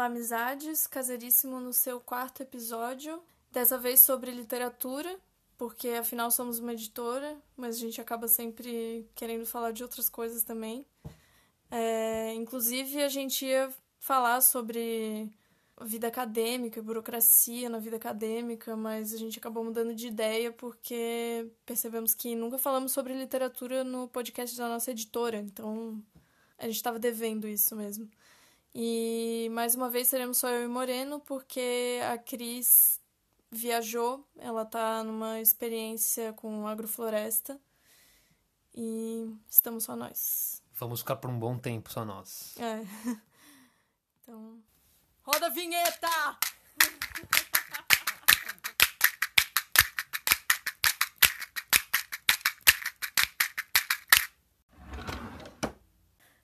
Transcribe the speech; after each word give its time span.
Olá, 0.00 0.06
amizades! 0.06 0.86
Caseiríssimo 0.86 1.60
no 1.60 1.74
seu 1.74 2.00
quarto 2.00 2.42
episódio. 2.42 3.22
Dessa 3.52 3.76
vez 3.76 4.00
sobre 4.00 4.30
literatura, 4.30 5.14
porque 5.58 5.88
afinal 5.88 6.30
somos 6.30 6.58
uma 6.58 6.72
editora, 6.72 7.36
mas 7.54 7.76
a 7.76 7.78
gente 7.80 8.00
acaba 8.00 8.26
sempre 8.26 9.06
querendo 9.14 9.44
falar 9.44 9.72
de 9.72 9.82
outras 9.82 10.08
coisas 10.08 10.42
também. 10.42 10.86
É, 11.70 12.32
inclusive, 12.32 13.02
a 13.02 13.10
gente 13.10 13.44
ia 13.44 13.70
falar 13.98 14.40
sobre 14.40 15.30
vida 15.82 16.08
acadêmica, 16.08 16.80
burocracia 16.80 17.68
na 17.68 17.78
vida 17.78 17.96
acadêmica, 17.98 18.74
mas 18.74 19.12
a 19.12 19.18
gente 19.18 19.38
acabou 19.38 19.62
mudando 19.62 19.94
de 19.94 20.06
ideia 20.06 20.50
porque 20.50 21.46
percebemos 21.66 22.14
que 22.14 22.34
nunca 22.34 22.56
falamos 22.56 22.92
sobre 22.92 23.12
literatura 23.12 23.84
no 23.84 24.08
podcast 24.08 24.56
da 24.56 24.66
nossa 24.66 24.92
editora, 24.92 25.36
então 25.36 26.02
a 26.56 26.64
gente 26.64 26.76
estava 26.76 26.98
devendo 26.98 27.46
isso 27.46 27.76
mesmo. 27.76 28.08
E 28.74 29.48
mais 29.52 29.74
uma 29.74 29.90
vez 29.90 30.06
seremos 30.08 30.38
só 30.38 30.48
eu 30.48 30.64
e 30.64 30.68
Moreno, 30.68 31.18
porque 31.20 32.00
a 32.10 32.16
Cris 32.16 33.00
viajou, 33.50 34.24
ela 34.38 34.64
tá 34.64 35.02
numa 35.02 35.40
experiência 35.40 36.32
com 36.32 36.68
agrofloresta 36.68 37.60
e 38.72 39.36
estamos 39.48 39.82
só 39.84 39.96
nós. 39.96 40.62
Vamos 40.74 41.00
ficar 41.00 41.16
por 41.16 41.28
um 41.28 41.38
bom 41.38 41.58
tempo 41.58 41.90
só 41.90 42.04
nós. 42.04 42.56
É. 42.58 42.80
Então. 44.22 44.62
Roda 45.22 45.46
a 45.46 45.48
vinheta! 45.48 46.06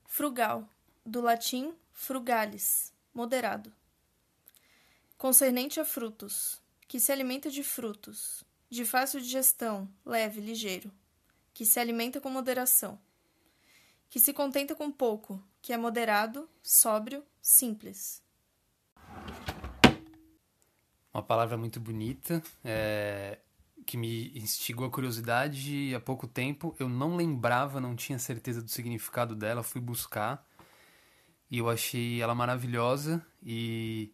Frugal, 0.04 0.66
do 1.04 1.20
latim 1.20 1.76
frugalis, 1.96 2.92
moderado. 3.12 3.72
Concernente 5.16 5.80
a 5.80 5.84
frutos, 5.84 6.60
que 6.86 7.00
se 7.00 7.10
alimenta 7.10 7.50
de 7.50 7.64
frutos, 7.64 8.44
de 8.70 8.84
fácil 8.84 9.18
digestão, 9.18 9.88
leve, 10.04 10.40
ligeiro, 10.40 10.92
que 11.54 11.64
se 11.64 11.80
alimenta 11.80 12.20
com 12.20 12.28
moderação, 12.28 13.00
que 14.10 14.20
se 14.20 14.34
contenta 14.34 14.74
com 14.74 14.92
pouco, 14.92 15.42
que 15.62 15.72
é 15.72 15.78
moderado, 15.78 16.48
sóbrio, 16.62 17.24
simples. 17.40 18.22
Uma 21.12 21.22
palavra 21.22 21.56
muito 21.56 21.80
bonita, 21.80 22.42
é, 22.62 23.38
que 23.86 23.96
me 23.96 24.36
instigou 24.38 24.86
a 24.86 24.90
curiosidade 24.90 25.94
há 25.94 26.00
pouco 26.00 26.28
tempo. 26.28 26.76
Eu 26.78 26.90
não 26.90 27.16
lembrava, 27.16 27.80
não 27.80 27.96
tinha 27.96 28.18
certeza 28.18 28.60
do 28.60 28.70
significado 28.70 29.34
dela, 29.34 29.62
fui 29.62 29.80
buscar 29.80 30.46
e 31.50 31.58
eu 31.58 31.68
achei 31.68 32.20
ela 32.20 32.34
maravilhosa 32.34 33.24
e 33.42 34.12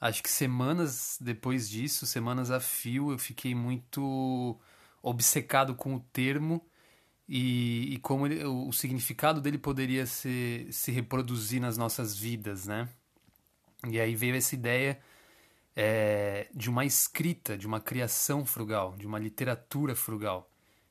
acho 0.00 0.22
que 0.22 0.30
semanas 0.30 1.18
depois 1.20 1.68
disso, 1.68 2.06
semanas 2.06 2.50
a 2.50 2.60
fio, 2.60 3.10
eu 3.10 3.18
fiquei 3.18 3.54
muito 3.54 4.58
obcecado 5.02 5.74
com 5.74 5.94
o 5.94 6.00
termo 6.00 6.64
e, 7.28 7.94
e 7.94 7.98
como 7.98 8.26
ele, 8.26 8.44
o, 8.44 8.68
o, 8.68 8.72
significado 8.72 9.40
dele 9.40 9.58
poderia 9.58 10.06
se, 10.06 10.68
se 10.70 10.92
reproduzir 10.92 11.60
nas 11.60 11.78
nossas 11.78 12.16
vidas, 12.16 12.66
né? 12.66 12.88
E 13.88 13.98
aí 13.98 14.14
veio 14.14 14.36
essa 14.36 14.54
ideia 14.54 15.00
é, 15.74 16.48
de 16.54 16.68
uma 16.70 16.84
escrita, 16.84 17.56
de 17.56 17.66
uma 17.66 17.80
criação 17.80 18.44
frugal, 18.44 18.94
de 18.96 19.06
uma 19.06 19.18
literatura 19.18 19.94
frugal. 19.94 20.50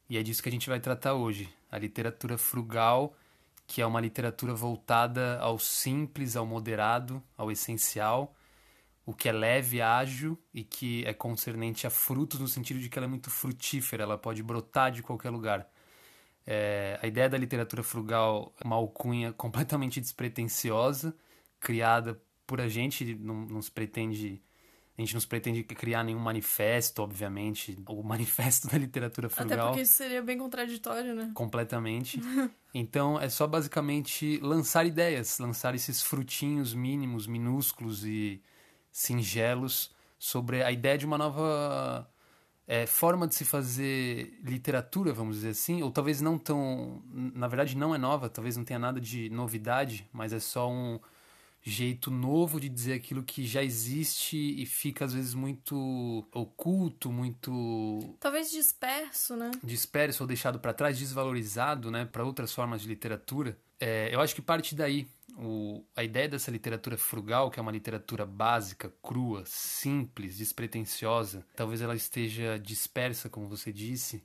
E 0.09 0.17
é 0.17 0.23
disso 0.23 0.41
que 0.43 0.49
a 0.49 0.51
gente 0.51 0.69
vai 0.69 0.79
tratar 0.79 1.13
hoje. 1.13 1.49
A 1.71 1.77
literatura 1.77 2.37
frugal 2.37 3.15
que 3.65 3.81
é 3.81 3.85
uma 3.85 4.01
literatura 4.01 4.53
voltada 4.53 5.39
ao 5.39 5.57
simples, 5.57 6.35
ao 6.35 6.45
moderado, 6.45 7.23
ao 7.37 7.51
essencial, 7.51 8.35
o 9.05 9.13
que 9.13 9.27
é 9.27 9.31
leve, 9.31 9.81
ágil 9.81 10.37
e 10.53 10.63
que 10.63 11.03
é 11.05 11.13
concernente 11.13 11.85
a 11.85 11.89
frutos 11.89 12.39
no 12.39 12.47
sentido 12.47 12.79
de 12.79 12.89
que 12.89 12.97
ela 12.97 13.05
é 13.05 13.09
muito 13.09 13.29
frutífera, 13.29 14.03
ela 14.03 14.17
pode 14.17 14.41
brotar 14.41 14.91
de 14.91 15.01
qualquer 15.01 15.29
lugar. 15.29 15.67
É, 16.45 16.99
a 17.01 17.07
ideia 17.07 17.29
da 17.29 17.37
literatura 17.37 17.83
frugal 17.83 18.53
é 18.59 18.65
uma 18.65 18.75
alcunha 18.75 19.31
completamente 19.33 19.99
despretensiosa, 19.99 21.15
criada 21.59 22.21
por 22.45 22.59
a 22.61 22.67
gente, 22.67 23.15
não, 23.15 23.45
não 23.45 23.61
se 23.61 23.71
pretende 23.71 24.41
a 24.97 25.01
gente 25.01 25.15
não 25.15 25.21
pretende 25.21 25.63
criar 25.63 26.03
nenhum 26.03 26.19
manifesto, 26.19 27.01
obviamente, 27.01 27.75
o 27.87 28.03
manifesto 28.03 28.67
da 28.71 28.77
literatura 28.77 29.27
frugal. 29.27 29.57
Até 29.57 29.67
porque 29.67 29.81
isso 29.81 29.93
seria 29.93 30.21
bem 30.21 30.37
contraditório, 30.37 31.15
né? 31.15 31.31
Completamente. 31.33 32.21
então, 32.73 33.19
é 33.19 33.27
só 33.27 33.47
basicamente 33.47 34.39
lançar 34.41 34.85
ideias, 34.85 35.39
lançar 35.39 35.73
esses 35.73 36.01
frutinhos 36.01 36.73
mínimos, 36.75 37.25
minúsculos 37.25 38.05
e 38.05 38.41
singelos 38.91 39.91
sobre 40.19 40.63
a 40.63 40.71
ideia 40.71 40.97
de 40.97 41.05
uma 41.05 41.17
nova 41.17 42.07
é, 42.67 42.85
forma 42.85 43.27
de 43.27 43.33
se 43.35 43.43
fazer 43.43 44.39
literatura, 44.43 45.11
vamos 45.11 45.37
dizer 45.37 45.49
assim, 45.49 45.81
ou 45.81 45.91
talvez 45.91 46.21
não 46.21 46.37
tão. 46.37 47.03
Na 47.11 47.47
verdade, 47.47 47.75
não 47.75 47.93
é 47.93 47.97
nova, 47.97 48.29
talvez 48.29 48.55
não 48.55 48.63
tenha 48.63 48.79
nada 48.79 49.01
de 49.01 49.29
novidade, 49.31 50.07
mas 50.13 50.31
é 50.31 50.39
só 50.39 50.71
um 50.71 50.99
jeito 51.63 52.11
novo 52.11 52.59
de 52.59 52.67
dizer 52.67 52.93
aquilo 52.93 53.23
que 53.23 53.47
já 53.47 53.63
existe 53.63 54.37
e 54.37 54.65
fica 54.65 55.05
às 55.05 55.13
vezes 55.13 55.33
muito 55.33 56.27
oculto, 56.33 57.11
muito 57.11 58.15
talvez 58.19 58.51
disperso, 58.51 59.37
né? 59.37 59.49
Disperso 59.63 60.23
ou 60.23 60.27
deixado 60.27 60.59
para 60.59 60.73
trás, 60.73 60.99
desvalorizado, 60.99 61.89
né, 61.89 62.05
para 62.05 62.25
outras 62.25 62.53
formas 62.53 62.81
de 62.81 62.87
literatura. 62.89 63.57
É, 63.79 64.13
eu 64.13 64.19
acho 64.19 64.35
que 64.35 64.41
parte 64.41 64.75
daí 64.75 65.07
o, 65.37 65.83
a 65.95 66.03
ideia 66.03 66.27
dessa 66.27 66.51
literatura 66.51 66.97
frugal, 66.97 67.49
que 67.49 67.59
é 67.59 67.61
uma 67.61 67.71
literatura 67.71 68.25
básica, 68.25 68.93
crua, 69.01 69.43
simples, 69.45 70.37
despretensiosa, 70.37 71.45
talvez 71.55 71.81
ela 71.81 71.95
esteja 71.95 72.59
dispersa, 72.59 73.29
como 73.29 73.47
você 73.47 73.71
disse, 73.71 74.23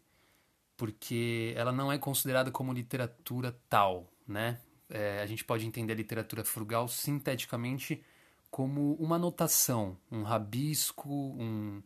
porque 0.77 1.53
ela 1.56 1.72
não 1.72 1.91
é 1.91 1.98
considerada 1.98 2.50
como 2.50 2.72
literatura 2.72 3.56
tal, 3.69 4.12
né? 4.27 4.59
É, 4.91 5.21
a 5.21 5.26
gente 5.26 5.44
pode 5.44 5.66
entender 5.66 5.93
a 5.93 5.97
literatura 5.97 6.44
frugal 6.44 6.88
sinteticamente 6.88 8.03
como 8.50 8.94
uma 8.94 9.16
anotação, 9.16 9.97
um 10.10 10.22
rabisco, 10.22 11.09
um 11.10 11.82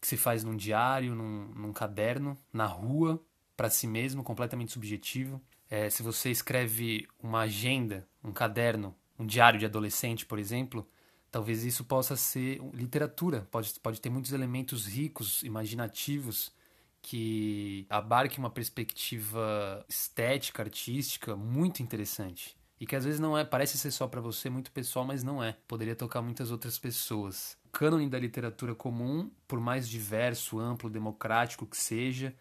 que 0.00 0.08
se 0.08 0.16
faz 0.16 0.42
num 0.42 0.56
diário, 0.56 1.14
num, 1.14 1.46
num 1.54 1.72
caderno, 1.72 2.36
na 2.52 2.66
rua, 2.66 3.22
para 3.56 3.70
si 3.70 3.86
mesmo, 3.86 4.24
completamente 4.24 4.72
subjetivo. 4.72 5.40
É, 5.70 5.88
se 5.88 6.02
você 6.02 6.30
escreve 6.30 7.06
uma 7.22 7.42
agenda, 7.42 8.06
um 8.22 8.32
caderno, 8.32 8.96
um 9.16 9.24
diário 9.24 9.60
de 9.60 9.66
adolescente, 9.66 10.26
por 10.26 10.40
exemplo, 10.40 10.88
talvez 11.30 11.62
isso 11.62 11.84
possa 11.84 12.16
ser 12.16 12.60
literatura, 12.74 13.46
pode, 13.50 13.72
pode 13.80 14.00
ter 14.00 14.10
muitos 14.10 14.32
elementos 14.32 14.86
ricos, 14.86 15.42
imaginativos, 15.44 16.52
que 17.02 17.84
abarque 17.90 18.38
uma 18.38 18.48
perspectiva 18.48 19.84
estética, 19.88 20.62
artística 20.62 21.36
muito 21.36 21.82
interessante. 21.82 22.56
E 22.78 22.86
que 22.86 22.96
às 22.96 23.04
vezes 23.04 23.20
não 23.20 23.36
é, 23.36 23.44
parece 23.44 23.76
ser 23.76 23.90
só 23.90 24.06
para 24.08 24.20
você, 24.20 24.48
muito 24.48 24.72
pessoal, 24.72 25.04
mas 25.04 25.22
não 25.22 25.42
é. 25.42 25.56
Poderia 25.68 25.94
tocar 25.94 26.22
muitas 26.22 26.50
outras 26.50 26.78
pessoas. 26.78 27.56
O 27.66 27.70
cânone 27.70 28.08
da 28.08 28.18
literatura 28.18 28.74
comum, 28.74 29.30
por 29.46 29.60
mais 29.60 29.88
diverso, 29.88 30.58
amplo, 30.58 30.88
democrático 30.88 31.66
que 31.66 31.76
seja, 31.76 32.34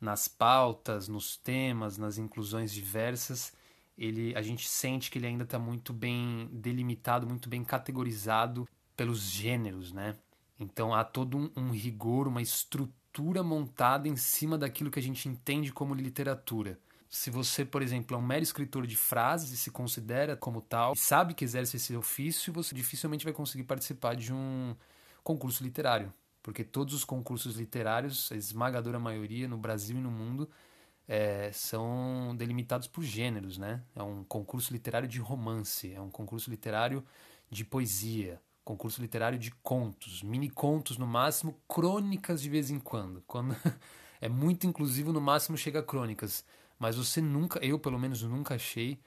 nas 0.00 0.28
pautas, 0.28 1.08
nos 1.08 1.36
temas, 1.36 1.96
nas 1.96 2.18
inclusões 2.18 2.72
diversas, 2.72 3.52
ele, 3.96 4.34
a 4.36 4.42
gente 4.42 4.68
sente 4.68 5.10
que 5.10 5.18
ele 5.18 5.26
ainda 5.26 5.44
está 5.44 5.58
muito 5.58 5.92
bem 5.92 6.48
delimitado, 6.52 7.26
muito 7.26 7.48
bem 7.48 7.64
categorizado 7.64 8.66
pelos 8.96 9.22
gêneros, 9.22 9.92
né? 9.92 10.16
Então 10.58 10.94
há 10.94 11.04
todo 11.04 11.36
um, 11.36 11.50
um 11.56 11.70
rigor, 11.70 12.28
uma 12.28 12.42
estrutura 12.42 12.99
estrutura 13.10 13.42
montada 13.42 14.08
em 14.08 14.14
cima 14.14 14.56
daquilo 14.56 14.90
que 14.90 15.00
a 15.00 15.02
gente 15.02 15.28
entende 15.28 15.72
como 15.72 15.94
literatura. 15.94 16.78
Se 17.08 17.28
você, 17.28 17.64
por 17.64 17.82
exemplo, 17.82 18.16
é 18.16 18.18
um 18.18 18.22
mero 18.22 18.44
escritor 18.44 18.86
de 18.86 18.96
frases 18.96 19.50
e 19.50 19.56
se 19.56 19.68
considera 19.68 20.36
como 20.36 20.60
tal, 20.60 20.94
sabe 20.94 21.34
que 21.34 21.44
exerce 21.44 21.76
esse 21.76 21.96
ofício, 21.96 22.52
você 22.52 22.72
dificilmente 22.72 23.24
vai 23.24 23.34
conseguir 23.34 23.64
participar 23.64 24.14
de 24.14 24.32
um 24.32 24.76
concurso 25.24 25.64
literário. 25.64 26.12
Porque 26.40 26.62
todos 26.62 26.94
os 26.94 27.04
concursos 27.04 27.56
literários, 27.56 28.30
a 28.30 28.36
esmagadora 28.36 29.00
maioria 29.00 29.48
no 29.48 29.58
Brasil 29.58 29.98
e 29.98 30.00
no 30.00 30.10
mundo, 30.10 30.48
é, 31.08 31.50
são 31.52 32.34
delimitados 32.38 32.86
por 32.86 33.02
gêneros, 33.02 33.58
né? 33.58 33.82
É 33.96 34.02
um 34.04 34.22
concurso 34.22 34.72
literário 34.72 35.08
de 35.08 35.18
romance, 35.18 35.92
é 35.92 36.00
um 36.00 36.10
concurso 36.10 36.48
literário 36.48 37.04
de 37.50 37.64
poesia, 37.64 38.40
concurso 38.70 39.02
literário 39.02 39.38
de 39.38 39.50
contos, 39.62 40.22
mini 40.22 40.48
contos 40.48 40.96
no 40.96 41.06
máximo, 41.06 41.58
crônicas 41.66 42.40
de 42.40 42.48
vez 42.48 42.70
em 42.70 42.78
quando. 42.78 43.22
Quando 43.26 43.56
é 44.20 44.28
muito 44.28 44.66
inclusivo, 44.66 45.12
no 45.12 45.20
máximo 45.20 45.56
chega 45.56 45.80
a 45.80 45.82
crônicas. 45.82 46.44
Mas 46.78 46.96
você 46.96 47.20
nunca, 47.20 47.58
eu 47.64 47.78
pelo 47.78 47.98
menos 47.98 48.22
nunca 48.22 48.54
achei 48.54 49.00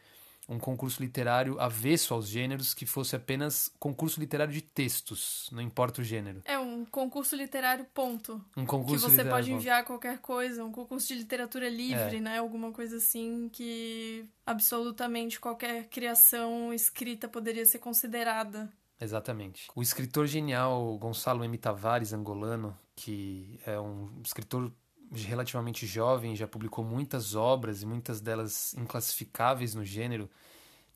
um 0.50 0.60
concurso 0.60 1.02
literário 1.02 1.58
avesso 1.60 2.14
aos 2.14 2.28
gêneros 2.28 2.74
que 2.74 2.86
fosse 2.86 3.16
apenas 3.16 3.72
concurso 3.80 4.20
literário 4.20 4.54
de 4.54 4.62
textos, 4.62 5.50
não 5.54 5.62
importa 5.62 6.02
o 6.02 6.04
gênero. 6.04 6.42
É 6.44 6.60
um 6.60 6.84
concurso 6.84 7.36
literário 7.36 7.86
ponto. 7.94 8.44
Um 8.58 8.66
concurso 8.66 9.08
que 9.08 9.16
você 9.16 9.24
pode 9.24 9.50
enviar 9.50 9.78
ponto. 9.78 9.88
qualquer 9.88 10.18
coisa, 10.20 10.66
um 10.66 10.72
concurso 10.74 11.08
de 11.08 11.16
literatura 11.16 11.70
livre, 11.70 12.18
é. 12.18 12.20
né? 12.20 12.40
Alguma 12.40 12.74
coisa 12.74 12.98
assim 12.98 13.50
que 13.52 14.26
absolutamente 14.46 15.40
qualquer 15.40 15.88
criação 15.88 16.74
escrita 16.74 17.30
poderia 17.30 17.66
ser 17.66 17.80
considerada 17.80 18.70
Exatamente. 19.04 19.68
O 19.76 19.82
escritor 19.82 20.28
genial 20.28 20.98
Gonçalo 20.98 21.44
M. 21.44 21.58
Tavares, 21.58 22.14
angolano, 22.14 22.78
que 22.96 23.60
é 23.66 23.80
um 23.80 24.10
escritor 24.24 24.72
relativamente 25.12 25.86
jovem, 25.86 26.36
já 26.36 26.48
publicou 26.48 26.84
muitas 26.84 27.36
obras 27.36 27.82
e 27.82 27.86
muitas 27.86 28.22
delas 28.22 28.74
inclassificáveis 28.76 29.76
no 29.76 29.84
gênero, 29.84 30.30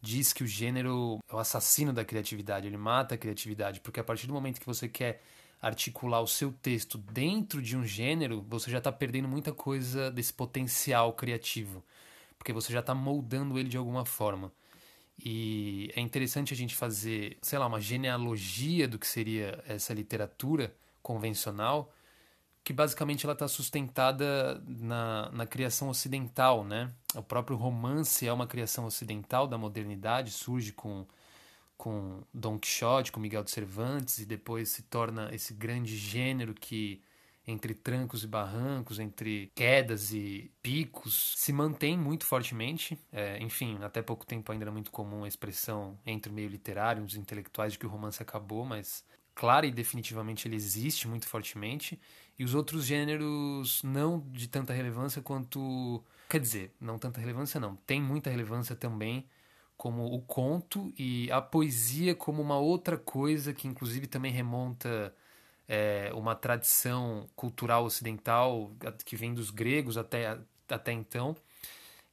diz 0.02 0.32
que 0.32 0.44
o 0.44 0.48
gênero 0.48 1.20
é 1.30 1.36
o 1.36 1.40
assassino 1.40 1.92
da 1.92 2.06
criatividade, 2.06 2.68
ele 2.68 2.78
mata 2.78 3.16
a 3.16 3.18
criatividade, 3.18 3.82
porque 3.82 4.00
a 4.00 4.04
partir 4.04 4.26
do 4.26 4.34
momento 4.34 4.60
que 4.60 4.66
você 4.66 4.88
quer 4.88 5.22
articular 5.62 6.22
o 6.22 6.28
seu 6.28 6.52
texto 6.52 6.98
dentro 6.98 7.62
de 7.62 7.76
um 7.76 7.84
gênero, 7.84 8.46
você 8.48 8.72
já 8.72 8.78
está 8.78 8.92
perdendo 8.92 9.28
muita 9.28 9.52
coisa 9.52 10.10
desse 10.10 10.34
potencial 10.34 11.14
criativo, 11.14 11.84
porque 12.38 12.54
você 12.54 12.72
já 12.72 12.80
está 12.80 12.96
moldando 12.96 13.58
ele 13.60 13.70
de 13.70 13.78
alguma 13.78 14.06
forma. 14.06 14.52
E 15.24 15.92
é 15.96 16.02
interessante 16.02 16.54
a 16.54 16.58
gente 16.58 16.76
fazer, 16.76 17.38
sei 17.42 17.58
lá, 17.58 17.66
uma 17.66 17.82
genealogia 17.82 18.88
do 18.88 19.00
que 19.00 19.08
seria 19.08 19.64
essa 19.68 19.94
literatura 19.94 20.76
convencional, 21.02 21.92
que 22.64 22.72
basicamente 22.72 23.26
ela 23.26 23.34
está 23.34 23.48
sustentada 23.48 24.62
na, 24.68 25.32
na 25.32 25.46
criação 25.46 25.90
ocidental, 25.90 26.64
né? 26.64 26.92
O 27.16 27.24
próprio 27.24 27.58
romance 27.58 28.28
é 28.28 28.34
uma 28.34 28.46
criação 28.46 28.86
ocidental 28.86 29.48
da 29.48 29.58
modernidade, 29.58 30.32
surge 30.32 30.72
com 30.72 31.06
com 31.78 32.24
Don 32.34 32.58
Quixote, 32.58 33.12
com 33.12 33.20
Miguel 33.20 33.44
de 33.44 33.52
Cervantes, 33.52 34.18
e 34.18 34.26
depois 34.26 34.70
se 34.70 34.82
torna 34.82 35.30
esse 35.34 35.54
grande 35.54 35.96
gênero 35.96 36.54
que, 36.54 37.00
entre 37.48 37.74
trancos 37.74 38.26
e 38.26 38.28
barrancos, 38.28 39.00
entre 39.00 39.50
quedas 39.56 40.12
e 40.12 40.52
picos, 40.62 41.34
se 41.38 41.54
mantém 41.54 41.98
muito 41.98 42.26
fortemente. 42.26 43.00
É, 43.10 43.42
enfim, 43.42 43.80
até 43.82 44.02
pouco 44.02 44.26
tempo 44.26 44.52
ainda 44.52 44.66
era 44.66 44.72
muito 44.72 44.92
comum 44.92 45.24
a 45.24 45.28
expressão 45.28 45.98
entre 46.06 46.30
o 46.30 46.36
meio 46.36 46.50
literário, 46.50 47.04
os 47.04 47.16
intelectuais, 47.16 47.74
de 47.74 47.80
que 47.80 47.86
o 47.86 47.90
romance 47.90 48.22
acabou, 48.22 48.66
mas 48.66 49.06
clara 49.34 49.66
e 49.66 49.72
definitivamente 49.72 50.46
ele 50.46 50.58
existe 50.58 51.08
muito 51.08 51.26
fortemente. 51.26 51.98
E 52.38 52.44
os 52.44 52.54
outros 52.54 52.86
gêneros 52.86 53.82
não 53.82 54.20
de 54.32 54.48
tanta 54.50 54.74
relevância 54.74 55.22
quanto. 55.22 56.04
Quer 56.30 56.42
dizer, 56.42 56.76
não 56.82 57.00
tanta 57.00 57.22
relevância, 57.22 57.60
não. 57.60 57.78
Tem 57.78 58.02
muita 58.02 58.30
relevância 58.30 58.76
também 58.76 59.26
como 59.78 60.06
o 60.06 60.22
conto 60.22 60.92
e 60.98 61.32
a 61.32 61.40
poesia 61.40 62.16
como 62.16 62.42
uma 62.42 62.58
outra 62.58 62.98
coisa 62.98 63.54
que 63.54 63.68
inclusive 63.68 64.08
também 64.08 64.32
remonta 64.32 65.14
é, 65.68 66.12
uma 66.14 66.36
tradição 66.36 67.30
cultural 67.36 67.86
ocidental 67.86 68.72
que 69.06 69.16
vem 69.16 69.34
dos 69.34 69.50
gregos 69.50 69.98
até, 69.98 70.40
até 70.70 70.92
então. 70.92 71.36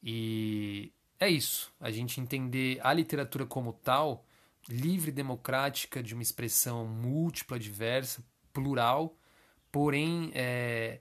E 0.03 0.93
é 1.19 1.29
isso, 1.29 1.73
a 1.81 1.91
gente 1.91 2.21
entender 2.21 2.79
a 2.83 2.93
literatura 2.93 3.47
como 3.47 3.73
tal, 3.73 4.25
livre, 4.69 5.13
democrática, 5.13 6.03
de 6.03 6.15
uma 6.15 6.23
expressão 6.23 6.87
múltipla, 6.87 7.59
diversa, 7.59 8.25
plural, 8.53 9.17
porém 9.71 10.31
é, 10.35 11.01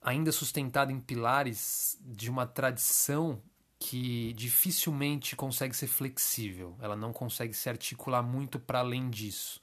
ainda 0.00 0.32
sustentada 0.32 0.92
em 0.92 1.00
pilares 1.00 1.98
de 2.00 2.28
uma 2.30 2.46
tradição 2.46 3.42
que 3.78 4.32
dificilmente 4.34 5.34
consegue 5.34 5.74
ser 5.74 5.88
flexível, 5.88 6.76
ela 6.80 6.94
não 6.94 7.12
consegue 7.12 7.52
se 7.52 7.68
articular 7.68 8.22
muito 8.22 8.60
para 8.60 8.78
além 8.78 9.10
disso. 9.10 9.60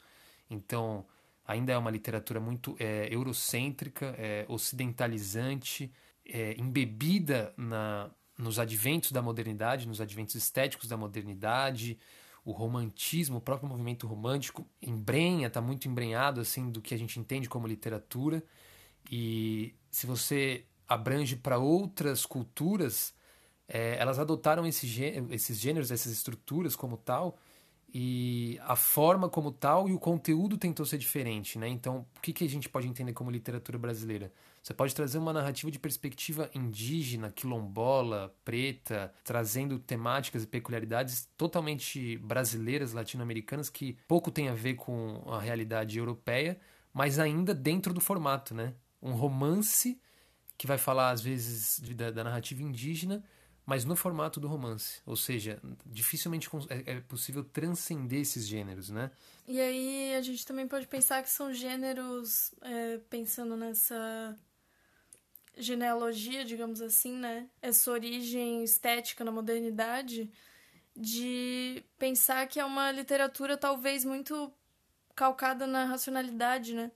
Então, 0.50 1.06
ainda 1.50 1.74
é 1.74 1.78
uma 1.80 1.90
literatura 1.90 2.40
muito 2.40 2.76
é, 2.80 3.08
eurocêntrica, 3.12 4.14
é, 4.20 4.46
ocidentalizante, 4.48 5.92
é, 6.24 6.54
embebida 6.60 7.52
na, 7.58 8.12
nos 8.38 8.60
adventos 8.60 9.12
da 9.12 9.20
modernidade, 9.20 9.88
nos 9.88 10.00
adventos 10.00 10.36
estéticos 10.36 10.88
da 10.88 10.96
modernidade, 10.96 11.98
o 12.46 12.52
romantismo, 12.52 13.38
o 13.38 13.42
próprio 13.42 13.68
movimento 13.68 14.06
romântico 14.06 14.64
embrenha, 14.80 15.48
está 15.48 15.60
muito 15.60 15.88
embrenhado 15.88 16.40
assim 16.40 16.70
do 16.70 16.84
que 16.84 16.94
a 16.94 16.98
gente 16.98 17.20
entende 17.20 17.50
como 17.50 17.66
literatura. 17.66 18.44
E 19.12 19.74
se 19.90 20.06
você 20.06 20.66
abrange 20.88 21.36
para 21.36 21.58
outras 21.58 22.28
culturas, 22.28 23.12
é, 23.68 23.98
elas 23.98 24.20
adotaram 24.20 24.68
esse 24.68 24.86
esses 25.32 25.58
gêneros, 25.58 25.90
essas 25.90 26.12
estruturas 26.12 26.76
como 26.76 26.96
tal, 26.96 27.40
e 27.94 28.60
a 28.64 28.76
forma 28.76 29.30
como 29.30 29.52
tal 29.52 29.90
e 29.90 29.94
o 29.94 30.00
conteúdo 30.00 30.58
tentou 30.58 30.86
ser 30.86 30.98
diferente, 30.98 31.58
né? 31.58 31.68
Então, 31.68 32.06
o 32.18 32.22
que, 32.22 32.32
que 32.32 32.44
a 32.44 32.50
gente 32.50 32.70
pode 32.70 32.88
entender 32.88 33.14
como 33.14 33.32
literatura 33.32 33.78
brasileira? 33.78 34.32
Você 34.62 34.74
pode 34.74 34.94
trazer 34.94 35.18
uma 35.18 35.34
narrativa 35.34 35.72
de 35.72 35.80
perspectiva 35.80 36.50
indígena, 36.54 37.32
quilombola, 37.32 38.36
preta, 38.44 39.14
trazendo 39.24 39.80
temáticas 39.80 40.44
e 40.44 40.48
peculiaridades 40.48 41.28
totalmente 41.38 42.18
brasileiras, 42.18 42.94
latino-americanas, 42.94 43.70
que 43.70 43.98
pouco 44.08 44.30
tem 44.30 44.50
a 44.50 44.54
ver 44.54 44.76
com 44.76 45.24
a 45.28 45.40
realidade 45.40 45.98
europeia, 45.98 46.60
mas 46.94 47.18
ainda 47.18 47.54
dentro 47.54 47.94
do 47.94 48.02
formato, 48.02 48.54
né? 48.54 48.76
Um 49.02 49.14
romance 49.14 50.00
que 50.58 50.68
vai 50.68 50.78
falar, 50.78 51.12
às 51.12 51.22
vezes, 51.22 51.80
da, 51.96 52.12
da 52.12 52.24
narrativa 52.24 52.62
indígena, 52.62 53.24
mas 53.70 53.86
no 53.86 53.96
formato 53.96 54.40
do 54.40 54.48
romance. 54.48 55.00
Ou 55.06 55.16
seja, 55.16 55.62
dificilmente 55.86 56.50
é, 56.70 56.94
é 56.94 57.02
possível 57.02 57.44
transcender 57.44 58.22
esses 58.22 58.48
gêneros, 58.48 58.90
né? 58.90 59.12
E 59.48 59.62
aí 59.62 60.16
a 60.16 60.22
gente 60.22 60.44
também 60.44 60.68
pode 60.68 60.88
pensar 60.88 61.22
que 61.22 61.30
são 61.30 61.54
gêneros, 61.54 62.52
é, 62.64 62.98
pensando 63.12 63.56
nessa 63.56 64.36
genealogia, 65.56 66.44
digamos 66.44 66.82
assim, 66.82 67.16
né? 67.16 67.48
Essa 67.62 67.92
origem 67.92 68.64
estética 68.64 69.24
na 69.24 69.32
modernidade, 69.32 70.32
de 70.96 71.84
pensar 72.00 72.48
que 72.48 72.60
é 72.60 72.66
uma 72.66 72.92
literatura 72.92 73.56
talvez 73.56 74.04
muito 74.04 74.52
calcada 75.16 75.68
na 75.68 75.86
racionalidade, 75.86 76.74
né? 76.74 76.92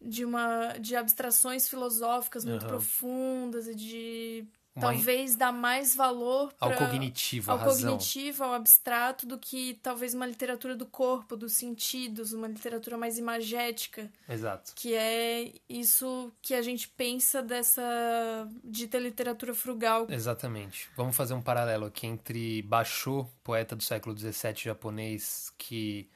De, 0.00 0.24
uma, 0.24 0.72
de 0.72 0.96
abstrações 0.96 1.68
filosóficas 1.68 2.44
muito 2.44 2.64
uhum. 2.64 2.68
profundas 2.68 3.68
e 3.68 3.76
de 3.76 4.48
talvez 4.78 5.34
dá 5.34 5.50
mais 5.50 5.94
valor 5.96 6.52
pra, 6.52 6.68
ao 6.68 6.76
cognitivo, 6.76 7.50
ao 7.50 7.58
cognitivo, 7.58 8.44
ao 8.44 8.54
abstrato 8.54 9.26
do 9.26 9.38
que 9.38 9.78
talvez 9.82 10.14
uma 10.14 10.26
literatura 10.26 10.76
do 10.76 10.86
corpo, 10.86 11.36
dos 11.36 11.52
sentidos, 11.54 12.32
uma 12.32 12.46
literatura 12.46 12.96
mais 12.96 13.18
imagética. 13.18 14.10
Exato. 14.28 14.72
Que 14.76 14.94
é 14.94 15.52
isso 15.68 16.32
que 16.40 16.54
a 16.54 16.62
gente 16.62 16.88
pensa 16.88 17.42
dessa 17.42 17.82
dita 18.62 18.98
literatura 18.98 19.54
frugal. 19.54 20.06
Exatamente. 20.08 20.88
Vamos 20.96 21.16
fazer 21.16 21.34
um 21.34 21.42
paralelo 21.42 21.86
aqui 21.86 22.06
entre 22.06 22.62
Basho, 22.62 23.26
poeta 23.42 23.74
do 23.74 23.82
século 23.82 24.16
XVII 24.16 24.54
japonês 24.56 25.52
que 25.58 26.08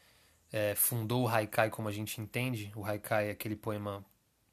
é, 0.52 0.75
fundou 0.75 1.25
o 1.25 1.28
haikai 1.28 1.70
como 1.70 1.88
a 1.88 1.92
gente 1.92 2.20
entende. 2.20 2.70
O 2.76 2.84
haikai 2.84 3.28
é 3.28 3.30
aquele 3.32 3.56
poema 3.56 4.04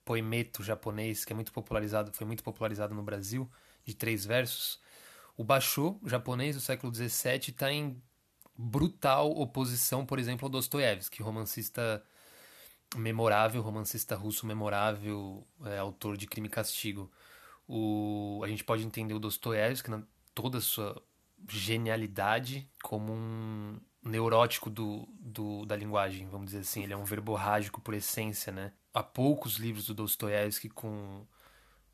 poemeto 0.04 0.64
japonês 0.64 1.24
que 1.24 1.32
é 1.32 1.36
muito 1.36 1.54
popularizado, 1.54 2.12
foi 2.12 2.26
muito 2.26 2.44
popularizado 2.44 2.96
no 2.96 3.04
Brasil 3.04 3.50
de 3.86 3.94
três 3.94 4.26
versos, 4.26 4.80
o 5.38 5.44
Basho, 5.44 6.00
japonês 6.06 6.56
do 6.56 6.62
século 6.62 6.94
XVII, 6.94 7.50
está 7.50 7.72
em 7.72 8.02
brutal 8.56 9.32
oposição, 9.32 10.06
por 10.06 10.20
exemplo, 10.20 10.46
ao 10.46 10.50
Dostoiévski, 10.50 11.24
romancista 11.24 12.04
memorável, 12.96 13.62
romancista 13.62 14.16
russo 14.16 14.46
memorável, 14.46 15.48
é, 15.66 15.78
autor 15.78 16.18
de 16.18 16.28
Crime 16.28 16.48
e 16.48 16.52
Castigo. 16.52 17.12
O, 17.68 18.42
a 18.44 18.48
gente 18.48 18.64
pode 18.64 18.86
entender 18.86 19.14
o 19.14 19.20
Dostoiévski, 19.20 19.90
na 19.90 20.04
toda 20.34 20.60
a 20.60 20.62
sua 20.62 21.02
genialidade, 21.50 22.70
como 22.84 23.14
um 23.14 23.80
neurótico 24.04 24.70
do, 24.70 25.08
do, 25.20 25.66
da 25.66 25.76
linguagem, 25.76 26.28
vamos 26.30 26.48
dizer 26.48 26.60
assim. 26.60 26.84
Ele 26.84 26.94
é 26.94 26.98
um 26.98 27.04
verborrágico 27.04 27.82
por 27.82 27.94
essência, 27.94 28.52
né? 28.52 28.74
Há 28.94 29.04
poucos 29.04 29.56
livros 29.56 29.88
do 29.88 29.94
Dostoiévski 29.94 30.70
com 30.70 31.26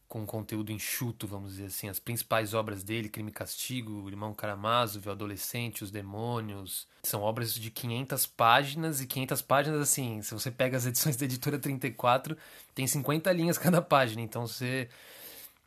com 0.08 0.26
conteúdo 0.26 0.72
enxuto, 0.72 1.28
vamos 1.28 1.52
dizer 1.52 1.66
assim. 1.66 1.90
As 1.90 2.00
principais 2.00 2.54
obras 2.54 2.84
dele, 2.84 3.10
Crime 3.10 3.30
e 3.30 3.34
Castigo, 3.34 4.04
O 4.04 4.10
Irmão 4.10 4.34
Karamazov, 4.34 5.08
O 5.08 5.12
Adolescente, 5.12 5.84
Os 5.84 5.92
Demônios, 5.92 6.88
são 7.04 7.22
obras 7.22 7.54
de 7.54 7.70
500 7.70 8.26
páginas 8.26 9.02
e 9.02 9.08
500 9.08 9.42
páginas, 9.42 9.82
assim, 9.82 10.22
se 10.22 10.34
você 10.34 10.50
pega 10.50 10.78
as 10.78 10.86
edições 10.86 11.18
da 11.18 11.26
editora 11.26 11.60
34, 11.60 12.38
tem 12.74 12.88
50 12.88 13.32
linhas 13.34 13.58
cada 13.58 13.82
página, 13.82 14.22
então 14.22 14.48
você... 14.48 14.90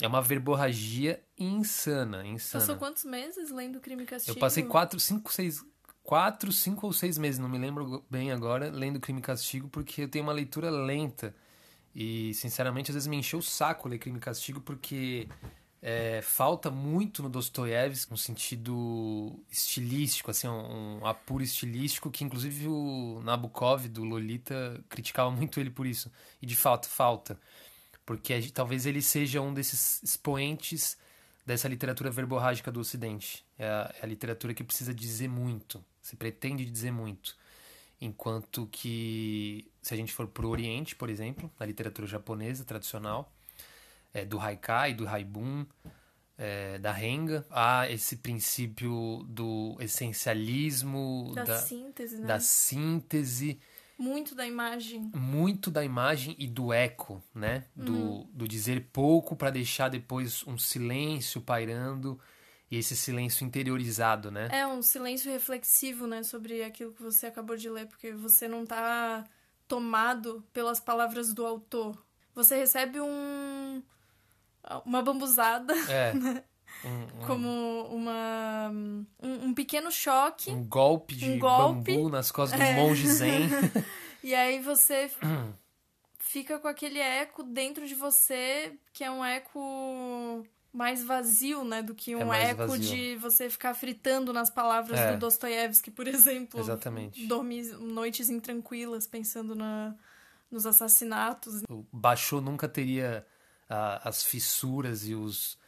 É 0.03 0.09
uma 0.09 0.23
verborragia 0.23 1.23
insana, 1.39 2.27
insana. 2.27 2.65
Passou 2.65 2.77
quantos 2.77 3.05
meses 3.05 3.51
lendo 3.51 3.79
Crime 3.81 4.05
e 4.05 4.07
Castigo? 4.07 4.35
Eu 4.35 4.41
passei 4.41 4.63
4, 4.63 4.99
5, 4.99 5.31
6... 5.31 5.65
4, 6.03 6.51
5 6.51 6.87
ou 6.87 6.93
6 6.95 7.19
meses, 7.19 7.39
não 7.39 7.49
me 7.49 7.59
lembro 7.59 8.03
bem 8.09 8.33
agora, 8.33 8.71
lendo 8.71 8.99
Crime 8.99 9.21
e 9.21 9.23
Castigo, 9.23 9.69
porque 9.69 10.05
eu 10.05 10.09
tenho 10.09 10.25
uma 10.25 10.33
leitura 10.33 10.71
lenta. 10.71 11.35
E, 11.95 12.33
sinceramente, 12.35 12.91
às 12.91 12.95
vezes 12.95 13.07
me 13.09 13.17
encheu 13.17 13.41
o 13.41 13.43
saco 13.43 13.89
ler 13.89 13.99
Crime 13.99 14.19
e 14.19 14.21
Castigo 14.21 14.61
porque 14.61 15.29
é, 15.83 16.21
falta 16.23 16.71
muito 16.71 17.23
no 17.23 17.29
Dostoiévski 17.29 18.13
um 18.13 18.17
sentido 18.17 19.43
estilístico, 19.51 20.31
assim, 20.31 20.47
um, 20.49 21.01
um 21.01 21.07
apuro 21.07 21.43
estilístico 21.43 22.11
que, 22.11 22.23
inclusive, 22.25 22.69
o 22.69 23.21
Nabokov, 23.25 23.89
do 23.89 24.05
Lolita, 24.05 24.83
criticava 24.89 25.31
muito 25.31 25.59
ele 25.59 25.71
por 25.71 25.87
isso. 25.87 26.11
E, 26.41 26.47
de 26.47 26.57
fato, 26.57 26.89
falta. 26.89 27.39
Porque 28.07 28.41
talvez 28.53 28.87
ele 28.87 29.03
seja 29.03 29.41
um 29.41 29.55
desses 29.55 30.03
expoentes 30.03 30.97
dessa 31.47 31.69
literatura 31.69 32.11
verborrágica 32.11 32.71
do 32.71 32.81
Ocidente. 32.81 33.45
É 33.59 33.67
a, 33.67 33.95
é 34.01 34.05
a 34.05 34.07
literatura 34.07 34.55
que 34.55 34.65
precisa 34.65 34.95
dizer 34.95 35.29
muito, 35.29 35.85
se 36.01 36.17
pretende 36.17 36.65
dizer 36.65 36.93
muito. 36.93 37.37
enquanto 38.01 38.67
que 38.73 39.70
se 39.83 39.95
a 39.95 39.97
gente 39.97 40.13
for 40.13 40.27
para 40.27 40.47
o 40.47 40.51
Oriente, 40.51 40.95
por 40.95 41.09
exemplo, 41.09 41.51
na 41.59 41.67
literatura 41.67 42.07
japonesa 42.07 42.65
tradicional, 42.65 43.33
é, 44.13 44.25
do 44.25 44.39
haikai, 44.39 44.95
do 44.95 45.09
haibun, 45.09 45.65
é, 46.37 46.79
da 46.79 46.93
renga, 46.93 47.47
há 47.51 47.91
esse 47.91 48.17
princípio 48.17 49.25
do 49.29 49.77
essencialismo, 49.81 51.33
da, 51.35 51.45
da 51.45 51.59
síntese, 51.59 52.19
né? 52.19 52.27
da 52.27 52.41
síntese 52.41 53.61
muito 54.01 54.35
da 54.35 54.47
imagem. 54.47 55.13
Muito 55.15 55.71
da 55.71 55.85
imagem 55.85 56.35
e 56.39 56.47
do 56.47 56.73
eco, 56.73 57.23
né? 57.35 57.67
Do, 57.77 57.93
uhum. 57.93 58.29
do 58.33 58.49
dizer 58.49 58.89
pouco 58.91 59.37
para 59.37 59.51
deixar 59.51 59.91
depois 59.91 60.43
um 60.47 60.57
silêncio 60.57 61.39
pairando 61.43 62.19
e 62.71 62.79
esse 62.79 62.97
silêncio 62.97 63.47
interiorizado, 63.47 64.31
né? 64.31 64.49
É 64.51 64.67
um 64.67 64.81
silêncio 64.81 65.31
reflexivo, 65.31 66.07
né, 66.07 66.23
sobre 66.23 66.63
aquilo 66.63 66.95
que 66.95 67.03
você 67.03 67.27
acabou 67.27 67.57
de 67.59 67.69
ler, 67.69 67.87
porque 67.89 68.13
você 68.13 68.49
não 68.49 68.65
tá 68.65 69.23
tomado 69.71 70.45
pelas 70.53 70.81
palavras 70.81 71.33
do 71.33 71.47
autor. 71.47 71.97
Você 72.35 72.57
recebe 72.57 73.01
um 73.01 73.81
uma 74.85 75.01
bambuzada, 75.01 75.73
é. 75.89 76.13
né? 76.19 76.45
Um, 76.85 76.89
um... 76.89 77.27
como 77.27 77.83
uma 77.95 78.71
um, 79.23 79.47
um, 79.47 79.55
pequeno 79.55 79.91
choque, 79.91 80.51
um 80.51 80.65
golpe 80.65 81.15
de 81.15 81.31
um 81.31 81.39
golpe. 81.39 81.95
bambu 81.95 82.09
nas 82.09 82.33
costas 82.33 82.59
do 82.59 82.65
é. 82.65 82.75
monge 82.75 83.07
zen. 83.07 83.49
e 84.25 84.35
aí 84.35 84.61
você 84.61 85.09
fica 86.19 86.59
com 86.59 86.67
aquele 86.67 86.99
eco 86.99 87.45
dentro 87.45 87.87
de 87.87 87.95
você, 87.95 88.77
que 88.93 89.05
é 89.05 89.11
um 89.11 89.25
eco 89.25 90.45
mais 90.73 91.03
vazio, 91.03 91.65
né, 91.65 91.83
do 91.83 91.95
que 91.95 92.13
é 92.13 92.17
um 92.17 92.33
é 92.33 92.51
eco 92.51 92.67
vazio. 92.67 92.79
de 92.79 93.17
você 93.17 93.51
ficar 93.51 93.75
fritando 93.75 94.33
nas 94.33 94.49
palavras 94.49 94.99
é. 94.99 95.13
do 95.13 95.19
Dostoiévski, 95.19 95.91
por 95.91 96.07
exemplo. 96.09 96.61
Exatamente. 96.61 97.27
Dormir 97.27 97.65
noites 97.79 98.31
intranquilas 98.31 99.07
pensando 99.07 99.55
na, 99.55 99.95
nos 100.51 100.67
assassinatos. 100.67 101.63
O 101.69 101.85
Basho 101.93 102.41
nunca 102.41 102.69
teria 102.69 103.27
uh, 103.69 104.01
as 104.05 104.23
fissuras 104.23 105.07
e 105.07 105.15
os 105.15 105.59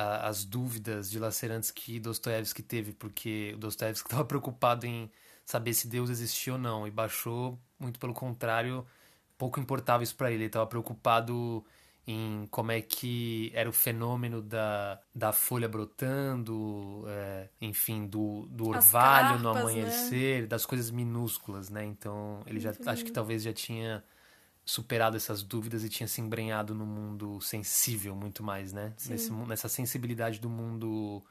as 0.00 0.44
dúvidas 0.44 1.10
dilacerantes 1.10 1.72
que 1.72 1.98
Dostoiévski 1.98 2.62
teve, 2.62 2.92
porque 2.92 3.52
o 3.56 3.58
Dostoiévski 3.58 4.06
estava 4.06 4.24
preocupado 4.24 4.86
em 4.86 5.10
saber 5.44 5.74
se 5.74 5.88
Deus 5.88 6.08
existia 6.08 6.52
ou 6.52 6.58
não, 6.58 6.86
e 6.86 6.90
baixou, 6.90 7.58
muito 7.80 7.98
pelo 7.98 8.14
contrário, 8.14 8.86
pouco 9.36 9.58
importava 9.58 10.04
isso 10.04 10.14
para 10.14 10.30
ele, 10.30 10.42
ele 10.42 10.46
estava 10.46 10.66
preocupado 10.68 11.64
em 12.10 12.46
como 12.50 12.72
é 12.72 12.80
que 12.80 13.52
era 13.54 13.68
o 13.68 13.72
fenômeno 13.72 14.40
da, 14.40 14.98
da 15.14 15.30
folha 15.30 15.68
brotando, 15.68 17.04
é, 17.06 17.50
enfim, 17.60 18.06
do, 18.06 18.46
do 18.46 18.68
orvalho 18.68 19.34
carpas, 19.34 19.42
no 19.42 19.52
né? 19.52 19.60
amanhecer, 19.60 20.40
né? 20.40 20.46
das 20.46 20.64
coisas 20.64 20.90
minúsculas, 20.90 21.68
né? 21.68 21.84
Então, 21.84 22.42
ele 22.46 22.60
já, 22.60 22.72
acho 22.86 23.04
que 23.04 23.12
talvez 23.12 23.42
já 23.42 23.52
tinha 23.52 24.02
superado 24.64 25.18
essas 25.18 25.42
dúvidas 25.42 25.84
e 25.84 25.90
tinha 25.90 26.08
se 26.08 26.22
embrenhado 26.22 26.74
no 26.74 26.86
mundo 26.86 27.42
sensível 27.42 28.16
muito 28.16 28.42
mais, 28.42 28.72
né? 28.72 28.94
Nesse, 29.06 29.30
nessa 29.30 29.68
sensibilidade 29.68 30.40
do 30.40 30.48
mundo 30.48 31.22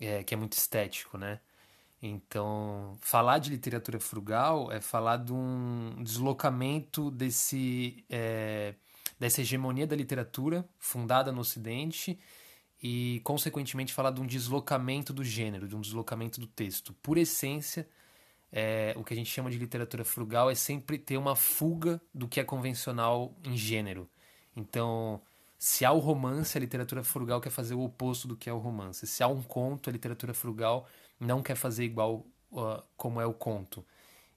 é, 0.00 0.24
que 0.24 0.32
é 0.32 0.38
muito 0.38 0.54
estético, 0.54 1.18
né? 1.18 1.38
Então, 2.00 2.96
falar 3.02 3.40
de 3.40 3.50
literatura 3.50 4.00
frugal 4.00 4.72
é 4.72 4.80
falar 4.80 5.18
de 5.18 5.34
um 5.34 6.02
deslocamento 6.02 7.10
desse, 7.10 8.04
é, 8.08 8.74
dessa 9.18 9.40
hegemonia 9.40 9.86
da 9.86 9.96
literatura 9.96 10.68
fundada 10.78 11.32
no 11.32 11.40
Ocidente 11.40 12.18
e, 12.82 13.20
consequentemente, 13.24 13.92
falar 13.92 14.10
de 14.10 14.20
um 14.20 14.26
deslocamento 14.26 15.12
do 15.12 15.24
gênero, 15.24 15.68
de 15.68 15.76
um 15.76 15.80
deslocamento 15.80 16.40
do 16.40 16.46
texto. 16.46 16.92
Por 17.02 17.16
essência, 17.16 17.88
é, 18.52 18.94
o 18.96 19.04
que 19.04 19.12
a 19.12 19.16
gente 19.16 19.30
chama 19.30 19.50
de 19.50 19.58
literatura 19.58 20.04
frugal 20.04 20.50
é 20.50 20.54
sempre 20.54 20.98
ter 20.98 21.16
uma 21.16 21.34
fuga 21.34 22.00
do 22.14 22.28
que 22.28 22.40
é 22.40 22.44
convencional 22.44 23.34
em 23.44 23.56
gênero. 23.56 24.08
Então, 24.54 25.20
se 25.58 25.84
há 25.84 25.92
o 25.92 25.98
romance, 25.98 26.56
a 26.56 26.60
literatura 26.60 27.02
frugal 27.02 27.40
quer 27.40 27.50
fazer 27.50 27.74
o 27.74 27.82
oposto 27.82 28.28
do 28.28 28.36
que 28.36 28.48
é 28.48 28.52
o 28.52 28.58
romance. 28.58 29.06
Se 29.06 29.22
há 29.22 29.28
um 29.28 29.42
conto, 29.42 29.88
a 29.88 29.92
literatura 29.92 30.34
frugal 30.34 30.86
não 31.18 31.42
quer 31.42 31.54
fazer 31.54 31.84
igual 31.84 32.26
uh, 32.52 32.82
como 32.96 33.20
é 33.20 33.26
o 33.26 33.32
conto. 33.32 33.84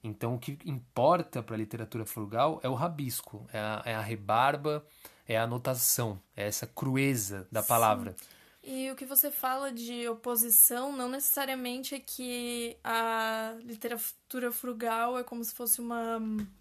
Então, 0.02 0.34
o 0.34 0.38
que 0.38 0.58
importa 0.64 1.42
para 1.42 1.54
a 1.54 1.58
literatura 1.58 2.06
frugal 2.06 2.58
é 2.62 2.68
o 2.68 2.74
rabisco, 2.74 3.46
é 3.52 3.58
a, 3.58 3.82
é 3.84 3.94
a, 3.94 4.00
rebarba, 4.00 4.84
é 5.28 5.36
a 5.36 5.42
anotação, 5.42 6.20
é 6.34 6.46
essa 6.46 6.66
crueza 6.66 7.46
da 7.52 7.62
palavra. 7.62 8.16
Sim. 8.18 8.26
E 8.62 8.90
o 8.90 8.96
que 8.96 9.06
você 9.06 9.30
fala 9.30 9.72
de 9.72 10.06
oposição 10.08 10.94
não 10.94 11.08
necessariamente 11.08 11.94
é 11.94 12.00
que 12.00 12.76
a 12.84 13.54
literatura 13.62 14.52
frugal 14.52 15.18
é 15.18 15.24
como 15.24 15.42
se 15.42 15.54
fosse 15.54 15.80
uma, 15.80 16.20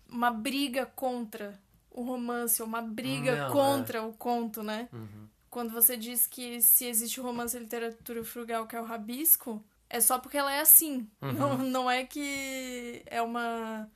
uma 0.09 0.31
briga 0.31 0.85
contra 0.85 1.59
o 1.91 2.01
romance, 2.03 2.61
ou 2.61 2.67
uma 2.67 2.81
briga 2.81 3.35
não, 3.35 3.51
contra 3.51 3.97
é. 3.97 4.01
o 4.01 4.13
conto, 4.13 4.63
né? 4.63 4.87
Uhum. 4.93 5.27
Quando 5.49 5.71
você 5.71 5.97
diz 5.97 6.25
que 6.25 6.61
se 6.61 6.85
existe 6.85 7.19
o 7.19 7.23
romance 7.23 7.57
e 7.57 7.59
literatura 7.59 8.23
frugal, 8.23 8.65
que 8.65 8.75
é 8.75 8.81
o 8.81 8.85
rabisco, 8.85 9.61
é 9.89 9.99
só 9.99 10.19
porque 10.19 10.37
ela 10.37 10.53
é 10.53 10.61
assim. 10.61 11.07
Uhum. 11.21 11.33
Não, 11.33 11.57
não 11.57 11.91
é 11.91 12.05
que 12.05 13.01
é 13.05 13.21
uma 13.21 13.89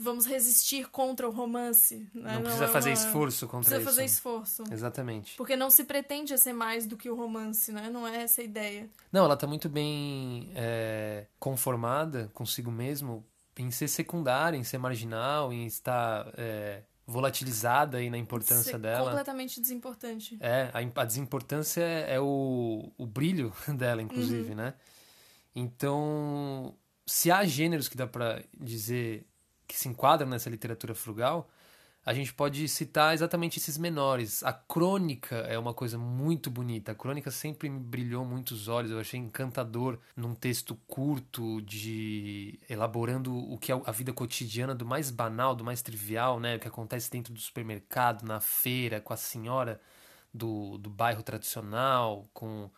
vamos 0.00 0.24
resistir 0.24 0.88
contra 0.88 1.28
o 1.28 1.30
romance. 1.30 2.08
Né? 2.14 2.34
Não, 2.34 2.42
precisa 2.42 2.64
não 2.64 2.70
é 2.70 2.72
fazer 2.72 2.88
uma... 2.90 2.94
esforço 2.94 3.46
contra 3.46 3.76
precisa 3.76 4.02
isso. 4.02 4.22
Precisa 4.22 4.30
fazer 4.30 4.40
esforço. 4.40 4.64
Exatamente. 4.72 5.36
Porque 5.36 5.54
não 5.54 5.70
se 5.70 5.84
pretende 5.84 6.36
ser 6.38 6.54
mais 6.54 6.86
do 6.86 6.96
que 6.96 7.10
o 7.10 7.14
romance, 7.14 7.70
né? 7.70 7.90
Não 7.90 8.08
é 8.08 8.22
essa 8.22 8.40
a 8.40 8.44
ideia. 8.44 8.88
Não, 9.12 9.24
ela 9.24 9.34
está 9.34 9.46
muito 9.46 9.68
bem 9.68 10.50
é, 10.54 11.26
conformada 11.38 12.30
consigo 12.32 12.70
mesmo 12.70 13.24
em 13.58 13.70
ser 13.70 13.88
secundária, 13.88 14.56
em 14.56 14.64
ser 14.64 14.78
marginal, 14.78 15.52
em 15.52 15.66
estar 15.66 16.32
é, 16.38 16.82
volatilizada 17.06 17.98
aí 17.98 18.08
na 18.08 18.16
importância 18.16 18.72
ser 18.72 18.78
dela. 18.78 19.08
Completamente 19.08 19.60
desimportante. 19.60 20.38
É, 20.40 20.70
a, 20.72 21.02
a 21.02 21.04
desimportância 21.04 21.82
é 21.82 22.18
o, 22.18 22.90
o 22.96 23.06
brilho 23.06 23.52
dela, 23.76 24.00
inclusive, 24.00 24.50
uhum. 24.50 24.56
né? 24.56 24.74
Então, 25.54 26.74
se 27.06 27.30
há 27.30 27.44
gêneros 27.44 27.88
que 27.88 27.96
dá 27.96 28.06
para 28.06 28.42
dizer 28.58 29.26
que 29.66 29.78
se 29.78 29.88
enquadram 29.88 30.28
nessa 30.28 30.50
literatura 30.50 30.94
frugal, 30.94 31.50
a 32.04 32.14
gente 32.14 32.32
pode 32.32 32.66
citar 32.66 33.12
exatamente 33.12 33.58
esses 33.58 33.76
menores. 33.76 34.42
A 34.42 34.52
crônica 34.52 35.36
é 35.36 35.58
uma 35.58 35.74
coisa 35.74 35.98
muito 35.98 36.50
bonita. 36.50 36.92
A 36.92 36.94
crônica 36.94 37.30
sempre 37.30 37.68
me 37.68 37.78
brilhou 37.78 38.24
muito 38.24 38.52
os 38.52 38.68
olhos. 38.68 38.90
Eu 38.90 38.98
achei 38.98 39.20
encantador 39.20 39.98
num 40.16 40.34
texto 40.34 40.74
curto 40.86 41.60
de 41.60 42.58
elaborando 42.70 43.36
o 43.36 43.58
que 43.58 43.70
é 43.70 43.80
a 43.84 43.92
vida 43.92 44.12
cotidiana 44.14 44.74
do 44.74 44.86
mais 44.86 45.10
banal, 45.10 45.54
do 45.54 45.62
mais 45.62 45.82
trivial, 45.82 46.40
né? 46.40 46.56
O 46.56 46.58
que 46.58 46.68
acontece 46.68 47.10
dentro 47.10 47.34
do 47.34 47.40
supermercado, 47.40 48.22
na 48.22 48.40
feira, 48.40 49.00
com 49.00 49.12
a 49.12 49.16
senhora 49.16 49.78
do, 50.32 50.78
do 50.78 50.88
bairro 50.88 51.22
tradicional, 51.22 52.26
com 52.32 52.70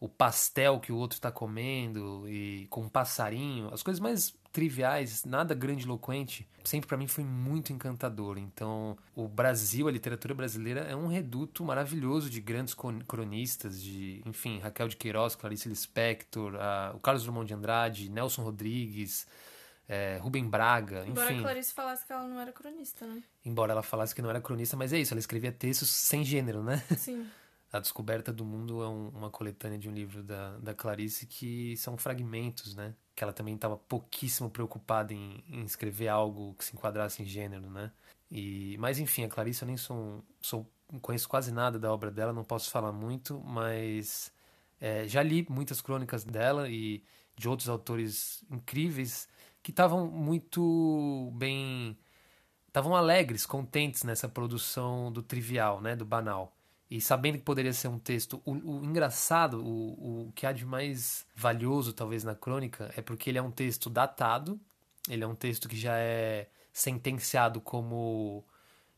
o 0.00 0.08
pastel 0.08 0.80
que 0.80 0.90
o 0.90 0.96
outro 0.96 1.16
está 1.16 1.30
comendo 1.30 2.26
e 2.26 2.66
com 2.70 2.80
um 2.80 2.88
passarinho, 2.88 3.68
as 3.72 3.82
coisas 3.82 4.00
mais 4.00 4.34
triviais, 4.50 5.24
nada 5.24 5.54
grandiloquente, 5.54 6.48
sempre 6.64 6.88
para 6.88 6.96
mim 6.96 7.06
foi 7.06 7.22
muito 7.22 7.72
encantador. 7.72 8.38
Então, 8.38 8.96
o 9.14 9.28
Brasil, 9.28 9.86
a 9.86 9.92
literatura 9.92 10.34
brasileira 10.34 10.80
é 10.80 10.96
um 10.96 11.06
reduto 11.06 11.62
maravilhoso 11.62 12.30
de 12.30 12.40
grandes 12.40 12.74
cronistas, 13.06 13.80
de, 13.80 14.22
enfim, 14.24 14.58
Raquel 14.58 14.88
de 14.88 14.96
Queiroz, 14.96 15.36
Clarice 15.36 15.68
Lispector, 15.68 16.56
a, 16.56 16.92
o 16.96 16.98
Carlos 16.98 17.22
Drummond 17.22 17.46
de 17.46 17.54
Andrade, 17.54 18.10
Nelson 18.10 18.42
Rodrigues, 18.42 19.28
é, 19.86 20.18
Rubem 20.20 20.48
Braga, 20.48 21.00
enfim. 21.00 21.10
Embora 21.10 21.30
a 21.30 21.40
Clarice 21.42 21.74
falasse 21.74 22.06
que 22.06 22.12
ela 22.12 22.26
não 22.26 22.40
era 22.40 22.52
cronista, 22.52 23.06
né? 23.06 23.22
Embora 23.44 23.72
ela 23.72 23.82
falasse 23.82 24.14
que 24.14 24.22
não 24.22 24.30
era 24.30 24.40
cronista, 24.40 24.76
mas 24.76 24.92
é 24.92 24.98
isso, 24.98 25.12
ela 25.12 25.20
escrevia 25.20 25.52
textos 25.52 25.90
sem 25.90 26.24
gênero, 26.24 26.62
né? 26.62 26.82
Sim. 26.96 27.28
A 27.72 27.78
Descoberta 27.78 28.32
do 28.32 28.44
Mundo 28.44 28.82
é 28.82 28.88
um, 28.88 29.08
uma 29.10 29.30
coletânea 29.30 29.78
de 29.78 29.88
um 29.88 29.92
livro 29.92 30.24
da, 30.24 30.58
da 30.58 30.74
Clarice 30.74 31.24
que 31.26 31.76
são 31.76 31.96
fragmentos, 31.96 32.74
né? 32.74 32.96
Que 33.14 33.22
ela 33.22 33.32
também 33.32 33.54
estava 33.54 33.76
pouquíssimo 33.76 34.50
preocupada 34.50 35.14
em, 35.14 35.44
em, 35.48 35.62
escrever 35.64 36.08
algo 36.08 36.54
que 36.54 36.64
se 36.64 36.74
enquadrasse 36.74 37.22
em 37.22 37.26
gênero, 37.26 37.70
né? 37.70 37.92
E, 38.30 38.76
mas 38.78 38.98
enfim, 38.98 39.24
a 39.24 39.28
Clarice 39.28 39.62
eu 39.62 39.68
nem 39.68 39.76
sou, 39.76 40.24
sou 40.40 40.68
conheço 41.00 41.28
quase 41.28 41.52
nada 41.52 41.78
da 41.78 41.92
obra 41.92 42.10
dela, 42.10 42.32
não 42.32 42.44
posso 42.44 42.70
falar 42.70 42.92
muito, 42.92 43.40
mas 43.40 44.32
é, 44.80 45.06
já 45.06 45.22
li 45.22 45.46
muitas 45.48 45.80
crônicas 45.80 46.24
dela 46.24 46.68
e 46.68 47.04
de 47.36 47.48
outros 47.48 47.68
autores 47.68 48.44
incríveis 48.50 49.28
que 49.62 49.70
estavam 49.70 50.08
muito 50.08 51.30
bem, 51.34 51.96
estavam 52.66 52.96
alegres, 52.96 53.46
contentes 53.46 54.02
nessa 54.02 54.28
produção 54.28 55.12
do 55.12 55.22
trivial, 55.22 55.80
né, 55.80 55.94
do 55.94 56.04
banal 56.04 56.56
e 56.90 57.00
sabendo 57.00 57.38
que 57.38 57.44
poderia 57.44 57.72
ser 57.72 57.88
um 57.88 57.98
texto. 57.98 58.42
O, 58.44 58.52
o 58.52 58.84
engraçado, 58.84 59.64
o, 59.64 60.26
o 60.26 60.32
que 60.32 60.44
há 60.44 60.52
de 60.52 60.66
mais 60.66 61.24
valioso, 61.36 61.92
talvez, 61.92 62.24
na 62.24 62.34
crônica, 62.34 62.92
é 62.96 63.00
porque 63.00 63.30
ele 63.30 63.38
é 63.38 63.42
um 63.42 63.50
texto 63.50 63.88
datado, 63.88 64.58
ele 65.08 65.22
é 65.22 65.26
um 65.26 65.34
texto 65.34 65.68
que 65.68 65.76
já 65.76 65.96
é 65.96 66.48
sentenciado 66.72 67.60
como 67.60 68.44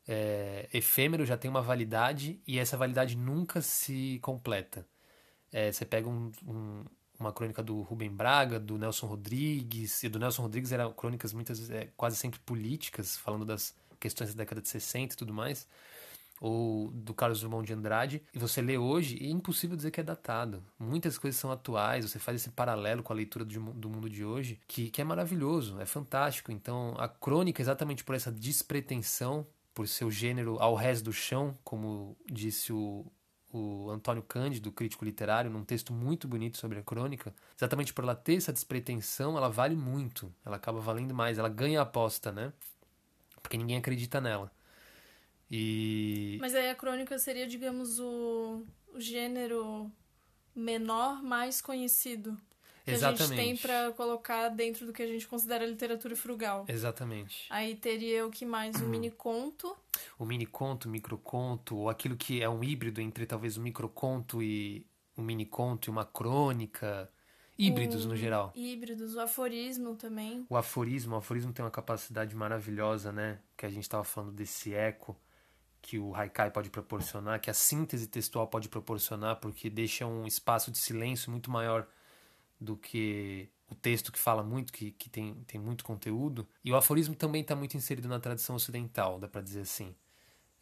é, 0.09 0.69
efêmero, 0.73 1.27
já 1.27 1.37
tem 1.37 1.51
uma 1.51 1.61
validade, 1.61 2.41
e 2.47 2.59
essa 2.59 2.77
validade 2.79 3.15
nunca 3.15 3.61
se 3.61 4.19
completa. 4.23 4.87
É, 5.53 5.71
você 5.71 5.85
pega 5.85 6.09
um, 6.09 6.33
um, 6.47 6.85
uma 7.21 7.31
crônica 7.31 7.63
do 7.63 7.83
Rubem 7.83 8.11
Braga, 8.11 8.59
do 8.59 8.79
Nelson 8.79 9.07
Rodrigues, 9.07 10.03
e 10.03 10.09
do 10.09 10.19
Nelson 10.19 10.43
Rodrigues 10.43 10.73
eram 10.73 10.93
crônicas 10.95 11.35
muitas 11.35 11.71
é, 11.71 11.89
quase 11.95 12.17
sempre 12.17 12.41
políticas, 12.41 13.19
falando 13.19 13.45
das 13.45 13.75
questões 14.01 14.35
da 14.35 14.39
década 14.39 14.63
de 14.63 14.69
60 14.69 15.15
e 15.15 15.17
tudo 15.17 15.35
mais, 15.35 15.69
ou 16.45 16.91
do 16.91 17.15
Carlos 17.15 17.39
Drummond 17.41 17.65
de 17.65 17.73
Andrade, 17.73 18.21
e 18.35 18.39
você 18.39 18.61
lê 18.61 18.77
hoje, 18.77 19.17
é 19.25 19.29
impossível 19.29 19.77
dizer 19.77 19.93
que 19.93 20.01
é 20.01 20.03
datado. 20.03 20.61
Muitas 20.77 21.17
coisas 21.17 21.39
são 21.39 21.53
atuais, 21.53 22.05
você 22.05 22.19
faz 22.19 22.41
esse 22.41 22.51
paralelo 22.51 23.01
com 23.01 23.13
a 23.13 23.17
leitura 23.17 23.45
do, 23.45 23.61
do 23.75 23.89
mundo 23.89 24.11
de 24.11 24.25
hoje, 24.25 24.59
que, 24.67 24.91
que 24.91 25.01
é 25.01 25.05
maravilhoso, 25.05 25.81
é 25.81 25.87
fantástico. 25.87 26.51
Então, 26.51 26.97
a 26.99 27.07
crônica, 27.07 27.63
exatamente 27.63 28.03
por 28.03 28.17
essa 28.17 28.33
despretensão, 28.33 29.47
por 29.73 29.87
seu 29.87 30.11
gênero 30.11 30.59
ao 30.59 30.75
resto 30.75 31.05
do 31.05 31.13
chão, 31.13 31.57
como 31.63 32.17
disse 32.29 32.73
o, 32.73 33.07
o 33.53 33.89
Antônio 33.89 34.25
Cândido, 34.25 34.73
crítico 34.73 35.05
literário, 35.05 35.49
num 35.49 35.65
texto 35.65 35.93
muito 35.93 36.27
bonito 36.27 36.59
sobre 36.59 36.77
a 36.77 36.83
crônica, 36.83 37.33
exatamente 37.57 37.95
por 37.95 38.03
ela 38.03 38.17
ter 38.17 38.35
essa 38.35 38.53
despretensão, 38.53 39.37
ela 39.37 39.49
vale 39.49 39.77
muito, 39.77 40.35
ela 40.45 40.57
acaba 40.57 40.81
valendo 40.81 41.15
mais, 41.15 41.39
ela 41.39 41.49
ganha 41.49 41.79
a 41.79 41.83
aposta, 41.85 42.33
né? 42.33 42.53
Porque 43.41 43.57
ninguém 43.57 43.77
acredita 43.77 44.21
nela. 44.21 44.51
E... 45.55 46.39
Mas 46.41 46.55
aí 46.55 46.71
a 46.71 46.75
crônica 46.75 47.19
seria, 47.19 47.47
digamos, 47.47 48.01
o, 48.01 48.65
o 48.95 48.99
gênero 48.99 49.93
menor 50.57 51.23
mais 51.23 51.61
conhecido. 51.61 52.35
Que 52.87 52.93
Exatamente. 52.93 53.23
a 53.23 53.27
gente 53.27 53.37
tem 53.37 53.57
para 53.59 53.93
colocar 53.93 54.49
dentro 54.49 54.87
do 54.87 54.95
que 54.95 55.03
a 55.03 55.07
gente 55.07 55.29
considera 55.29 55.67
literatura 55.67 56.17
frugal. 56.17 56.65
Exatamente. 56.67 57.47
Aí 57.51 57.77
teria 57.77 58.27
o 58.27 58.31
que 58.31 58.47
mais? 58.47 58.77
O 58.81 58.87
mini 58.87 59.11
conto. 59.11 59.77
O 60.19 60.25
mini 60.25 60.47
conto, 60.47 60.87
o 60.87 60.91
microconto, 60.91 61.77
ou 61.77 61.91
aquilo 61.91 62.17
que 62.17 62.43
é 62.43 62.49
um 62.49 62.65
híbrido 62.65 63.01
entre 63.01 63.27
talvez 63.27 63.59
o 63.59 63.61
microconto 63.61 64.43
e 64.43 64.87
um 65.17 65.23
mini 65.23 65.45
conto 65.45 65.89
e 65.89 65.91
uma 65.91 66.05
crônica. 66.05 67.11
Híbridos 67.59 68.07
o... 68.07 68.09
no 68.09 68.17
geral. 68.17 68.53
Híbridos, 68.57 69.15
o 69.15 69.21
aforismo 69.21 69.95
também. 69.97 70.47
O 70.49 70.57
aforismo, 70.57 71.15
o 71.15 71.19
aforismo 71.19 71.53
tem 71.53 71.63
uma 71.63 71.71
capacidade 71.71 72.35
maravilhosa, 72.35 73.13
né? 73.13 73.39
Que 73.55 73.67
a 73.67 73.71
gente 73.71 73.83
estava 73.83 74.03
falando 74.03 74.33
desse 74.33 74.75
eco 74.75 75.15
que 75.83 75.99
o 75.99 76.15
haikai 76.15 76.51
pode 76.51 76.71
proporcionar, 76.71 77.41
que 77.41 77.51
a 77.51 77.55
síntese 77.55 78.07
textual 78.07 78.47
pode 78.47 78.69
proporcionar, 78.69 79.37
porque 79.37 79.69
deixa 79.69 80.07
um 80.07 80.27
espaço 80.27 80.71
de 80.71 80.79
silêncio 80.79 81.31
muito 81.31 81.51
maior 81.51 81.87
do 82.61 82.77
que 82.77 83.51
o 83.69 83.75
texto 83.75 84.13
que 84.13 84.19
fala 84.19 84.43
muito, 84.43 84.73
que, 84.73 84.93
que 84.93 85.11
tem, 85.11 85.35
tem 85.47 85.61
muito 85.61 85.85
conteúdo. 85.85 86.47
E 86.65 86.71
o 86.71 86.77
aforismo 86.77 87.15
também 87.15 87.43
está 87.43 87.57
muito 87.57 87.77
inserido 87.77 88.09
na 88.09 88.21
tradição 88.21 88.55
ocidental, 88.55 89.19
dá 89.19 89.27
para 89.27 89.43
dizer 89.43 89.63
assim. 89.63 89.95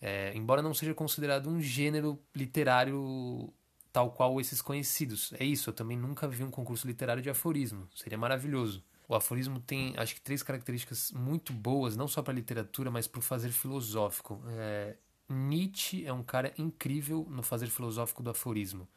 É, 0.00 0.32
embora 0.34 0.62
não 0.62 0.72
seja 0.72 0.94
considerado 0.94 1.50
um 1.50 1.60
gênero 1.60 2.18
literário 2.34 3.52
tal 3.92 4.12
qual 4.12 4.40
esses 4.40 4.62
conhecidos. 4.62 5.32
É 5.38 5.44
isso, 5.44 5.68
eu 5.68 5.74
também 5.74 5.96
nunca 5.96 6.26
vi 6.26 6.42
um 6.42 6.50
concurso 6.50 6.86
literário 6.86 7.22
de 7.22 7.28
aforismo. 7.28 7.88
Seria 7.94 8.16
maravilhoso. 8.16 8.82
O 9.08 9.14
aforismo 9.14 9.60
tem, 9.60 9.92
acho 9.96 10.14
que, 10.14 10.20
três 10.20 10.42
características 10.42 11.10
muito 11.10 11.52
boas, 11.52 11.96
não 11.96 12.06
só 12.06 12.22
para 12.22 12.32
a 12.32 12.36
literatura, 12.36 12.90
mas 12.90 13.08
para 13.08 13.18
o 13.18 13.22
fazer 13.22 13.50
filosófico. 13.50 14.40
É, 14.50 14.96
Nietzsche 15.32 16.04
é 16.04 16.12
um 16.12 16.22
cara 16.22 16.52
incrível 16.58 17.26
no 17.30 17.42
fazer 17.42 17.68
filosófico 17.68 18.22
do 18.22 18.30
aforismo. 18.30 18.88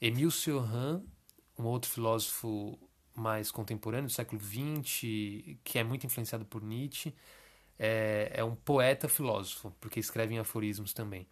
Emile 0.00 0.30
Cioran, 0.30 1.02
um 1.58 1.64
outro 1.64 1.90
filósofo 1.90 2.78
mais 3.14 3.50
contemporâneo 3.50 4.08
do 4.08 4.12
século 4.12 4.40
XX, 4.40 5.56
que 5.62 5.78
é 5.78 5.84
muito 5.84 6.06
influenciado 6.06 6.44
por 6.44 6.62
Nietzsche, 6.62 7.14
é, 7.78 8.32
é 8.34 8.44
um 8.44 8.54
poeta 8.54 9.08
filósofo, 9.08 9.72
porque 9.80 10.00
escreve 10.00 10.34
em 10.34 10.38
aforismos 10.38 10.92
também. 10.92 11.26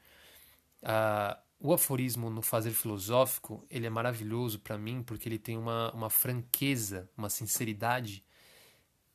Ah, 0.83 1.39
o 1.59 1.73
aforismo 1.73 2.31
no 2.31 2.41
fazer 2.41 2.71
filosófico 2.71 3.67
ele 3.71 3.87
é 3.87 3.91
maravilhoso 3.91 4.59
para 4.61 4.79
mim 4.79 5.03
porque 5.03 5.29
ele 5.29 5.39
tem 5.39 5.59
uma, 5.59 5.93
uma 5.93 6.09
franqueza, 6.09 7.11
uma 7.17 7.29
sinceridade 7.29 8.25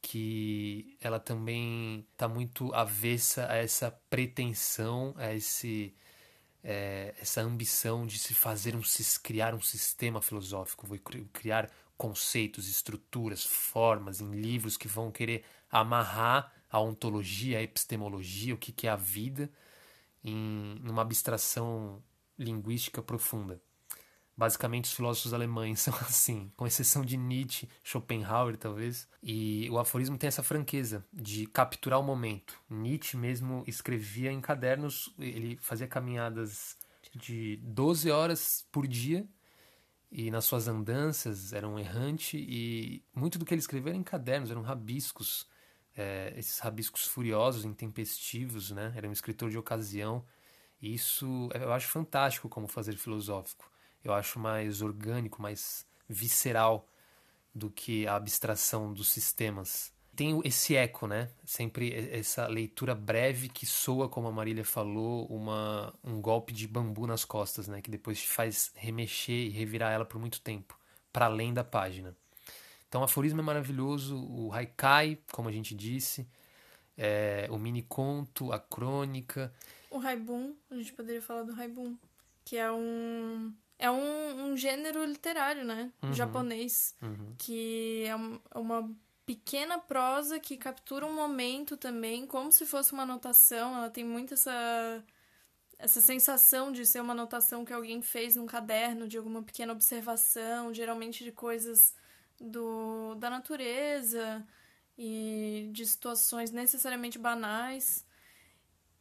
que 0.08 0.96
ela 1.02 1.20
também 1.20 2.06
está 2.12 2.28
muito 2.28 2.72
avessa 2.76 3.52
a 3.52 3.56
essa 3.56 3.90
pretensão, 4.08 5.16
a 5.18 5.34
esse 5.34 5.96
é, 6.64 7.16
essa 7.20 7.42
ambição 7.42 8.06
de 8.06 8.20
se 8.20 8.36
fazer 8.36 8.76
um 8.76 8.84
criar 9.24 9.56
um 9.56 9.62
sistema 9.62 10.22
filosófico, 10.22 10.86
vou 10.86 11.00
criar 11.34 11.72
conceitos, 11.98 12.68
estruturas, 12.68 13.44
formas 13.44 14.22
em 14.22 14.30
livros 14.30 14.78
que 14.78 14.88
vão 14.88 15.12
querer 15.12 15.44
amarrar 15.72 16.54
a 16.70 16.80
ontologia, 16.80 17.58
a 17.58 17.64
epistemologia, 17.64 18.54
o 18.54 18.58
que, 18.60 18.72
que 18.72 18.86
é 18.86 18.92
a 18.92 18.96
vida, 18.96 19.50
em 20.24 20.80
uma 20.84 21.02
abstração 21.02 22.04
linguística 22.38 23.02
profunda. 23.02 23.60
Basicamente, 24.38 24.86
os 24.86 24.94
filósofos 24.94 25.34
alemães 25.34 25.80
são 25.82 25.94
assim, 25.96 26.52
com 26.58 26.68
exceção 26.68 27.04
de 27.04 27.16
Nietzsche, 27.16 27.70
Schopenhauer, 27.84 28.58
talvez. 28.58 29.08
E 29.24 29.70
o 29.70 29.80
aforismo 29.80 30.18
tem 30.18 30.28
essa 30.28 30.44
franqueza 30.44 31.06
de 31.14 31.46
capturar 31.48 32.00
o 32.00 32.04
momento. 32.04 32.60
Nietzsche 32.70 33.16
mesmo 33.16 33.64
escrevia 33.66 34.32
em 34.32 34.42
cadernos, 34.42 35.14
ele 35.18 35.58
fazia 35.62 35.88
caminhadas 35.88 36.78
de 37.16 37.58
12 37.64 38.12
horas 38.12 38.68
por 38.72 38.86
dia 38.86 39.26
e 40.12 40.30
nas 40.30 40.46
suas 40.46 40.68
andanças 40.68 41.54
era 41.54 41.68
um 41.68 41.80
errante 41.80 42.38
e 42.38 43.04
muito 43.14 43.40
do 43.40 43.46
que 43.46 43.54
ele 43.54 43.60
escrevia 43.60 43.92
era 43.92 43.98
em 43.98 44.04
cadernos, 44.04 44.52
eram 44.52 44.62
rabiscos, 44.62 45.48
é, 45.96 46.34
esses 46.36 46.60
rabiscos 46.60 47.06
furiosos, 47.08 47.64
intempestivos, 47.64 48.72
né? 48.72 48.92
Era 48.96 49.08
um 49.08 49.14
escritor 49.14 49.50
de 49.50 49.58
ocasião. 49.58 50.26
E 50.82 50.94
isso 50.94 51.50
eu 51.54 51.72
acho 51.72 51.88
fantástico 51.88 52.50
como 52.50 52.68
fazer 52.68 52.98
filosófico 52.98 53.70
eu 54.06 54.14
acho 54.14 54.40
mais 54.40 54.82
orgânico, 54.82 55.42
mais 55.42 55.86
visceral 56.08 56.88
do 57.54 57.70
que 57.70 58.08
a 58.08 58.16
abstração 58.16 58.94
dos 58.94 59.10
sistemas. 59.10 59.92
Tem 60.16 60.40
esse 60.46 60.76
eco, 60.76 61.08
né? 61.08 61.30
Sempre 61.44 61.94
essa 62.12 62.48
leitura 62.48 62.96
breve 62.96 63.50
que 63.50 63.66
soa, 63.66 64.08
como 64.08 64.28
a 64.28 64.32
Marília 64.32 64.64
falou, 64.64 65.26
uma, 65.26 65.94
um 66.04 66.22
golpe 66.22 66.54
de 66.54 66.68
bambu 66.68 67.06
nas 67.06 67.26
costas, 67.26 67.68
né? 67.68 67.82
Que 67.82 67.92
depois 67.92 68.22
te 68.22 68.28
faz 68.28 68.72
remexer 68.76 69.48
e 69.48 69.50
revirar 69.50 69.92
ela 69.92 70.06
por 70.06 70.20
muito 70.20 70.40
tempo, 70.40 70.78
para 71.12 71.26
além 71.26 71.54
da 71.54 71.64
página. 71.64 72.16
Então, 72.88 73.02
o 73.02 73.04
aforismo 73.04 73.42
é 73.42 73.44
maravilhoso, 73.44 74.18
o 74.18 74.54
haikai, 74.54 75.18
como 75.34 75.50
a 75.50 75.52
gente 75.52 75.76
disse, 75.76 76.26
é, 76.98 77.48
o 77.50 77.58
mini 77.58 77.82
conto, 77.82 78.54
a 78.54 78.60
crônica. 78.60 79.54
O 79.90 80.00
haibun, 80.00 80.54
a 80.72 80.76
gente 80.76 80.94
poderia 80.94 81.22
falar 81.22 81.44
do 81.44 81.60
haibun, 81.60 81.98
que 82.46 82.56
é 82.56 82.72
um 82.72 83.54
é 83.78 83.90
um, 83.92 84.52
um 84.52 84.58
gênero 84.58 85.04
literário, 85.04 85.64
né? 85.64 85.92
Uhum. 86.02 86.14
Japonês. 86.14 86.96
Uhum. 87.02 87.36
Que 87.38 88.04
é, 88.06 88.58
é 88.58 88.60
uma 88.60 88.90
pequena 89.26 89.80
prosa 89.80 90.40
que 90.40 90.56
captura 90.56 91.06
um 91.06 91.14
momento 91.14 91.76
também, 91.76 92.26
como 92.28 92.52
se 92.52 92.66
fosse 92.66 92.94
uma 92.94 93.04
anotação. 93.04 93.76
Ela 93.76 93.90
tem 93.90 94.04
muito 94.04 94.34
essa, 94.34 95.04
essa 95.78 96.00
sensação 96.00 96.72
de 96.72 96.86
ser 96.86 97.02
uma 97.02 97.14
anotação 97.14 97.66
que 97.66 97.74
alguém 97.74 98.02
fez 98.02 98.36
num 98.36 98.46
caderno, 98.46 99.08
de 99.08 99.18
alguma 99.18 99.42
pequena 99.42 99.74
observação, 99.74 100.74
geralmente 100.74 101.24
de 101.24 101.32
coisas 101.32 101.94
do, 102.40 103.16
da 103.16 103.30
natureza 103.30 104.46
e 104.98 105.70
de 105.74 105.86
situações 105.86 106.52
necessariamente 106.52 107.18
banais. 107.18 108.06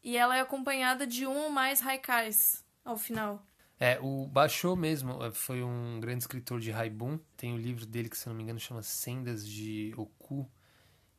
E 0.02 0.16
ela 0.16 0.36
é 0.36 0.40
acompanhada 0.40 1.06
de 1.06 1.26
um 1.26 1.36
ou 1.44 1.50
mais 1.50 1.84
haikais 1.84 2.64
ao 2.84 2.96
final. 2.96 3.42
É, 3.84 3.98
o 4.00 4.26
Basho 4.26 4.74
mesmo 4.74 5.22
é, 5.22 5.30
foi 5.30 5.62
um 5.62 6.00
grande 6.00 6.22
escritor 6.22 6.58
de 6.58 6.72
Haibun. 6.72 7.18
Tem 7.36 7.52
o 7.52 7.56
um 7.56 7.58
livro 7.58 7.84
dele 7.84 8.08
que, 8.08 8.16
se 8.16 8.26
não 8.26 8.34
me 8.34 8.42
engano, 8.42 8.58
chama 8.58 8.82
Sendas 8.82 9.46
de 9.46 9.92
Oku. 9.94 10.50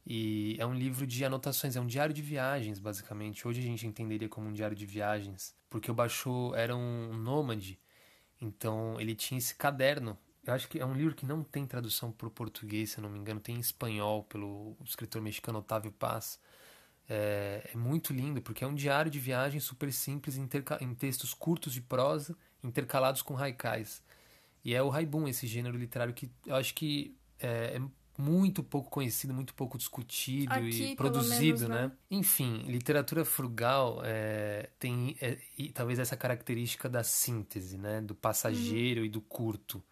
E 0.03 0.55
é 0.57 0.65
um 0.65 0.73
livro 0.73 1.05
de 1.05 1.23
anotações, 1.23 1.75
é 1.75 1.79
um 1.79 1.85
diário 1.85 2.11
de 2.11 2.23
viagens, 2.23 2.79
basicamente. 2.79 3.47
Hoje 3.47 3.59
a 3.59 3.63
gente 3.63 3.85
entenderia 3.85 4.27
como 4.27 4.49
um 4.49 4.51
diário 4.51 4.75
de 4.75 4.83
viagens, 4.83 5.55
porque 5.69 5.91
o 5.91 5.93
Basho 5.93 6.55
era 6.55 6.75
um 6.75 7.13
nômade, 7.15 7.79
então 8.41 8.99
ele 8.99 9.13
tinha 9.13 9.37
esse 9.37 9.53
caderno. 9.53 10.17
Eu 10.43 10.55
acho 10.55 10.67
que 10.67 10.79
é 10.79 10.85
um 10.85 10.93
livro 10.93 11.13
que 11.13 11.25
não 11.25 11.43
tem 11.43 11.67
tradução 11.67 12.11
para 12.11 12.27
o 12.27 12.31
português, 12.31 12.89
se 12.91 12.99
não 12.99 13.11
me 13.11 13.19
engano, 13.19 13.39
tem 13.39 13.57
em 13.57 13.59
espanhol 13.59 14.23
pelo 14.23 14.75
escritor 14.83 15.21
mexicano 15.21 15.59
Otávio 15.59 15.91
Paz. 15.91 16.39
É, 17.07 17.69
é, 17.71 17.77
muito 17.77 18.11
lindo, 18.11 18.41
porque 18.41 18.63
é 18.63 18.67
um 18.67 18.73
diário 18.73 19.11
de 19.11 19.19
viagem 19.19 19.59
super 19.59 19.93
simples, 19.93 20.37
em 20.37 20.95
textos 20.95 21.31
curtos 21.35 21.71
de 21.71 21.81
prosa, 21.81 22.35
intercalados 22.65 23.21
com 23.21 23.37
haikais. 23.37 24.03
E 24.63 24.73
é 24.73 24.81
o 24.81 24.91
haibun, 24.91 25.27
esse 25.27 25.45
gênero 25.45 25.77
literário 25.77 26.13
que 26.13 26.29
eu 26.45 26.55
acho 26.55 26.73
que 26.73 27.15
é, 27.39 27.77
é 27.77 27.81
muito 28.17 28.63
pouco 28.63 28.89
conhecido, 28.89 29.33
muito 29.33 29.53
pouco 29.53 29.77
discutido 29.77 30.53
Aqui, 30.53 30.91
e 30.91 30.95
produzido, 30.95 31.41
menos, 31.41 31.61
né? 31.69 31.87
né? 31.87 31.91
Enfim, 32.09 32.63
literatura 32.63 33.23
frugal 33.25 34.01
é, 34.03 34.69
tem 34.79 35.15
é, 35.21 35.37
e, 35.57 35.69
talvez 35.69 35.99
essa 35.99 36.15
característica 36.15 36.89
da 36.89 37.03
síntese, 37.03 37.77
né? 37.77 38.01
Do 38.01 38.15
passageiro 38.15 39.01
uhum. 39.01 39.05
e 39.05 39.09
do 39.09 39.21
curto. 39.21 39.83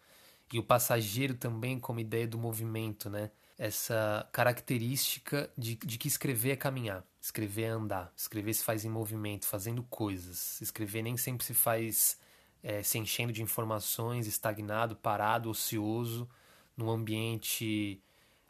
E 0.52 0.58
o 0.58 0.62
passageiro 0.62 1.34
também 1.34 1.78
como 1.78 2.00
ideia 2.00 2.26
do 2.26 2.38
movimento, 2.38 3.08
né? 3.08 3.30
essa 3.58 4.28
característica 4.32 5.50
de, 5.56 5.76
de 5.76 5.98
que 5.98 6.08
escrever 6.08 6.50
é 6.50 6.56
caminhar, 6.56 7.04
escrever 7.20 7.62
é 7.62 7.68
andar, 7.68 8.12
escrever 8.16 8.52
se 8.52 8.64
faz 8.64 8.84
em 8.84 8.90
movimento, 8.90 9.46
fazendo 9.46 9.82
coisas. 9.84 10.60
Escrever 10.60 11.02
nem 11.02 11.16
sempre 11.16 11.44
se 11.46 11.54
faz 11.54 12.18
é, 12.64 12.82
se 12.82 12.96
enchendo 12.98 13.30
de 13.30 13.42
informações, 13.42 14.26
estagnado, 14.26 14.96
parado, 14.96 15.50
ocioso, 15.50 16.26
num 16.74 16.90
ambiente, 16.90 18.02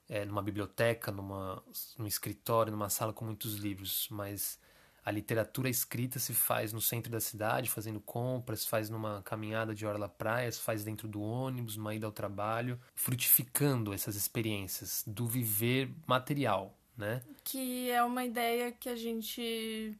é, 0.09 0.25
numa 0.25 0.41
biblioteca, 0.41 1.11
numa, 1.11 1.61
num 1.99 2.07
escritório, 2.07 2.71
numa 2.71 2.89
sala 2.89 3.13
com 3.13 3.25
muitos 3.25 3.57
livros, 3.57 4.07
mas 4.13 4.57
a 5.05 5.11
literatura 5.11 5.69
escrita 5.69 6.21
se 6.21 6.33
faz 6.33 6.73
no 6.73 6.81
centro 6.81 7.11
da 7.11 7.19
cidade, 7.19 7.69
fazendo 7.69 8.01
compras, 8.01 8.65
faz 8.65 8.89
numa 8.89 9.21
caminhada 9.23 9.75
de 9.75 9.85
orla 9.85 10.09
praia, 10.09 10.51
se 10.51 10.61
faz 10.61 10.85
dentro 10.85 11.09
do 11.09 11.21
ônibus, 11.21 11.77
numa 11.77 11.93
ida 11.93 12.07
ao 12.07 12.13
trabalho, 12.13 12.81
frutificando 12.95 13.93
essas 13.93 14.15
experiências 14.15 15.03
do 15.09 15.27
viver 15.27 15.91
material, 16.07 16.73
né? 16.97 17.21
Que 17.43 17.91
é 17.91 18.03
uma 18.05 18.25
ideia 18.25 18.71
que 18.71 18.89
a 18.89 18.95
gente 18.95 19.99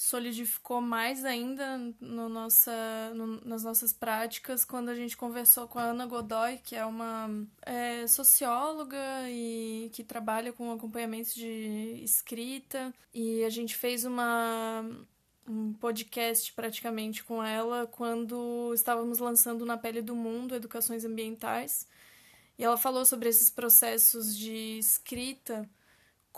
solidificou 0.00 0.80
mais 0.80 1.26
ainda 1.26 1.76
no 2.00 2.26
nossa, 2.30 2.72
no, 3.14 3.38
nas 3.44 3.62
nossas 3.62 3.92
práticas 3.92 4.64
quando 4.64 4.88
a 4.88 4.94
gente 4.94 5.14
conversou 5.14 5.68
com 5.68 5.78
a 5.78 5.82
Ana 5.82 6.06
Godoy, 6.06 6.56
que 6.56 6.74
é 6.74 6.86
uma 6.86 7.28
é, 7.60 8.06
socióloga 8.06 8.96
e 9.28 9.90
que 9.92 10.02
trabalha 10.02 10.54
com 10.54 10.72
acompanhamento 10.72 11.34
de 11.34 12.00
escrita. 12.02 12.94
E 13.12 13.44
a 13.44 13.50
gente 13.50 13.76
fez 13.76 14.06
uma, 14.06 14.82
um 15.46 15.74
podcast 15.74 16.50
praticamente 16.54 17.22
com 17.22 17.44
ela 17.44 17.86
quando 17.86 18.72
estávamos 18.72 19.18
lançando 19.18 19.66
Na 19.66 19.76
Pele 19.76 20.00
do 20.00 20.16
Mundo 20.16 20.54
Educações 20.54 21.04
Ambientais. 21.04 21.86
E 22.58 22.64
ela 22.64 22.78
falou 22.78 23.04
sobre 23.04 23.28
esses 23.28 23.50
processos 23.50 24.34
de 24.34 24.78
escrita 24.78 25.68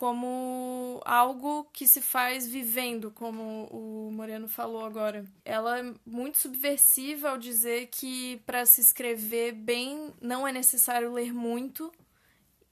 como 0.02 1.00
algo 1.04 1.62
que 1.72 1.86
se 1.86 2.00
faz 2.00 2.44
vivendo, 2.44 3.12
como 3.12 3.68
o 3.70 4.10
Moreno 4.10 4.48
falou 4.48 4.84
agora. 4.84 5.24
Ela 5.44 5.78
é 5.78 5.94
muito 6.04 6.38
subversiva 6.38 7.28
ao 7.30 7.38
dizer 7.38 7.86
que 7.86 8.42
para 8.44 8.66
se 8.66 8.80
escrever 8.80 9.52
bem 9.52 10.12
não 10.20 10.46
é 10.46 10.50
necessário 10.50 11.12
ler 11.12 11.32
muito 11.32 11.92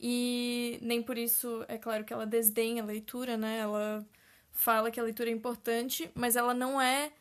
e 0.01 0.77
nem 0.83 1.01
por 1.01 1.17
isso 1.17 1.65
é 1.69 1.79
claro 1.79 2.05
que 2.05 2.13
ela 2.13 2.27
desdenha 2.27 2.83
a 2.83 2.87
leitura, 2.87 3.37
né? 3.37 3.59
Ela 3.59 4.05
fala 4.51 4.91
que 4.91 4.99
a 4.99 5.05
leitura 5.05 5.31
é 5.31 5.33
importante, 5.33 6.11
mas 6.17 6.35
ela 6.35 6.53
não 6.53 6.83
é 6.83 7.13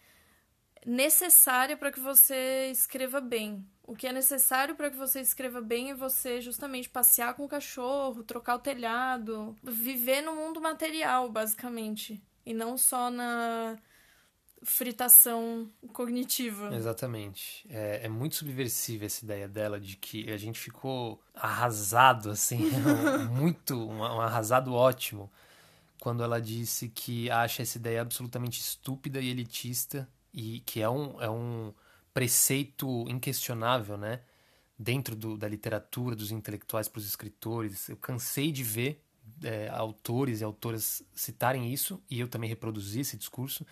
necessária 0.85 1.75
para 1.77 1.91
que 1.91 1.99
você 1.99 2.69
escreva 2.71 3.19
bem. 3.19 3.65
O 3.83 3.95
que 3.95 4.07
é 4.07 4.13
necessário 4.13 4.75
para 4.75 4.89
que 4.89 4.97
você 4.97 5.19
escreva 5.19 5.61
bem 5.61 5.91
é 5.91 5.95
você 5.95 6.41
justamente 6.41 6.87
passear 6.87 7.33
com 7.33 7.43
o 7.43 7.49
cachorro, 7.49 8.23
trocar 8.23 8.55
o 8.55 8.59
telhado, 8.59 9.55
viver 9.63 10.21
no 10.21 10.35
mundo 10.35 10.61
material, 10.61 11.29
basicamente, 11.29 12.21
e 12.45 12.53
não 12.53 12.77
só 12.77 13.09
na 13.09 13.77
fritação 14.61 15.71
cognitiva. 15.91 16.75
Exatamente. 16.75 17.65
É, 17.69 18.05
é 18.05 18.09
muito 18.09 18.35
subversiva 18.35 19.05
essa 19.05 19.23
ideia 19.23 19.47
dela 19.47 19.79
de 19.79 19.95
que 19.95 20.31
a 20.31 20.37
gente 20.37 20.59
ficou 20.59 21.19
arrasado, 21.33 22.29
assim, 22.29 22.69
muito, 23.31 23.75
um, 23.75 23.99
um 23.99 24.21
arrasado 24.21 24.73
ótimo, 24.73 25.31
quando 25.99 26.23
ela 26.23 26.39
disse 26.39 26.89
que 26.89 27.31
acha 27.31 27.61
essa 27.61 27.77
ideia 27.77 28.01
absolutamente 28.01 28.59
estúpida 28.59 29.19
e 29.19 29.29
elitista 29.29 30.07
e 30.33 30.59
que 30.61 30.81
é 30.81 30.89
um, 30.89 31.21
é 31.21 31.29
um 31.29 31.73
preceito 32.13 33.05
inquestionável, 33.07 33.97
né? 33.97 34.21
Dentro 34.77 35.15
do, 35.15 35.37
da 35.37 35.47
literatura, 35.47 36.15
dos 36.15 36.31
intelectuais 36.31 36.87
para 36.87 36.99
os 36.99 37.05
escritores. 37.05 37.89
Eu 37.89 37.97
cansei 37.97 38.51
de 38.51 38.63
ver 38.63 39.03
é, 39.43 39.69
autores 39.69 40.41
e 40.41 40.43
autoras 40.43 41.03
citarem 41.13 41.71
isso, 41.71 42.01
e 42.09 42.19
eu 42.19 42.27
também 42.27 42.49
reproduzi 42.49 43.01
esse 43.01 43.17
discurso, 43.17 43.65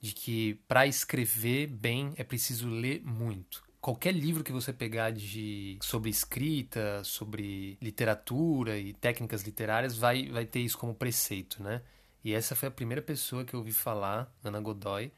de 0.00 0.12
que 0.12 0.54
para 0.68 0.86
escrever 0.86 1.66
bem 1.66 2.12
é 2.16 2.24
preciso 2.24 2.68
ler 2.68 3.02
muito. 3.04 3.64
Qualquer 3.80 4.12
livro 4.12 4.42
que 4.42 4.52
você 4.52 4.72
pegar 4.72 5.10
de, 5.10 5.78
sobre 5.82 6.08
escrita, 6.08 7.04
sobre 7.04 7.76
literatura 7.82 8.78
e 8.78 8.94
técnicas 8.94 9.42
literárias 9.42 9.96
vai, 9.96 10.28
vai 10.30 10.46
ter 10.46 10.60
isso 10.60 10.78
como 10.78 10.94
preceito, 10.94 11.62
né? 11.62 11.82
E 12.24 12.32
essa 12.32 12.54
foi 12.54 12.68
a 12.68 12.72
primeira 12.72 13.02
pessoa 13.02 13.44
que 13.44 13.52
eu 13.52 13.60
ouvi 13.60 13.72
falar, 13.72 14.34
Ana 14.42 14.58
Godoy, 14.58 15.12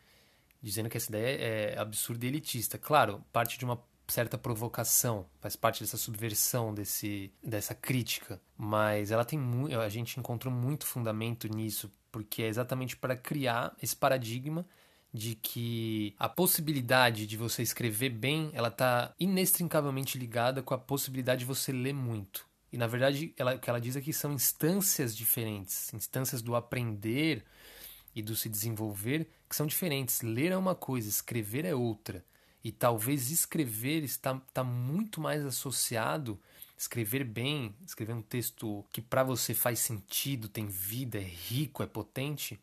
dizendo 0.66 0.90
que 0.90 0.96
essa 0.96 1.08
ideia 1.08 1.38
é 1.38 1.78
absurda 1.78 2.26
e 2.26 2.28
elitista. 2.28 2.76
Claro, 2.76 3.24
parte 3.32 3.56
de 3.56 3.64
uma 3.64 3.80
certa 4.08 4.36
provocação, 4.36 5.24
faz 5.40 5.54
parte 5.54 5.80
dessa 5.80 5.96
subversão, 5.96 6.74
desse, 6.74 7.32
dessa 7.42 7.72
crítica, 7.72 8.40
mas 8.58 9.12
ela 9.12 9.24
tem 9.24 9.38
muito, 9.38 9.78
a 9.78 9.88
gente 9.88 10.18
encontrou 10.18 10.52
muito 10.52 10.84
fundamento 10.84 11.46
nisso, 11.46 11.88
porque 12.10 12.42
é 12.42 12.48
exatamente 12.48 12.96
para 12.96 13.16
criar 13.16 13.76
esse 13.80 13.94
paradigma 13.94 14.66
de 15.12 15.36
que 15.36 16.16
a 16.18 16.28
possibilidade 16.28 17.28
de 17.28 17.36
você 17.36 17.62
escrever 17.62 18.10
bem, 18.10 18.50
ela 18.52 18.68
está 18.68 19.14
inextricavelmente 19.20 20.18
ligada 20.18 20.64
com 20.64 20.74
a 20.74 20.78
possibilidade 20.78 21.40
de 21.40 21.46
você 21.46 21.70
ler 21.70 21.94
muito. 21.94 22.44
E 22.72 22.76
na 22.76 22.88
verdade, 22.88 23.32
ela, 23.36 23.54
o 23.54 23.58
que 23.60 23.70
ela 23.70 23.80
diz 23.80 23.96
aqui 23.96 24.12
são 24.12 24.32
instâncias 24.32 25.16
diferentes, 25.16 25.94
instâncias 25.94 26.42
do 26.42 26.56
aprender, 26.56 27.44
e 28.16 28.22
do 28.22 28.34
se 28.34 28.48
desenvolver 28.48 29.28
que 29.46 29.54
são 29.54 29.66
diferentes. 29.66 30.22
Ler 30.22 30.50
é 30.50 30.56
uma 30.56 30.74
coisa, 30.74 31.06
escrever 31.06 31.66
é 31.66 31.74
outra. 31.74 32.24
E 32.64 32.72
talvez 32.72 33.30
escrever 33.30 34.02
está, 34.02 34.42
está 34.48 34.64
muito 34.64 35.20
mais 35.20 35.44
associado, 35.44 36.40
escrever 36.76 37.22
bem, 37.24 37.76
escrever 37.86 38.14
um 38.14 38.22
texto 38.22 38.84
que 38.90 39.02
para 39.02 39.22
você 39.22 39.52
faz 39.52 39.80
sentido, 39.80 40.48
tem 40.48 40.66
vida, 40.66 41.18
é 41.18 41.22
rico, 41.22 41.82
é 41.82 41.86
potente, 41.86 42.58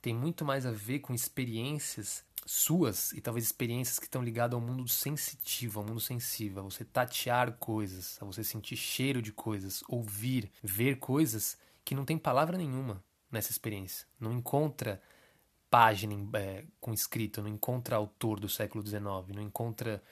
tem 0.00 0.14
muito 0.14 0.44
mais 0.44 0.64
a 0.64 0.72
ver 0.72 1.00
com 1.00 1.14
experiências 1.14 2.24
suas 2.46 3.12
e 3.12 3.20
talvez 3.20 3.44
experiências 3.44 3.98
que 3.98 4.06
estão 4.06 4.22
ligadas 4.22 4.54
ao 4.54 4.60
mundo 4.60 4.88
sensitivo, 4.88 5.80
ao 5.80 5.86
mundo 5.86 6.00
sensível, 6.00 6.60
a 6.60 6.64
você 6.64 6.84
tatear 6.84 7.52
coisas, 7.58 8.18
a 8.20 8.24
você 8.24 8.42
sentir 8.42 8.76
cheiro 8.76 9.22
de 9.22 9.32
coisas, 9.32 9.84
ouvir, 9.86 10.50
ver 10.62 10.98
coisas 10.98 11.56
que 11.84 11.94
não 11.94 12.04
tem 12.04 12.18
palavra 12.18 12.58
nenhuma 12.58 13.02
nessa 13.34 13.50
experiência. 13.50 14.06
Não 14.18 14.32
encontra 14.32 15.00
página 15.68 16.14
é, 16.34 16.64
com 16.80 16.92
escrito, 16.92 17.42
não 17.42 17.48
encontra 17.48 17.96
autor 17.96 18.38
do 18.38 18.48
século 18.48 18.86
XIX, 18.86 19.02
não 19.34 19.42
encontra 19.42 20.02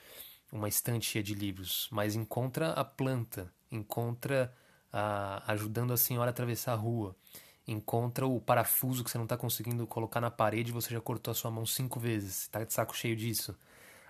uma 0.51 0.67
estante 0.67 1.05
cheia 1.05 1.23
de 1.23 1.33
livros, 1.33 1.87
mas 1.91 2.15
encontra 2.15 2.71
a 2.71 2.83
planta, 2.83 3.51
encontra 3.71 4.53
a, 4.91 5.51
ajudando 5.51 5.93
a 5.93 5.97
senhora 5.97 6.29
a 6.29 6.31
atravessar 6.31 6.73
a 6.73 6.75
rua, 6.75 7.15
encontra 7.67 8.27
o 8.27 8.39
parafuso 8.39 9.03
que 9.03 9.09
você 9.09 9.17
não 9.17 9.25
está 9.25 9.37
conseguindo 9.37 9.87
colocar 9.87 10.21
na 10.21 10.29
parede 10.29 10.69
e 10.69 10.73
você 10.73 10.93
já 10.93 11.01
cortou 11.01 11.31
a 11.31 11.35
sua 11.35 11.49
mão 11.49 11.65
cinco 11.65 11.99
vezes, 11.99 12.41
está 12.41 12.63
de 12.63 12.73
saco 12.73 12.95
cheio 12.95 13.15
disso. 13.15 13.57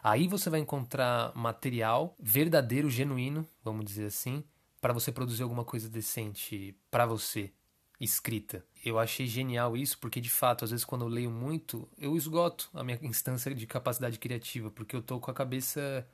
Aí 0.04 0.28
você 0.28 0.50
vai 0.50 0.60
encontrar 0.60 1.32
material 1.34 2.16
verdadeiro, 2.20 2.90
genuíno, 2.90 3.48
vamos 3.64 3.86
dizer 3.86 4.08
assim, 4.08 4.44
para 4.82 4.92
você 4.92 5.12
produzir 5.12 5.44
alguma 5.44 5.64
coisa 5.64 5.88
decente 5.88 6.76
para 6.92 7.06
você, 7.06 7.54
escrita. 8.04 8.66
Eu 8.84 9.00
achei 9.00 9.26
genial 9.26 9.78
isso 9.78 9.98
porque, 10.00 10.20
de 10.20 10.30
fato, 10.30 10.66
às 10.66 10.72
vezes 10.72 10.86
quando 10.86 11.04
eu 11.04 11.08
leio 11.08 11.32
muito, 11.32 11.88
eu 11.98 12.16
esgoto 12.18 12.70
a 12.74 12.84
minha 12.84 13.00
instância 13.04 13.54
de 13.54 13.66
capacidade 13.66 14.20
criativa, 14.20 14.70
porque 14.72 14.96
eu 14.96 15.02
tô 15.02 15.20
com 15.20 15.32
a 15.32 15.34
cabeça 15.34 16.06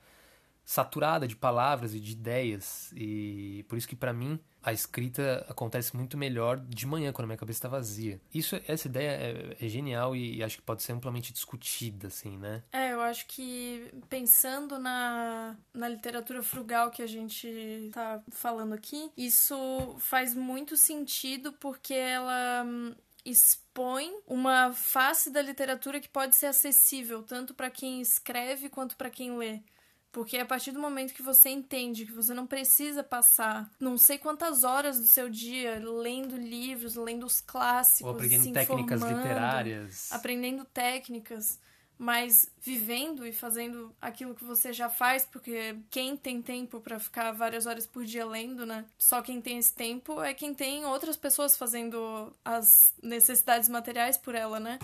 saturada 0.70 1.28
de 1.28 1.36
palavras 1.36 1.96
e 1.96 2.00
de 2.00 2.12
ideias. 2.12 2.94
E 2.96 3.66
por 3.68 3.76
isso 3.76 3.88
que, 3.88 3.96
para 3.96 4.14
mim, 4.14 4.40
a 4.62 4.72
escrita 4.72 5.44
acontece 5.50 5.96
muito 5.96 6.16
melhor 6.16 6.60
de 6.60 6.86
manhã, 6.86 7.12
quando 7.12 7.24
a 7.24 7.28
minha 7.30 7.38
cabeça 7.40 7.58
está 7.58 7.68
vazia. 7.68 8.22
Isso, 8.32 8.56
essa 8.68 8.88
ideia 8.88 9.10
é, 9.10 9.58
é 9.60 9.68
genial 9.68 10.16
e, 10.16 10.44
acho 10.44 10.58
que 10.58 10.62
pode 10.62 10.84
ser 10.84 10.92
amplamente 10.92 11.34
discutida, 11.34 12.10
assim, 12.10 12.38
né? 12.38 12.62
É, 12.72 12.94
eu 12.94 13.02
acho 13.02 13.26
que 13.26 13.92
pensando 14.08 14.78
na, 14.78 15.58
na 15.74 15.90
literatura 15.90 16.44
frugal 16.44 16.92
que 16.92 17.02
a 17.02 17.08
gente 17.08 17.90
tá 17.92 18.22
falando 18.30 18.74
aqui, 18.74 19.12
isso 19.18 19.96
faz 19.98 20.36
muito 20.36 20.78
sentido 20.78 21.52
porque 21.54 21.96
ela 21.96 22.64
hum, 22.64 22.94
expõe 23.26 24.14
uma 24.28 24.72
face 24.72 25.32
da 25.32 25.42
literatura 25.42 26.00
que 26.00 26.10
pode 26.10 26.36
ser 26.36 26.46
acessível 26.46 27.24
tanto 27.24 27.56
para 27.56 27.72
quem 27.72 28.02
escreve 28.02 28.70
quanto 28.70 28.96
para 28.96 29.10
quem 29.10 29.36
lê. 29.36 29.62
Porque 30.12 30.38
a 30.38 30.45
partir 30.45 30.72
do 30.72 30.80
momento 30.80 31.13
que 31.13 31.22
você 31.22 31.50
entende 31.50 32.06
que 32.06 32.12
você 32.12 32.34
não 32.34 32.48
precisa 32.48 33.04
passar 33.04 33.69
não 33.80 33.95
sei 33.98 34.17
quantas 34.17 34.63
horas 34.63 35.00
do 35.00 35.06
seu 35.06 35.30
dia 35.30 35.80
lendo 35.84 36.36
livros, 36.36 36.95
lendo 36.95 37.26
os 37.26 37.39
clássicos, 37.39 38.08
Ou 38.08 38.15
aprendendo 38.15 38.52
técnicas 38.52 39.02
literárias, 39.02 40.12
aprendendo 40.12 40.65
técnicas, 40.65 41.60
mas 42.00 42.50
vivendo 42.62 43.28
e 43.28 43.32
fazendo 43.34 43.93
aquilo 44.02 44.34
que 44.34 44.43
você 44.43 44.72
já 44.72 44.89
faz, 44.89 45.26
porque 45.26 45.76
quem 45.91 46.15
tem 46.15 46.41
tempo 46.41 46.80
para 46.80 46.98
ficar 46.98 47.32
várias 47.34 47.65
horas 47.65 47.86
por 47.86 48.06
dia 48.06 48.26
lendo, 48.26 48.65
né? 48.65 48.86
Só 48.98 49.22
quem 49.22 49.41
tem 49.41 49.60
esse 49.60 49.74
tempo 49.76 50.24
é 50.24 50.34
quem 50.34 50.54
tem 50.54 50.86
outras 50.86 51.17
pessoas 51.17 51.58
fazendo 51.58 52.34
as 52.43 52.93
necessidades 53.04 53.67
materiais 53.67 54.17
por 54.17 54.34
ela, 54.34 54.62
né? 54.62 54.80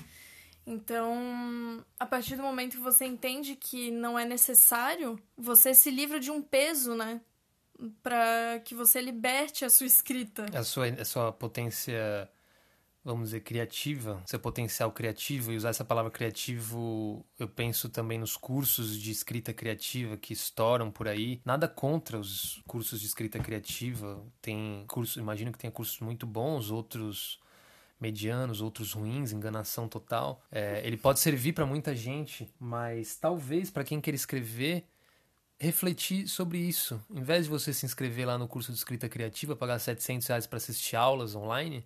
Então, 0.65 1.85
a 1.99 2.05
partir 2.05 2.35
do 2.35 2.41
momento 2.41 2.77
que 2.77 2.81
você 2.81 3.05
entende 3.05 3.55
que 3.55 3.91
não 3.91 4.17
é 4.17 4.25
necessário, 4.25 5.19
você 5.37 5.73
se 5.73 5.91
livra 5.91 6.19
de 6.19 6.31
um 6.31 6.41
peso, 6.41 6.95
né? 6.95 7.21
Para 8.01 8.59
que 8.63 8.73
você 8.73 8.99
liberte 8.99 9.63
a 9.63 9.69
sua 9.69 9.85
escrita. 9.85 10.45
A 10.53 10.63
sua, 10.63 10.87
a 10.87 11.05
sua 11.05 11.31
potência 11.31 12.29
vamos 13.05 13.25
dizer, 13.25 13.41
criativa, 13.41 14.19
seu 14.25 14.39
potencial 14.39 14.91
criativo, 14.91 15.51
e 15.51 15.55
usar 15.55 15.69
essa 15.69 15.85
palavra 15.85 16.09
criativo, 16.09 17.23
eu 17.37 17.47
penso 17.47 17.87
também 17.87 18.17
nos 18.17 18.35
cursos 18.35 18.99
de 18.99 19.11
escrita 19.11 19.53
criativa 19.53 20.17
que 20.17 20.33
estouram 20.33 20.89
por 20.89 21.07
aí. 21.07 21.39
Nada 21.45 21.67
contra 21.67 22.17
os 22.17 22.63
cursos 22.65 22.99
de 22.99 23.05
escrita 23.05 23.37
criativa, 23.37 24.25
tem 24.41 24.85
cursos, 24.87 25.17
imagino 25.17 25.51
que 25.51 25.59
tenha 25.59 25.69
cursos 25.69 25.99
muito 25.99 26.25
bons, 26.25 26.71
outros 26.71 27.39
medianos, 27.99 28.61
outros 28.61 28.93
ruins, 28.93 29.31
enganação 29.31 29.87
total. 29.87 30.41
É, 30.51 30.81
ele 30.85 30.97
pode 30.97 31.19
servir 31.19 31.53
para 31.53 31.65
muita 31.65 31.95
gente, 31.95 32.51
mas 32.59 33.15
talvez 33.15 33.69
para 33.69 33.83
quem 33.83 34.01
quer 34.01 34.13
escrever, 34.13 34.85
refletir 35.59 36.27
sobre 36.27 36.57
isso. 36.57 37.01
Em 37.09 37.23
vez 37.23 37.45
de 37.45 37.49
você 37.49 37.73
se 37.73 37.85
inscrever 37.85 38.27
lá 38.27 38.37
no 38.37 38.47
curso 38.47 38.71
de 38.71 38.77
escrita 38.77 39.07
criativa, 39.07 39.55
pagar 39.55 39.79
700 39.79 40.27
reais 40.27 40.47
para 40.47 40.57
assistir 40.57 40.95
aulas 40.95 41.35
online, 41.35 41.85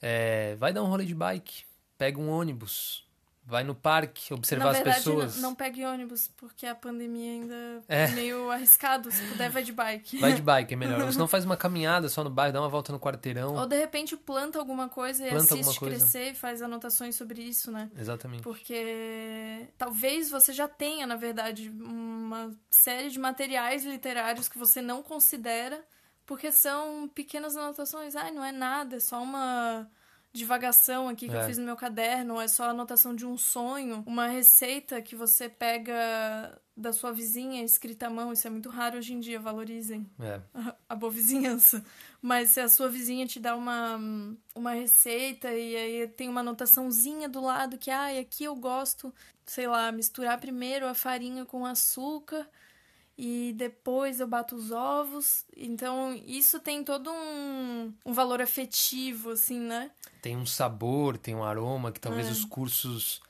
é, 0.00 0.54
vai 0.56 0.72
dar 0.72 0.82
um 0.82 0.86
rolê 0.86 1.04
de 1.04 1.14
bike, 1.14 1.64
pega 1.98 2.20
um 2.20 2.28
ônibus, 2.28 3.06
vai 3.46 3.62
no 3.62 3.74
parque 3.74 4.32
observar 4.32 4.72
verdade, 4.72 4.88
as 4.90 4.96
pessoas. 4.96 5.36
Não, 5.36 5.50
não 5.50 5.54
pegue 5.54 5.84
ônibus, 5.84 6.28
porque 6.36 6.66
a 6.66 6.74
pandemia 6.74 7.32
ainda 7.32 7.82
é 7.88 8.08
meio 8.08 8.50
arriscado. 8.50 9.10
Se 9.10 9.22
puder, 9.26 9.50
vai 9.50 9.62
de 9.62 9.72
bike. 9.72 10.18
Vai 10.18 10.32
de 10.32 10.42
bike, 10.42 10.74
é 10.74 10.76
melhor. 10.76 11.02
Ou 11.02 11.12
se 11.12 11.18
não 11.18 11.28
faz 11.28 11.44
uma 11.44 11.56
caminhada 11.56 12.08
só 12.08 12.24
no 12.24 12.30
bairro, 12.30 12.52
dá 12.52 12.60
uma 12.60 12.68
volta 12.68 12.92
no 12.92 12.98
quarteirão. 12.98 13.54
Ou 13.54 13.66
de 13.66 13.78
repente 13.78 14.16
planta 14.16 14.58
alguma 14.58 14.88
coisa 14.88 15.26
e 15.26 15.30
planta 15.30 15.54
assiste 15.54 15.78
crescer 15.78 16.30
e 16.30 16.34
faz 16.34 16.62
anotações 16.62 17.16
sobre 17.16 17.42
isso, 17.42 17.70
né? 17.70 17.90
Exatamente. 17.98 18.42
Porque 18.42 19.68
talvez 19.76 20.30
você 20.30 20.52
já 20.52 20.66
tenha, 20.66 21.06
na 21.06 21.16
verdade, 21.16 21.68
uma 21.68 22.50
série 22.70 23.10
de 23.10 23.18
materiais 23.18 23.84
literários 23.84 24.48
que 24.48 24.58
você 24.58 24.80
não 24.80 25.02
considera, 25.02 25.84
porque 26.24 26.50
são 26.50 27.08
pequenas 27.08 27.56
anotações. 27.56 28.16
Ai, 28.16 28.30
ah, 28.30 28.32
não 28.32 28.44
é 28.44 28.52
nada, 28.52 28.96
é 28.96 29.00
só 29.00 29.22
uma 29.22 29.86
divagação 30.34 31.08
aqui 31.08 31.28
que 31.28 31.34
é. 31.34 31.40
eu 31.40 31.46
fiz 31.46 31.56
no 31.56 31.64
meu 31.64 31.76
caderno, 31.76 32.40
é 32.40 32.48
só 32.48 32.64
a 32.64 32.70
anotação 32.70 33.14
de 33.14 33.24
um 33.24 33.38
sonho, 33.38 34.02
uma 34.04 34.26
receita 34.26 35.00
que 35.00 35.14
você 35.14 35.48
pega 35.48 36.60
da 36.76 36.92
sua 36.92 37.12
vizinha 37.12 37.62
escrita 37.62 38.08
à 38.08 38.10
mão, 38.10 38.32
isso 38.32 38.44
é 38.44 38.50
muito 38.50 38.68
raro 38.68 38.98
hoje 38.98 39.14
em 39.14 39.20
dia, 39.20 39.38
valorizem 39.38 40.10
é. 40.18 40.40
a, 40.52 40.74
a 40.90 40.94
boa 40.96 41.12
vizinhança. 41.12 41.84
Mas 42.20 42.50
se 42.50 42.60
a 42.60 42.68
sua 42.68 42.88
vizinha 42.88 43.24
te 43.26 43.38
dá 43.38 43.54
uma, 43.54 43.96
uma 44.56 44.72
receita 44.72 45.52
e 45.52 45.76
aí 45.76 46.08
tem 46.08 46.28
uma 46.28 46.40
anotaçãozinha 46.40 47.28
do 47.28 47.40
lado 47.40 47.78
que, 47.78 47.92
ah, 47.92 48.18
aqui 48.18 48.42
eu 48.42 48.56
gosto, 48.56 49.14
sei 49.46 49.68
lá, 49.68 49.92
misturar 49.92 50.40
primeiro 50.40 50.88
a 50.88 50.94
farinha 50.94 51.44
com 51.44 51.64
açúcar 51.64 52.44
e 53.16 53.54
depois 53.56 54.18
eu 54.18 54.26
bato 54.26 54.56
os 54.56 54.72
ovos. 54.72 55.44
Então, 55.56 56.12
isso 56.26 56.58
tem 56.58 56.82
todo 56.82 57.08
um, 57.08 57.94
um 58.04 58.12
valor 58.12 58.42
afetivo, 58.42 59.30
assim, 59.30 59.60
né? 59.60 59.92
Tem 60.24 60.38
um 60.38 60.46
sabor, 60.46 61.18
tem 61.18 61.34
um 61.34 61.44
aroma 61.44 61.92
que 61.92 62.00
talvez 62.00 62.28
é. 62.28 62.30
os 62.30 62.46
cursos 62.46 63.20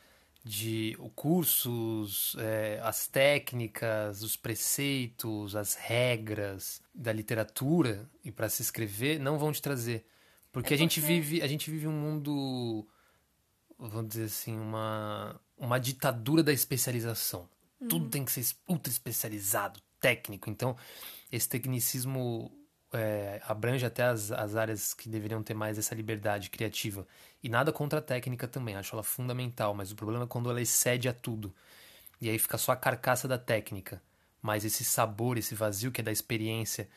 de 0.45 0.97
cursos, 1.17 2.37
é, 2.39 2.79
as 2.85 3.09
técnicas, 3.09 4.23
os 4.23 4.37
preceitos, 4.37 5.57
as 5.57 5.75
regras 5.75 6.81
da 6.95 7.13
literatura 7.13 8.09
e 8.25 8.31
para 8.31 8.49
se 8.49 8.63
escrever 8.63 9.19
não 9.19 9.41
vão 9.41 9.51
te 9.51 9.61
trazer, 9.61 10.07
porque, 10.53 10.69
é 10.69 10.71
porque, 10.71 10.75
a 10.75 10.77
gente 10.77 11.01
vive 11.01 11.43
a 11.43 11.49
gente 11.49 11.69
vive 11.69 11.89
um 11.89 11.93
mundo, 11.93 12.87
vamos 13.77 14.11
dizer 14.11 14.27
assim, 14.27 14.57
uma 14.57 15.41
uma 15.59 15.81
ditadura 15.81 16.45
da 16.45 16.53
especialização. 16.53 17.49
Tudo 17.89 18.05
uhum. 18.05 18.11
tem 18.11 18.25
que 18.25 18.31
ser 18.31 18.47
ultra 18.69 18.93
especializado, 18.93 19.81
técnico. 19.99 20.49
Então, 20.49 20.77
esse 21.33 21.49
tecnicismo 21.49 22.53
é, 22.95 23.41
abrange 23.47 23.85
até 23.85 24.05
as, 24.05 24.31
as 24.31 24.57
áreas 24.57 24.95
que 24.95 25.09
deveriam 25.09 25.43
ter 25.43 25.55
mais 25.55 25.79
essa 25.79 25.95
liberdade 25.95 26.51
criativa. 26.51 27.07
E 27.43 27.49
nada 27.49 27.73
contra 27.73 27.99
a 27.99 28.03
técnica 28.03 28.49
também, 28.49 28.77
acho 28.77 28.95
ela 28.95 29.03
fundamental, 29.03 29.75
mas 29.75 29.91
o 29.93 29.97
problema 29.97 30.25
é 30.25 30.27
quando 30.27 30.51
ela 30.51 30.61
excede 30.61 31.09
a 31.09 31.13
tudo. 31.13 31.55
E 32.21 32.31
aí 32.31 32.39
fica 32.39 32.59
só 32.59 32.73
a 32.73 32.77
carcaça 32.77 33.29
da 33.29 33.39
técnica. 33.39 34.03
Mas 34.41 34.65
esse 34.65 34.85
sabor, 34.85 35.39
esse 35.39 35.55
vazio 35.55 35.91
que 35.91 36.01
é 36.01 36.05
da 36.05 36.13
experiência, 36.13 36.89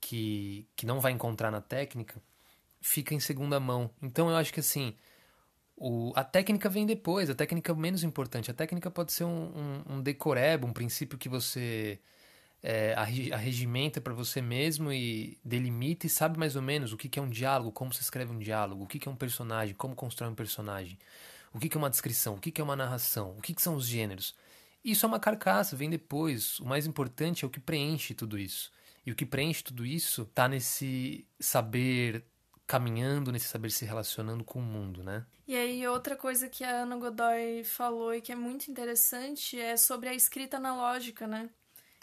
que, 0.00 0.66
que 0.76 0.86
não 0.86 1.00
vai 1.00 1.12
encontrar 1.12 1.50
na 1.50 1.60
técnica, 1.60 2.20
fica 2.80 3.14
em 3.14 3.20
segunda 3.20 3.60
mão. 3.60 3.90
Então 4.02 4.30
eu 4.30 4.36
acho 4.36 4.52
que 4.52 4.60
assim 4.60 4.94
o, 5.76 6.12
a 6.14 6.22
técnica 6.22 6.68
vem 6.68 6.86
depois, 6.86 7.28
a 7.28 7.34
técnica 7.34 7.72
é 7.72 7.74
menos 7.74 8.04
importante. 8.04 8.50
A 8.50 8.54
técnica 8.54 8.90
pode 8.90 9.12
ser 9.12 9.24
um, 9.24 9.82
um, 9.88 9.94
um 9.94 10.02
decorebo, 10.02 10.66
um 10.66 10.72
princípio 10.72 11.18
que 11.18 11.28
você 11.28 11.98
é, 12.66 12.94
arregimenta 12.94 14.00
para 14.00 14.14
você 14.14 14.40
mesmo 14.40 14.90
e 14.90 15.38
delimita 15.44 16.06
e 16.06 16.10
sabe 16.10 16.38
mais 16.38 16.56
ou 16.56 16.62
menos 16.62 16.94
o 16.94 16.96
que, 16.96 17.10
que 17.10 17.18
é 17.18 17.22
um 17.22 17.28
diálogo, 17.28 17.70
como 17.70 17.92
se 17.92 18.00
escreve 18.00 18.32
um 18.32 18.38
diálogo, 18.38 18.84
o 18.84 18.86
que, 18.86 18.98
que 18.98 19.06
é 19.06 19.12
um 19.12 19.16
personagem, 19.16 19.74
como 19.74 19.94
constrói 19.94 20.30
um 20.30 20.34
personagem, 20.34 20.98
o 21.52 21.58
que, 21.58 21.68
que 21.68 21.76
é 21.76 21.78
uma 21.78 21.90
descrição, 21.90 22.36
o 22.36 22.40
que, 22.40 22.50
que 22.50 22.62
é 22.62 22.64
uma 22.64 22.74
narração, 22.74 23.34
o 23.36 23.42
que, 23.42 23.52
que 23.52 23.60
são 23.60 23.74
os 23.74 23.86
gêneros. 23.86 24.34
Isso 24.82 25.04
é 25.04 25.08
uma 25.08 25.20
carcaça, 25.20 25.76
vem 25.76 25.90
depois. 25.90 26.58
O 26.58 26.64
mais 26.64 26.86
importante 26.86 27.44
é 27.44 27.46
o 27.46 27.50
que 27.50 27.60
preenche 27.60 28.14
tudo 28.14 28.38
isso. 28.38 28.72
E 29.04 29.12
o 29.12 29.14
que 29.14 29.26
preenche 29.26 29.62
tudo 29.62 29.84
isso 29.84 30.22
está 30.22 30.48
nesse 30.48 31.26
saber 31.38 32.24
caminhando 32.66 33.30
nesse 33.30 33.46
saber 33.46 33.70
se 33.70 33.84
relacionando 33.84 34.42
com 34.42 34.58
o 34.58 34.62
mundo, 34.62 35.04
né? 35.04 35.26
E 35.46 35.54
aí 35.54 35.86
outra 35.86 36.16
coisa 36.16 36.48
que 36.48 36.64
a 36.64 36.82
Ana 36.82 36.96
Godoy 36.96 37.62
falou 37.62 38.14
e 38.14 38.22
que 38.22 38.32
é 38.32 38.34
muito 38.34 38.70
interessante 38.70 39.60
é 39.60 39.76
sobre 39.76 40.08
a 40.08 40.14
escrita 40.14 40.56
analógica, 40.56 41.26
né? 41.26 41.50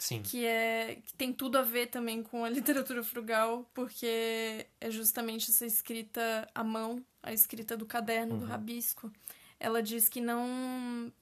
Sim. 0.02 0.20
Que 0.20 0.44
é 0.44 0.96
que 1.06 1.14
tem 1.14 1.32
tudo 1.32 1.56
a 1.56 1.62
ver 1.62 1.86
também 1.86 2.24
com 2.24 2.44
a 2.44 2.48
literatura 2.50 3.04
frugal, 3.04 3.70
porque 3.72 4.66
é 4.80 4.90
justamente 4.90 5.48
essa 5.48 5.64
escrita 5.64 6.48
à 6.52 6.64
mão, 6.64 7.04
a 7.22 7.32
escrita 7.32 7.76
do 7.76 7.86
caderno, 7.86 8.34
uhum. 8.34 8.40
do 8.40 8.46
rabisco. 8.46 9.12
Ela 9.60 9.80
diz 9.80 10.08
que 10.08 10.20
não 10.20 11.12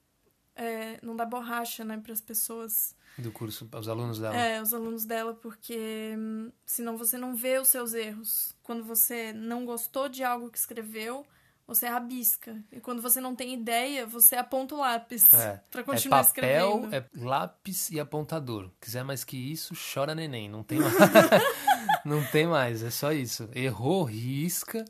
é, 0.55 0.99
não 1.03 1.15
dá 1.15 1.25
borracha, 1.25 1.85
né, 1.85 1.99
para 1.99 2.11
as 2.11 2.21
pessoas 2.21 2.95
do 3.19 3.31
curso, 3.31 3.69
os 3.71 3.87
alunos 3.87 4.17
dela. 4.17 4.35
É, 4.35 4.59
os 4.59 4.73
alunos 4.73 5.05
dela, 5.05 5.35
porque 5.35 6.15
hum, 6.17 6.51
senão 6.65 6.97
você 6.97 7.19
não 7.19 7.35
vê 7.35 7.59
os 7.59 7.67
seus 7.67 7.93
erros. 7.93 8.55
Quando 8.63 8.83
você 8.83 9.31
não 9.31 9.63
gostou 9.63 10.09
de 10.09 10.23
algo 10.23 10.49
que 10.49 10.57
escreveu, 10.57 11.23
você 11.73 11.87
rabisca. 11.87 12.61
E 12.71 12.79
quando 12.79 13.01
você 13.01 13.21
não 13.21 13.35
tem 13.35 13.53
ideia, 13.53 14.05
você 14.05 14.35
aponta 14.35 14.75
o 14.75 14.79
lápis 14.79 15.33
é. 15.33 15.61
para 15.71 15.83
continuar 15.83 16.19
é 16.19 16.23
papel, 16.23 16.75
escrevendo. 16.75 16.95
É 16.95 17.05
lápis 17.15 17.89
e 17.89 17.99
apontador. 17.99 18.69
Quiser 18.79 19.03
mais 19.03 19.23
que 19.23 19.37
isso, 19.37 19.73
chora 19.93 20.13
neném. 20.13 20.49
Não 20.49 20.63
tem 20.63 20.79
mais. 20.79 20.93
não 22.05 22.23
tem 22.25 22.45
mais, 22.45 22.83
é 22.83 22.89
só 22.89 23.11
isso. 23.11 23.49
Errou, 23.53 24.03
risca. 24.03 24.83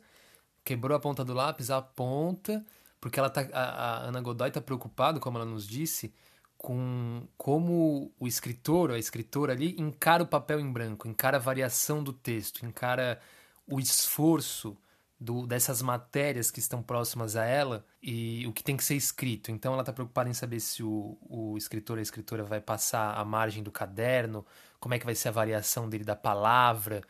Quebrou 0.64 0.96
a 0.96 1.00
ponta 1.00 1.24
do 1.24 1.32
lápis, 1.32 1.70
aponta. 1.70 2.64
Porque 3.00 3.18
ela 3.18 3.30
tá, 3.30 3.48
a, 3.52 3.62
a 3.62 3.96
Ana 4.04 4.20
Godoy 4.20 4.50
tá 4.50 4.60
preocupada, 4.60 5.18
como 5.18 5.36
ela 5.36 5.46
nos 5.46 5.66
disse, 5.66 6.14
com 6.56 7.26
como 7.36 8.12
o 8.18 8.28
escritor, 8.28 8.92
a 8.92 8.98
escritora 8.98 9.52
ali, 9.52 9.74
encara 9.78 10.22
o 10.22 10.26
papel 10.26 10.60
em 10.60 10.70
branco, 10.70 11.08
encara 11.08 11.36
a 11.36 11.40
variação 11.40 12.02
do 12.02 12.12
texto, 12.12 12.64
encara 12.64 13.20
o 13.66 13.80
esforço 13.80 14.76
do, 15.22 15.46
dessas 15.46 15.80
matérias 15.80 16.50
que 16.50 16.58
estão 16.58 16.82
próximas 16.82 17.36
a 17.36 17.44
ela 17.44 17.86
e 18.02 18.44
o 18.46 18.52
que 18.52 18.64
tem 18.64 18.76
que 18.76 18.84
ser 18.84 18.96
escrito. 18.96 19.50
Então 19.50 19.72
ela 19.72 19.82
está 19.82 19.92
preocupada 19.92 20.28
em 20.28 20.34
saber 20.34 20.58
se 20.60 20.82
o, 20.82 21.16
o 21.22 21.56
escritor 21.56 21.96
ou 21.96 22.00
a 22.00 22.02
escritora 22.02 22.42
vai 22.42 22.60
passar 22.60 23.14
a 23.14 23.24
margem 23.24 23.62
do 23.62 23.70
caderno, 23.70 24.44
como 24.80 24.94
é 24.94 24.98
que 24.98 25.04
vai 25.04 25.14
ser 25.14 25.28
a 25.28 25.32
variação 25.32 25.88
dele 25.88 26.04
da 26.04 26.16
palavra 26.16 27.02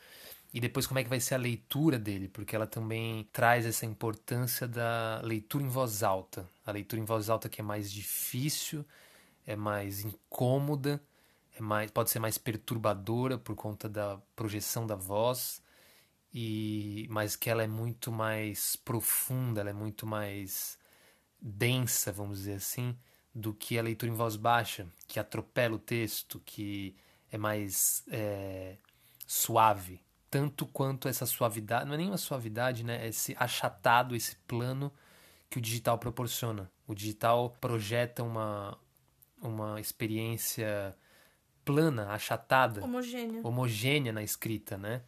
e 0.53 0.61
depois 0.61 0.87
como 0.87 0.99
é 1.01 1.03
que 1.03 1.09
vai 1.09 1.21
ser 1.21 1.35
a 1.35 1.39
leitura 1.39 1.99
dele, 1.99 2.29
porque 2.29 2.55
ela 2.55 2.67
também 2.67 3.27
traz 3.33 3.65
essa 3.65 3.87
importância 3.87 4.69
da 4.69 5.21
leitura 5.25 5.65
em 5.65 5.69
voz 5.69 6.03
alta. 6.03 6.47
A 6.67 6.73
leitura 6.73 7.01
em 7.01 7.07
voz 7.07 7.31
alta 7.31 7.49
que 7.49 7.63
é 7.63 7.65
mais 7.65 7.91
difícil, 7.91 8.85
é 9.47 9.57
mais 9.57 10.05
incômoda, 10.05 11.03
é 11.59 11.63
mais, 11.63 11.91
pode 11.91 12.11
ser 12.11 12.19
mais 12.19 12.37
perturbadora 12.37 13.39
por 13.39 13.57
conta 13.57 13.89
da 13.89 14.19
projeção 14.37 14.87
da 14.87 14.95
voz, 14.95 15.62
e 16.33 17.07
mas 17.11 17.37
que 17.37 17.51
ela 17.51 17.63
é 17.63 17.67
muito 17.67 18.11
mais 18.11 18.77
profunda, 18.77 19.61
ela 19.61 19.71
é 19.71 19.75
muito 19.75 20.07
mais 20.07 20.79
densa, 21.41 22.13
vamos 22.13 22.39
dizer 22.39 22.55
assim, 22.55 22.97
do 23.35 23.53
que 23.53 23.79
a 23.79 23.83
leitura 23.83 24.11
em 24.11 24.15
voz 24.15 24.37
baixa, 24.37 24.87
que 25.07 25.19
atropela 25.19 25.75
o 25.75 25.79
texto, 25.79 26.41
que 26.45 26.97
é 27.31 27.37
mais 27.37 28.05
é, 28.11 28.77
suave. 29.27 30.01
Tanto 30.31 30.65
quanto 30.67 31.09
essa 31.09 31.27
suavidade, 31.27 31.87
não 31.87 31.95
é 31.95 31.99
nem 31.99 32.09
uma 32.09 32.17
suavidade, 32.17 32.85
né? 32.85 33.05
É 33.05 33.09
esse 33.09 33.37
achatado, 33.39 34.17
esse 34.17 34.37
plano 34.47 34.91
que 35.51 35.59
o 35.59 35.61
digital 35.61 35.99
proporciona. 35.99 36.71
O 36.87 36.95
digital 36.95 37.55
projeta 37.61 38.23
uma, 38.23 38.79
uma 39.43 39.79
experiência 39.79 40.97
plana, 41.65 42.11
achatada, 42.13 42.83
homogênea. 42.83 43.41
homogênea 43.47 44.13
na 44.13 44.23
escrita, 44.23 44.79
né? 44.79 45.03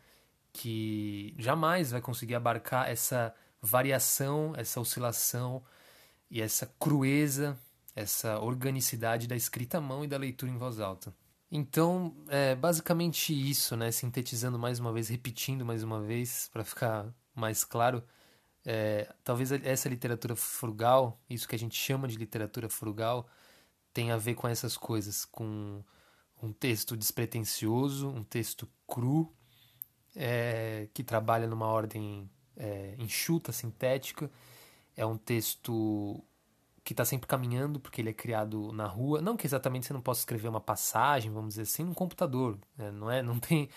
Que 0.55 1.35
jamais 1.39 1.91
vai 1.91 2.01
conseguir 2.01 2.37
abarcar 2.37 2.89
essa 2.89 3.35
variação, 3.61 4.55
essa 4.57 4.81
oscilação 4.81 5.63
e 6.31 6.41
essa 6.41 6.67
crueza, 6.79 7.59
essa 7.95 8.39
organicidade 8.39 9.27
da 9.27 9.37
escrita 9.37 9.79
à 9.79 9.81
mão 9.81 10.05
e 10.05 10.09
da 10.09 10.17
leitura 10.17 10.51
em 10.51 10.57
voz 10.57 10.79
alta. 10.79 11.13
Então, 11.51 12.17
é 12.29 12.55
basicamente 12.55 13.35
isso, 13.35 13.77
né? 13.77 13.91
Sintetizando 13.91 14.59
mais 14.59 14.79
uma 14.79 14.93
vez, 14.93 15.09
repetindo 15.09 15.65
mais 15.67 15.83
uma 15.83 16.01
vez, 16.01 16.49
para 16.53 16.65
ficar 16.65 17.13
mais 17.35 17.65
claro, 17.65 18.03
É, 18.67 19.13
talvez 19.23 19.53
essa 19.53 19.91
literatura 19.91 20.35
frugal, 20.35 21.21
isso 21.29 21.47
que 21.47 21.55
a 21.55 21.59
gente 21.59 21.77
chama 21.77 22.09
de 22.09 22.17
literatura 22.17 22.67
frugal, 22.71 23.29
tenha 23.93 24.15
a 24.15 24.19
ver 24.19 24.35
com 24.35 24.49
essas 24.49 24.75
coisas, 24.75 25.27
com 25.27 25.85
um 26.43 26.51
texto 26.51 26.97
despretensioso, 26.97 28.09
um 28.09 28.25
texto 28.25 28.67
cru, 28.87 29.31
é, 30.17 30.89
que 30.95 31.03
trabalha 31.03 31.47
numa 31.47 31.67
ordem 31.67 32.29
é, 32.57 32.95
enxuta, 32.99 33.53
sintética. 33.53 34.31
É 34.97 35.05
um 35.05 35.17
texto 35.17 36.23
que 36.85 36.93
está 36.93 37.05
sempre 37.05 37.27
caminhando, 37.27 37.81
porque 37.81 38.01
ele 38.01 38.11
é 38.11 38.13
criado 38.13 38.71
na 38.73 38.87
rua. 38.87 39.21
Não 39.21 39.37
que 39.37 39.47
exatamente 39.47 39.87
você 39.87 39.93
não 39.93 40.03
possa 40.03 40.21
escrever 40.21 40.49
uma 40.49 40.61
passagem, 40.61 41.33
vamos 41.33 41.51
dizer 41.51 41.63
assim, 41.63 41.85
num 41.85 41.95
computador. 41.95 42.59
Né? 42.77 42.91
Não, 42.91 43.11
é, 43.11 43.23
não 43.23 43.39
tem, 43.41 43.69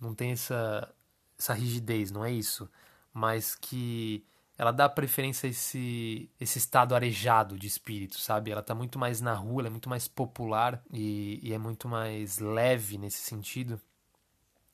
não 0.00 0.14
tem 0.14 0.32
essa, 0.32 0.92
essa 1.38 1.52
rigidez, 1.52 2.10
não 2.10 2.24
é 2.24 2.32
isso. 2.32 2.68
Mas 3.12 3.54
que 3.54 4.24
ela 4.56 4.72
dá 4.72 4.88
preferência 4.88 5.46
a 5.46 5.50
esse, 5.50 6.28
esse 6.40 6.58
estado 6.58 6.94
arejado 6.94 7.58
de 7.58 7.66
espírito, 7.66 8.18
sabe? 8.18 8.50
Ela 8.50 8.60
está 8.60 8.74
muito 8.74 8.98
mais 8.98 9.20
na 9.20 9.34
rua, 9.34 9.62
ela 9.62 9.68
é 9.68 9.70
muito 9.70 9.88
mais 9.88 10.08
popular 10.08 10.82
e, 10.92 11.38
e 11.42 11.52
é 11.52 11.58
muito 11.58 11.86
mais 11.88 12.38
leve 12.38 12.98
nesse 12.98 13.18
sentido 13.18 13.80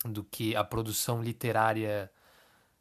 do 0.04 0.22
que 0.24 0.54
a 0.54 0.62
produção 0.62 1.22
literária 1.22 2.10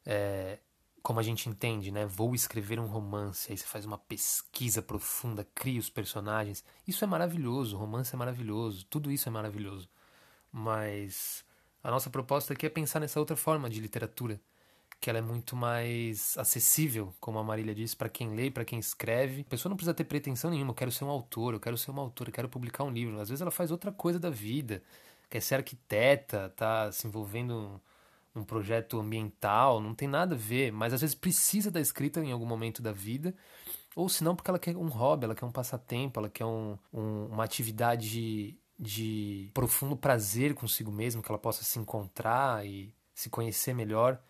é, 0.06 0.60
como 1.04 1.20
a 1.20 1.24
gente 1.24 1.50
entende, 1.50 1.92
né? 1.92 2.06
Vou 2.06 2.34
escrever 2.34 2.80
um 2.80 2.86
romance, 2.86 3.52
aí 3.52 3.58
você 3.58 3.66
faz 3.66 3.86
uma 3.86 3.98
pesquisa 3.98 4.82
profunda, 4.82 5.46
cria 5.54 5.80
os 5.80 5.90
personagens. 5.90 6.64
Isso 6.88 7.04
é 7.04 7.08
maravilhoso, 7.08 7.78
romance 7.78 8.16
é 8.16 8.18
maravilhoso, 8.18 8.86
tudo 8.90 9.12
isso 9.12 9.28
é 9.28 9.32
maravilhoso. 9.32 9.90
Mas 10.50 11.44
a 11.84 11.92
nossa 11.92 12.10
proposta 12.10 12.54
aqui 12.54 12.66
é 12.66 12.70
pensar 12.70 13.02
nessa 13.02 13.20
outra 13.20 13.36
forma 13.36 13.70
de 13.70 13.82
literatura, 13.82 14.40
que 15.02 15.10
ela 15.10 15.20
é 15.20 15.22
muito 15.22 15.58
mais 15.58 16.38
acessível, 16.38 17.14
como 17.20 17.38
a 17.38 17.44
Marília 17.44 17.76
disse, 17.76 17.98
para 17.98 18.08
quem 18.08 18.34
lê, 18.34 18.50
para 18.50 18.64
quem 18.64 18.80
escreve. 18.80 19.42
A 19.42 19.50
pessoa 19.50 19.70
não 19.70 19.76
precisa 19.76 19.94
ter 19.94 20.06
pretensão 20.06 20.50
nenhuma, 20.50 20.72
eu 20.72 20.76
quero 20.76 20.92
ser 20.92 21.04
um 21.04 21.10
autor, 21.10 21.54
eu 21.54 21.60
quero 21.60 21.78
ser 21.78 21.92
uma 21.92 22.02
autora, 22.02 22.30
eu 22.30 22.34
quero 22.34 22.48
publicar 22.48 22.86
um 22.86 22.90
livro. 22.90 23.20
Às 23.20 23.28
vezes 23.28 23.42
ela 23.42 23.52
faz 23.52 23.72
outra 23.72 23.92
coisa 23.92 24.18
da 24.18 24.30
vida, 24.30 24.82
quer 25.34 25.42
ser 25.42 25.56
arquiteta, 25.56 26.54
tá 26.56 26.92
se 26.92 27.08
envolvendo 27.08 27.82
num 28.36 28.44
projeto 28.44 29.00
ambiental, 29.00 29.82
não 29.82 29.96
tem 29.96 30.08
nada 30.08 30.36
a 30.36 30.38
ver, 30.38 30.72
mas 30.72 30.94
às 30.94 31.02
vezes 31.02 31.16
precisa 31.16 31.72
da 31.72 31.82
escrita 31.82 32.24
em 32.24 32.32
algum 32.32 32.46
momento 32.46 32.84
da 32.84 32.92
vida, 32.92 33.34
ou 33.96 34.08
se 34.08 34.24
não 34.24 34.36
porque 34.36 34.52
ela 34.52 34.60
quer 34.60 34.78
um 34.78 34.88
hobby, 34.88 35.26
ela 35.26 35.34
quer 35.34 35.46
um 35.46 35.52
passatempo, 35.52 36.20
ela 36.20 36.30
quer 36.30 36.46
um, 36.46 36.78
um, 36.94 37.26
uma 37.32 37.44
atividade 37.44 38.56
de 38.78 39.50
profundo 39.56 39.98
prazer 39.98 40.54
consigo 40.54 40.92
mesmo, 40.92 41.24
que 41.24 41.32
ela 41.32 41.40
possa 41.40 41.64
se 41.64 41.80
encontrar 41.80 42.64
e 42.64 42.94
se 43.16 43.28
conhecer 43.28 43.74
melhor. 43.74 44.22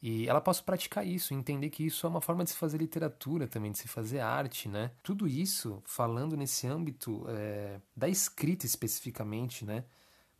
E 0.00 0.28
ela 0.28 0.40
possa 0.40 0.62
praticar 0.62 1.06
isso, 1.06 1.34
entender 1.34 1.70
que 1.70 1.86
isso 1.86 2.06
é 2.06 2.08
uma 2.08 2.20
forma 2.20 2.44
de 2.44 2.50
se 2.50 2.56
fazer 2.56 2.78
literatura 2.78 3.48
também, 3.48 3.72
de 3.72 3.78
se 3.78 3.88
fazer 3.88 4.20
arte, 4.20 4.68
né? 4.68 4.90
Tudo 5.02 5.28
isso 5.28 5.80
falando 5.84 6.36
nesse 6.36 6.66
âmbito 6.66 7.24
é, 7.28 7.80
da 7.96 8.08
escrita 8.08 8.66
especificamente, 8.66 9.64
né? 9.64 9.84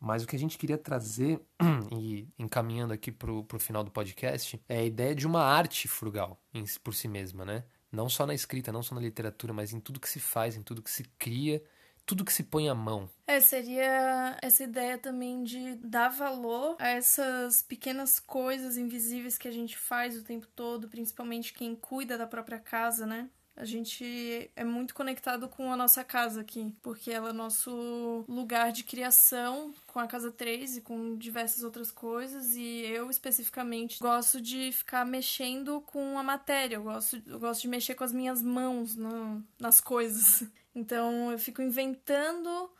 Mas 0.04 0.24
o 0.24 0.26
que 0.26 0.34
a 0.34 0.38
gente 0.38 0.58
queria 0.58 0.76
trazer, 0.76 1.40
e 1.96 2.26
encaminhando 2.36 2.92
aqui 2.92 3.12
para 3.12 3.30
o 3.30 3.46
final 3.60 3.84
do 3.84 3.90
podcast, 3.92 4.60
é 4.68 4.78
a 4.78 4.84
ideia 4.84 5.14
de 5.14 5.28
uma 5.28 5.44
arte 5.44 5.86
frugal 5.86 6.42
em, 6.52 6.64
por 6.82 6.92
si 6.92 7.06
mesma, 7.06 7.44
né? 7.44 7.62
Não 7.92 8.08
só 8.08 8.26
na 8.26 8.34
escrita, 8.34 8.72
não 8.72 8.82
só 8.82 8.96
na 8.96 9.00
literatura, 9.00 9.52
mas 9.52 9.72
em 9.72 9.78
tudo 9.78 10.00
que 10.00 10.08
se 10.08 10.18
faz, 10.18 10.56
em 10.56 10.62
tudo 10.62 10.82
que 10.82 10.90
se 10.90 11.04
cria, 11.16 11.62
tudo 12.04 12.24
que 12.24 12.32
se 12.32 12.42
põe 12.42 12.68
à 12.68 12.74
mão. 12.74 13.08
É, 13.28 13.38
seria 13.38 14.36
essa 14.42 14.64
ideia 14.64 14.98
também 14.98 15.44
de 15.44 15.76
dar 15.76 16.08
valor 16.08 16.74
a 16.80 16.88
essas 16.88 17.62
pequenas 17.62 18.18
coisas 18.18 18.76
invisíveis 18.76 19.38
que 19.38 19.46
a 19.46 19.52
gente 19.52 19.78
faz 19.78 20.16
o 20.16 20.24
tempo 20.24 20.48
todo, 20.48 20.88
principalmente 20.88 21.52
quem 21.52 21.76
cuida 21.76 22.18
da 22.18 22.26
própria 22.26 22.58
casa, 22.58 23.06
né? 23.06 23.30
A 23.54 23.66
gente 23.66 24.50
é 24.56 24.64
muito 24.64 24.94
conectado 24.94 25.46
com 25.46 25.70
a 25.70 25.76
nossa 25.76 26.02
casa 26.02 26.40
aqui, 26.40 26.74
porque 26.82 27.10
ela 27.10 27.30
é 27.30 27.32
nosso 27.34 28.24
lugar 28.26 28.72
de 28.72 28.82
criação 28.82 29.74
com 29.86 29.98
a 30.00 30.06
casa 30.06 30.32
3 30.32 30.78
e 30.78 30.80
com 30.80 31.16
diversas 31.16 31.62
outras 31.62 31.90
coisas. 31.90 32.56
E 32.56 32.80
eu, 32.86 33.10
especificamente, 33.10 33.98
gosto 34.00 34.40
de 34.40 34.72
ficar 34.72 35.04
mexendo 35.04 35.82
com 35.82 36.18
a 36.18 36.22
matéria. 36.22 36.76
Eu 36.76 36.82
gosto, 36.82 37.22
eu 37.26 37.38
gosto 37.38 37.60
de 37.62 37.68
mexer 37.68 37.94
com 37.94 38.04
as 38.04 38.12
minhas 38.12 38.42
mãos 38.42 38.96
no, 38.96 39.44
nas 39.58 39.80
coisas. 39.80 40.44
Então 40.74 41.30
eu 41.30 41.38
fico 41.38 41.60
inventando 41.60 42.70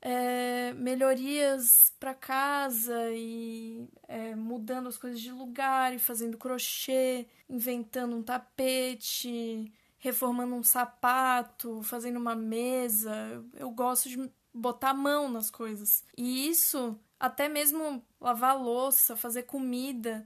é, 0.00 0.72
melhorias 0.74 1.92
para 1.98 2.14
casa 2.14 3.10
e 3.10 3.88
é, 4.06 4.32
mudando 4.36 4.88
as 4.88 4.96
coisas 4.96 5.20
de 5.20 5.32
lugar 5.32 5.92
e 5.92 5.98
fazendo 5.98 6.38
crochê, 6.38 7.26
inventando 7.50 8.14
um 8.14 8.22
tapete 8.22 9.72
reformando 10.06 10.54
um 10.54 10.62
sapato, 10.62 11.82
fazendo 11.82 12.16
uma 12.16 12.36
mesa. 12.36 13.44
Eu 13.54 13.70
gosto 13.70 14.08
de 14.08 14.30
botar 14.54 14.90
a 14.90 14.94
mão 14.94 15.28
nas 15.28 15.50
coisas. 15.50 16.04
E 16.16 16.48
isso, 16.48 16.98
até 17.18 17.48
mesmo 17.48 18.04
lavar 18.20 18.56
louça, 18.56 19.16
fazer 19.16 19.42
comida, 19.42 20.24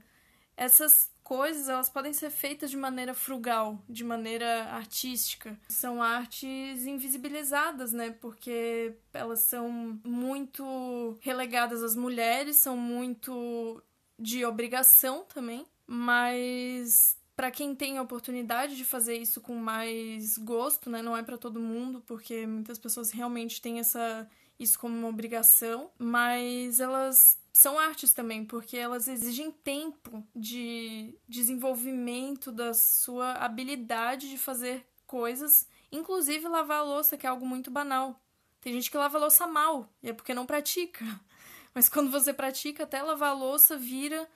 essas 0.55 1.11
coisas 1.23 1.67
elas 1.67 1.89
podem 1.89 2.13
ser 2.13 2.29
feitas 2.29 2.69
de 2.69 2.77
maneira 2.77 3.13
frugal, 3.15 3.83
de 3.89 4.03
maneira 4.03 4.65
artística. 4.65 5.59
São 5.67 6.01
artes 6.01 6.85
invisibilizadas, 6.85 7.91
né? 7.91 8.11
Porque 8.11 8.93
elas 9.11 9.39
são 9.39 9.99
muito 10.03 11.17
relegadas 11.21 11.81
às 11.81 11.95
mulheres, 11.95 12.57
são 12.57 12.77
muito 12.77 13.81
de 14.19 14.45
obrigação 14.45 15.25
também, 15.25 15.65
mas 15.87 17.17
para 17.35 17.51
quem 17.51 17.73
tem 17.75 17.97
a 17.97 18.01
oportunidade 18.01 18.75
de 18.75 18.85
fazer 18.85 19.15
isso 19.15 19.41
com 19.41 19.55
mais 19.55 20.37
gosto, 20.37 20.89
né? 20.89 21.01
Não 21.01 21.15
é 21.15 21.23
para 21.23 21.37
todo 21.37 21.59
mundo, 21.59 22.03
porque 22.05 22.45
muitas 22.45 22.77
pessoas 22.77 23.11
realmente 23.11 23.61
têm 23.61 23.79
essa 23.79 24.27
isso 24.59 24.77
como 24.77 24.95
uma 24.95 25.07
obrigação, 25.07 25.89
mas 25.97 26.79
elas 26.79 27.39
são 27.51 27.79
artes 27.79 28.13
também, 28.13 28.45
porque 28.45 28.77
elas 28.77 29.07
exigem 29.07 29.51
tempo 29.51 30.23
de 30.35 31.15
desenvolvimento 31.27 32.51
da 32.51 32.73
sua 32.73 33.33
habilidade 33.33 34.29
de 34.29 34.37
fazer 34.37 34.85
coisas, 35.07 35.67
inclusive 35.91 36.47
lavar 36.47 36.79
a 36.79 36.83
louça, 36.83 37.17
que 37.17 37.25
é 37.25 37.29
algo 37.29 37.45
muito 37.45 37.71
banal. 37.71 38.21
Tem 38.61 38.71
gente 38.71 38.91
que 38.91 38.97
lava 38.97 39.17
a 39.17 39.21
louça 39.21 39.47
mal, 39.47 39.91
e 40.03 40.09
é 40.09 40.13
porque 40.13 40.33
não 40.33 40.45
pratica. 40.45 41.03
Mas 41.73 41.89
quando 41.89 42.11
você 42.11 42.31
pratica, 42.31 42.83
até 42.83 43.01
lavar 43.01 43.29
a 43.29 43.33
louça 43.33 43.75
vira 43.75 44.29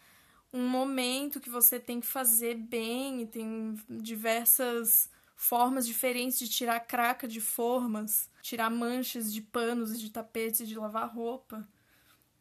um 0.56 0.70
momento 0.70 1.41
que 1.41 1.50
você 1.50 1.78
tem 1.78 2.00
que 2.00 2.08
fazer 2.08 2.56
bem 2.56 3.24
e 3.24 3.28
tem 3.28 3.76
diversas 3.89 5.10
formas 5.36 5.86
diferentes 5.86 6.39
de 6.39 6.48
tirar 6.48 6.80
craca 6.80 7.28
de 7.28 7.41
formas, 7.41 8.30
tirar 8.41 8.70
manchas 8.70 9.34
de 9.34 9.41
panos 9.41 10.00
de 10.00 10.10
tapetes 10.10 10.65
de 10.65 10.76
lavar 10.76 11.13
roupa. 11.13 11.68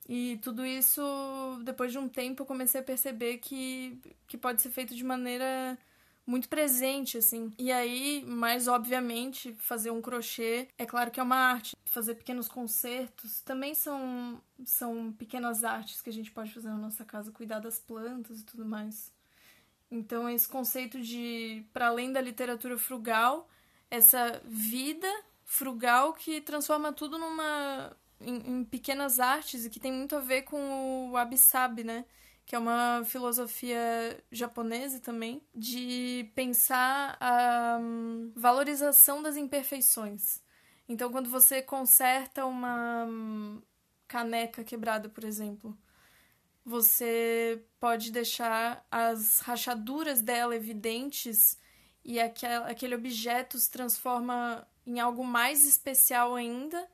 E 0.09 0.38
tudo 0.42 0.64
isso, 0.64 1.03
depois 1.64 1.90
de 1.90 1.98
um 1.98 2.09
tempo, 2.09 2.42
eu 2.42 2.46
comecei 2.46 2.81
a 2.81 2.85
perceber 2.85 3.38
que, 3.38 3.98
que 4.29 4.38
pode 4.38 4.62
ser 4.62 4.70
feito 4.70 4.94
de 4.94 5.03
maneira 5.03 5.77
muito 6.26 6.48
presente, 6.48 7.18
assim. 7.18 7.52
E 7.58 7.70
aí, 7.70 8.24
mais 8.26 8.66
obviamente, 8.68 9.54
fazer 9.58 9.90
um 9.90 10.00
crochê, 10.00 10.68
é 10.78 10.87
claro 10.87 11.10
que 11.10 11.20
é 11.20 11.22
uma 11.22 11.37
arte. 11.37 11.76
Fazer 11.84 12.14
pequenos 12.14 12.48
concertos 12.48 13.40
também 13.42 13.74
são, 13.74 14.40
são 14.64 15.12
pequenas 15.12 15.64
artes 15.64 16.00
que 16.00 16.10
a 16.10 16.12
gente 16.12 16.30
pode 16.30 16.52
fazer 16.52 16.68
na 16.68 16.76
nossa 16.76 17.04
casa, 17.04 17.30
cuidar 17.30 17.60
das 17.60 17.78
plantas 17.78 18.40
e 18.40 18.44
tudo 18.44 18.64
mais. 18.64 19.12
Então, 19.90 20.28
esse 20.28 20.48
conceito 20.48 21.00
de, 21.00 21.64
para 21.72 21.88
além 21.88 22.12
da 22.12 22.20
literatura 22.20 22.76
frugal, 22.78 23.48
essa 23.90 24.40
vida 24.44 25.08
frugal 25.44 26.14
que 26.14 26.40
transforma 26.40 26.92
tudo 26.92 27.18
numa 27.18 27.94
em, 28.20 28.37
em 28.37 28.64
pequenas 28.64 29.20
artes 29.20 29.64
e 29.64 29.70
que 29.70 29.78
tem 29.78 29.92
muito 29.92 30.16
a 30.16 30.20
ver 30.20 30.42
com 30.42 31.08
o 31.08 31.12
wabi-sabi, 31.12 31.84
né? 31.84 32.04
Que 32.46 32.54
é 32.54 32.59
uma 32.59 33.02
filosofia 33.04 34.22
japonesa 34.30 35.00
também, 35.00 35.42
de 35.54 36.30
pensar 36.35 37.16
a 37.20 37.78
um, 37.80 38.33
valorização 38.37 39.22
das 39.22 39.37
imperfeições. 39.37 40.42
Então, 40.88 41.10
quando 41.10 41.31
você 41.31 41.62
conserta 41.62 42.44
uma 42.44 43.06
um, 43.06 43.62
caneca 44.06 44.62
quebrada, 44.62 45.08
por 45.08 45.25
exemplo, 45.25 45.77
você 46.64 47.64
pode 47.81 48.12
deixar 48.12 48.87
as 48.90 49.40
rachaduras 49.40 50.21
dela 50.21 50.54
evidentes 50.54 51.58
e 52.04 52.21
aquele 52.21 52.94
objeto 52.94 53.58
se 53.58 53.71
transforma 53.71 54.66
em 54.87 55.00
algo 55.00 55.25
mais 55.25 55.66
especial 55.66 56.35
ainda 56.35 56.87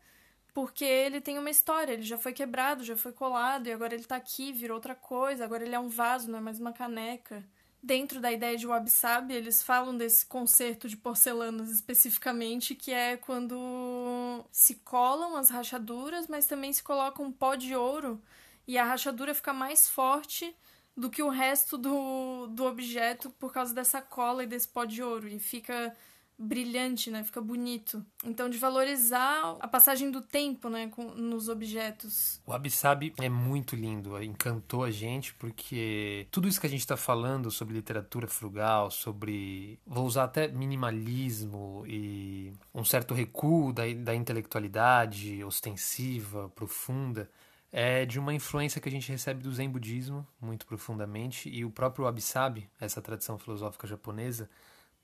porque 0.52 0.84
ele 0.84 1.20
tem 1.20 1.38
uma 1.38 1.50
história, 1.50 1.92
ele 1.92 2.02
já 2.02 2.18
foi 2.18 2.32
quebrado, 2.32 2.84
já 2.84 2.96
foi 2.96 3.12
colado, 3.12 3.66
e 3.66 3.72
agora 3.72 3.94
ele 3.94 4.04
tá 4.04 4.16
aqui, 4.16 4.52
virou 4.52 4.76
outra 4.76 4.94
coisa, 4.94 5.44
agora 5.44 5.64
ele 5.64 5.74
é 5.74 5.78
um 5.78 5.88
vaso, 5.88 6.30
não 6.30 6.38
é 6.38 6.40
mais 6.40 6.60
uma 6.60 6.72
caneca. 6.72 7.44
Dentro 7.82 8.20
da 8.20 8.30
ideia 8.30 8.56
de 8.58 8.66
wabi 8.66 8.90
sabi, 8.90 9.34
eles 9.34 9.62
falam 9.62 9.96
desse 9.96 10.26
concerto 10.26 10.88
de 10.88 10.96
porcelanas 10.96 11.70
especificamente, 11.70 12.74
que 12.74 12.92
é 12.92 13.16
quando 13.16 14.44
se 14.52 14.74
colam 14.76 15.36
as 15.36 15.48
rachaduras, 15.48 16.26
mas 16.26 16.46
também 16.46 16.72
se 16.72 16.82
coloca 16.82 17.22
um 17.22 17.32
pó 17.32 17.54
de 17.54 17.74
ouro 17.74 18.20
e 18.66 18.76
a 18.78 18.84
rachadura 18.84 19.34
fica 19.34 19.52
mais 19.52 19.88
forte 19.88 20.54
do 20.96 21.08
que 21.08 21.22
o 21.22 21.28
resto 21.28 21.78
do, 21.78 22.46
do 22.48 22.64
objeto 22.64 23.30
por 23.30 23.52
causa 23.52 23.74
dessa 23.74 24.02
cola 24.02 24.44
e 24.44 24.46
desse 24.46 24.68
pó 24.68 24.84
de 24.84 25.02
ouro. 25.02 25.26
E 25.26 25.38
fica 25.38 25.96
brilhante, 26.40 27.10
né? 27.10 27.22
Fica 27.22 27.40
bonito. 27.40 28.04
Então, 28.24 28.48
de 28.48 28.56
valorizar 28.56 29.56
a 29.60 29.68
passagem 29.68 30.10
do 30.10 30.22
tempo, 30.22 30.70
né? 30.70 30.88
Com, 30.88 31.04
nos 31.14 31.48
objetos. 31.48 32.40
O 32.46 32.52
Abissab 32.52 33.12
é 33.20 33.28
muito 33.28 33.76
lindo, 33.76 34.20
encantou 34.22 34.84
a 34.84 34.90
gente, 34.90 35.34
porque 35.34 36.26
tudo 36.30 36.48
isso 36.48 36.60
que 36.60 36.66
a 36.66 36.70
gente 36.70 36.80
está 36.80 36.96
falando 36.96 37.50
sobre 37.50 37.74
literatura 37.74 38.26
frugal, 38.26 38.90
sobre. 38.90 39.78
Vou 39.86 40.06
usar 40.06 40.24
até 40.24 40.48
minimalismo 40.48 41.84
e 41.86 42.52
um 42.74 42.84
certo 42.84 43.12
recuo 43.12 43.72
da, 43.72 43.82
da 43.92 44.14
intelectualidade 44.14 45.44
ostensiva, 45.44 46.48
profunda 46.50 47.30
é 47.72 48.04
de 48.04 48.18
uma 48.18 48.34
influência 48.34 48.80
que 48.80 48.88
a 48.88 48.92
gente 48.92 49.10
recebe 49.12 49.42
do 49.42 49.52
Zen 49.52 49.70
budismo 49.70 50.26
muito 50.40 50.66
profundamente 50.66 51.48
e 51.48 51.64
o 51.64 51.70
próprio 51.70 52.04
Wabi-Sabi, 52.04 52.68
essa 52.80 53.00
tradição 53.00 53.38
filosófica 53.38 53.86
japonesa, 53.86 54.50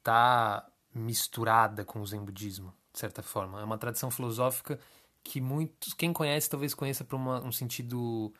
tá 0.03 0.67
misturada 0.97 1.85
com 1.85 2.01
o 2.01 2.07
Zen 2.07 2.25
budismo, 2.25 2.73
de 2.93 2.99
certa 2.99 3.23
forma. 3.23 3.61
É 3.61 3.65
uma 3.65 3.79
tradição 3.79 4.11
filosófica 4.11 4.79
que 5.23 5.41
muitos, 5.41 5.93
quem 5.95 6.13
conhece, 6.13 6.49
talvez 6.49 6.75
conheça 6.75 7.05
por 7.05 7.17
uma, 7.17 7.43
um 7.45 7.53
sentido 7.53 8.33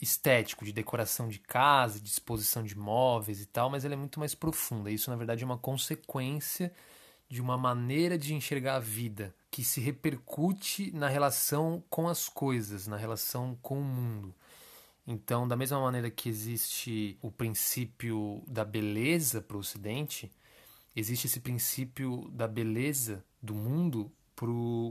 estético, 0.00 0.64
de 0.64 0.72
decoração 0.72 1.28
de 1.28 1.38
casa, 1.38 1.98
de 1.98 2.04
disposição 2.04 2.62
de 2.62 2.76
móveis 2.76 3.40
e 3.40 3.46
tal, 3.46 3.70
mas 3.70 3.84
ela 3.84 3.94
é 3.94 3.96
muito 3.96 4.20
mais 4.20 4.34
profunda. 4.34 4.90
Isso, 4.90 5.10
na 5.10 5.16
verdade, 5.16 5.42
é 5.42 5.46
uma 5.46 5.58
consequência 5.58 6.72
de 7.28 7.40
uma 7.40 7.56
maneira 7.56 8.18
de 8.18 8.34
enxergar 8.34 8.76
a 8.76 8.80
vida 8.80 9.34
que 9.50 9.64
se 9.64 9.80
repercute 9.80 10.90
na 10.92 11.08
relação 11.08 11.82
com 11.88 12.08
as 12.08 12.28
coisas, 12.28 12.86
na 12.86 12.96
relação 12.96 13.56
com 13.62 13.78
o 13.80 13.84
mundo. 13.84 14.34
Então, 15.06 15.46
da 15.46 15.56
mesma 15.56 15.80
maneira 15.80 16.10
que 16.10 16.28
existe 16.28 17.18
o 17.22 17.30
princípio 17.30 18.42
da 18.46 18.64
beleza 18.64 19.40
para 19.40 19.56
o 19.56 19.60
Ocidente, 19.60 20.30
existe 21.00 21.26
esse 21.26 21.40
princípio 21.40 22.30
da 22.32 22.46
beleza 22.46 23.24
do 23.42 23.54
mundo 23.54 24.12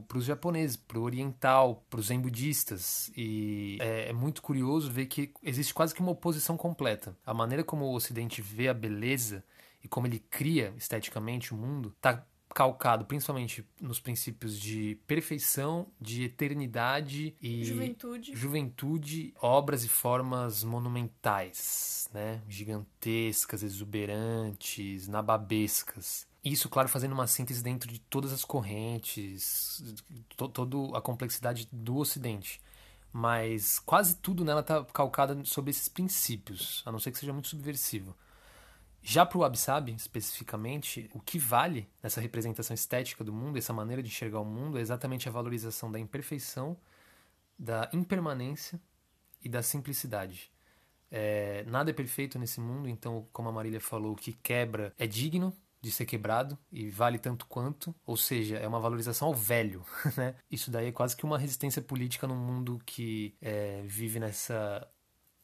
para 0.07 0.17
os 0.17 0.25
japoneses, 0.25 0.75
para 0.75 0.99
o 0.99 1.03
oriental, 1.03 1.83
para 1.89 1.99
os 1.99 2.07
zen 2.07 2.19
budistas. 2.19 3.11
E 3.17 3.77
é, 3.81 4.09
é, 4.09 4.13
muito 4.13 4.41
curioso 4.41 4.91
ver 4.91 5.07
que 5.07 5.33
existe 5.41 5.73
quase 5.73 5.93
que 5.93 6.01
uma 6.01 6.11
oposição 6.11 6.55
completa. 6.55 7.17
A 7.25 7.33
maneira 7.33 7.63
como 7.63 7.85
o 7.85 7.95
Ocidente 7.95 8.41
vê 8.41 8.67
a 8.67 8.73
beleza 8.73 9.43
e 9.83 9.87
como 9.87 10.05
ele 10.05 10.19
cria 10.19 10.73
esteticamente 10.77 11.53
o 11.53 11.57
mundo 11.57 11.93
está 11.95 12.23
calcado 12.53 13.05
principalmente 13.05 13.65
nos 13.79 13.99
princípios 13.99 14.59
de 14.59 14.97
perfeição, 15.05 15.87
de 15.99 16.23
eternidade 16.23 17.35
e 17.41 17.63
juventude, 17.63 18.35
juventude 18.35 19.33
obras 19.39 19.83
e 19.83 19.89
formas 19.89 20.63
monumentais, 20.63 22.09
né? 22.13 22.41
gigantescas, 22.49 23.63
exuberantes, 23.63 25.07
nababescas. 25.07 26.27
Isso, 26.43 26.69
claro, 26.69 26.87
fazendo 26.87 27.11
uma 27.11 27.27
síntese 27.27 27.61
dentro 27.61 27.91
de 27.91 27.99
todas 27.99 28.31
as 28.31 28.45
correntes, 28.45 29.83
to 30.37 30.47
toda 30.47 30.97
a 30.97 31.01
complexidade 31.01 31.67
do 31.71 31.97
Ocidente. 31.97 32.61
Mas 33.11 33.79
quase 33.79 34.15
tudo 34.15 34.45
nela 34.45 34.61
está 34.61 34.83
calcada 34.85 35.43
sobre 35.43 35.71
esses 35.71 35.89
princípios, 35.89 36.81
a 36.85 36.91
não 36.91 36.99
ser 36.99 37.11
que 37.11 37.17
seja 37.17 37.33
muito 37.33 37.47
subversivo. 37.47 38.15
Já 39.01 39.25
para 39.25 39.37
o 39.37 39.43
Absab, 39.43 39.91
especificamente, 39.91 41.09
o 41.13 41.19
que 41.19 41.39
vale 41.39 41.89
nessa 42.03 42.19
representação 42.19 42.73
estética 42.73 43.23
do 43.23 43.33
mundo, 43.33 43.57
essa 43.57 43.73
maneira 43.73 44.03
de 44.03 44.09
enxergar 44.09 44.39
o 44.39 44.45
mundo, 44.45 44.77
é 44.77 44.81
exatamente 44.81 45.27
a 45.27 45.31
valorização 45.31 45.91
da 45.91 45.99
imperfeição, 45.99 46.77
da 47.57 47.89
impermanência 47.93 48.79
e 49.41 49.49
da 49.49 49.63
simplicidade. 49.63 50.51
É, 51.11 51.63
nada 51.67 51.89
é 51.89 51.93
perfeito 51.93 52.37
nesse 52.37 52.59
mundo, 52.59 52.87
então, 52.87 53.27
como 53.33 53.49
a 53.49 53.51
Marília 53.51 53.79
falou, 53.79 54.13
o 54.13 54.15
que 54.15 54.33
quebra 54.33 54.93
é 54.97 55.07
digno 55.07 55.55
de 55.81 55.91
ser 55.91 56.05
quebrado 56.05 56.57
e 56.71 56.89
vale 56.89 57.17
tanto 57.17 57.45
quanto, 57.45 57.95
ou 58.05 58.17
seja, 58.17 58.57
é 58.57 58.67
uma 58.67 58.79
valorização 58.79 59.29
ao 59.29 59.33
velho. 59.33 59.83
Né? 60.17 60.35
Isso 60.51 60.69
daí 60.69 60.87
é 60.87 60.91
quase 60.91 61.15
que 61.15 61.23
uma 61.23 61.37
resistência 61.37 61.81
política 61.81 62.27
num 62.27 62.35
mundo 62.35 62.81
que 62.85 63.33
é, 63.41 63.81
vive 63.85 64.19
nessa 64.19 64.85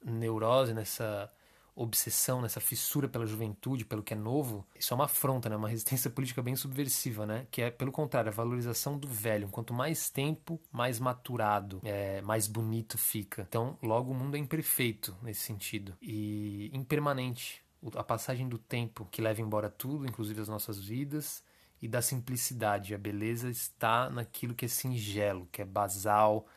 neurose, 0.04 0.74
nessa 0.74 1.32
obsessão, 1.76 2.42
nessa 2.42 2.62
fissura 2.62 3.08
pela 3.08 3.26
juventude, 3.26 3.84
pelo 3.84 4.02
que 4.02 4.14
é 4.14 4.18
novo, 4.18 4.66
isso 4.80 4.94
é 4.94 4.96
uma 4.96 5.06
afronta, 5.06 5.50
né? 5.50 5.58
uma 5.58 5.68
resistência 5.68 6.10
política 6.10 6.42
bem 6.42 6.56
subversiva, 6.56 7.26
né? 7.26 7.46
que 7.52 7.62
é, 7.62 7.70
pelo 7.70 7.92
contrário, 7.92 8.30
a 8.30 8.34
valorização 8.34 8.98
do 8.98 9.08
velho. 9.08 9.50
Quanto 9.50 9.74
mais 9.74 10.10
tempo, 10.10 10.60
mais 10.72 11.00
maturado, 11.00 11.82
é, 11.84 12.22
mais 12.22 12.48
bonito 12.48 12.98
fica. 12.98 13.46
Então, 13.48 13.78
logo, 13.84 14.12
o 14.12 14.16
mundo 14.16 14.36
é 14.36 14.40
imperfeito 14.40 15.16
nesse 15.22 15.42
sentido 15.42 15.94
e 16.02 16.72
impermanente. 16.74 17.64
A 17.96 18.04
passagem 18.04 18.48
do 18.48 18.58
tempo 18.58 19.08
que 19.12 19.22
leva 19.22 19.42
embora 19.42 19.70
tudo, 19.70 20.08
inclusive 20.08 20.42
as 20.42 20.48
nossas 20.48 20.80
vidas, 20.80 21.44
e 21.82 21.88
da 21.88 22.02
simplicidade. 22.02 22.96
A 22.96 22.98
beleza 22.98 23.50
está 23.50 24.10
naquilo 24.10 24.56
que 24.56 24.66
é 24.66 24.68
singelo, 24.68 25.48
que 25.52 25.62
é 25.62 25.66
basal, 25.66 26.48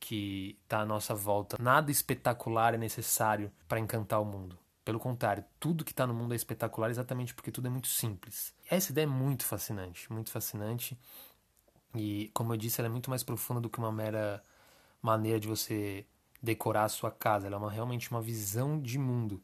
que 0.00 0.58
está 0.64 0.80
à 0.80 0.84
nossa 0.84 1.14
volta. 1.14 1.56
Nada 1.60 1.92
espetacular 1.92 2.74
é 2.74 2.78
necessário 2.78 3.52
para 3.68 3.78
encantar 3.78 4.20
o 4.20 4.24
mundo. 4.24 4.58
Pelo 4.84 4.98
contrário, 4.98 5.44
tudo 5.60 5.84
que 5.84 5.92
está 5.92 6.06
no 6.06 6.14
mundo 6.14 6.32
é 6.32 6.36
espetacular 6.36 6.90
exatamente 6.90 7.34
porque 7.34 7.52
tudo 7.52 7.68
é 7.68 7.70
muito 7.70 7.86
simples. 7.86 8.52
Essa 8.68 8.90
ideia 8.90 9.04
é 9.04 9.08
muito 9.08 9.44
fascinante, 9.44 10.12
muito 10.12 10.30
fascinante. 10.30 10.98
E, 11.94 12.30
como 12.34 12.52
eu 12.52 12.56
disse, 12.56 12.80
ela 12.80 12.88
é 12.88 12.90
muito 12.90 13.08
mais 13.08 13.22
profunda 13.22 13.60
do 13.60 13.70
que 13.70 13.78
uma 13.78 13.92
mera 13.92 14.42
maneira 15.00 15.38
de 15.38 15.46
você 15.46 16.06
decorar 16.42 16.84
a 16.84 16.88
sua 16.88 17.10
casa. 17.10 17.46
Ela 17.46 17.56
é 17.56 17.58
uma, 17.58 17.70
realmente 17.70 18.10
uma 18.10 18.20
visão 18.20 18.80
de 18.80 18.98
mundo. 18.98 19.40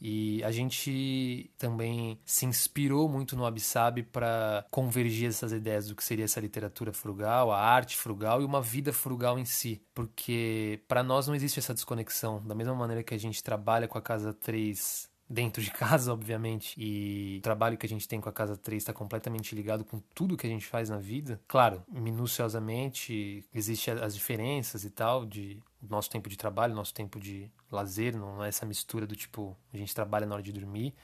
E 0.00 0.42
a 0.44 0.50
gente 0.50 1.50
também 1.58 2.18
se 2.24 2.46
inspirou 2.46 3.08
muito 3.08 3.36
no 3.36 3.44
Abissab 3.44 4.02
para 4.04 4.64
convergir 4.70 5.28
essas 5.28 5.52
ideias 5.52 5.88
do 5.88 5.96
que 5.96 6.04
seria 6.04 6.24
essa 6.24 6.40
literatura 6.40 6.92
frugal, 6.92 7.50
a 7.50 7.60
arte 7.60 7.96
frugal 7.96 8.40
e 8.40 8.44
uma 8.44 8.62
vida 8.62 8.92
frugal 8.92 9.38
em 9.38 9.44
si. 9.44 9.82
Porque 9.94 10.80
para 10.86 11.02
nós 11.02 11.26
não 11.26 11.34
existe 11.34 11.58
essa 11.58 11.74
desconexão. 11.74 12.42
Da 12.46 12.54
mesma 12.54 12.74
maneira 12.74 13.02
que 13.02 13.14
a 13.14 13.18
gente 13.18 13.42
trabalha 13.42 13.88
com 13.88 13.98
a 13.98 14.02
Casa 14.02 14.32
3 14.32 15.08
dentro 15.28 15.62
de 15.62 15.70
casa, 15.72 16.12
obviamente, 16.12 16.74
e 16.78 17.38
o 17.38 17.42
trabalho 17.42 17.76
que 17.76 17.86
a 17.86 17.88
gente 17.88 18.08
tem 18.08 18.20
com 18.20 18.28
a 18.28 18.32
Casa 18.32 18.56
3 18.56 18.82
está 18.82 18.92
completamente 18.92 19.54
ligado 19.54 19.84
com 19.84 20.00
tudo 20.14 20.36
que 20.36 20.46
a 20.46 20.50
gente 20.50 20.66
faz 20.66 20.88
na 20.88 20.98
vida. 20.98 21.40
Claro, 21.46 21.82
minuciosamente 21.88 23.44
existem 23.54 23.94
as 23.94 24.14
diferenças 24.14 24.84
e 24.84 24.90
tal 24.90 25.26
de 25.26 25.60
nosso 25.80 26.10
tempo 26.10 26.28
de 26.28 26.36
trabalho, 26.36 26.74
nosso 26.74 26.92
tempo 26.92 27.20
de 27.20 27.50
lazer, 27.70 28.16
não 28.16 28.44
é 28.44 28.48
essa 28.48 28.66
mistura 28.66 29.06
do 29.06 29.14
tipo 29.14 29.56
a 29.72 29.76
gente 29.76 29.94
trabalha 29.94 30.26
na 30.26 30.34
hora 30.34 30.42
de 30.42 30.52
dormir, 30.52 30.94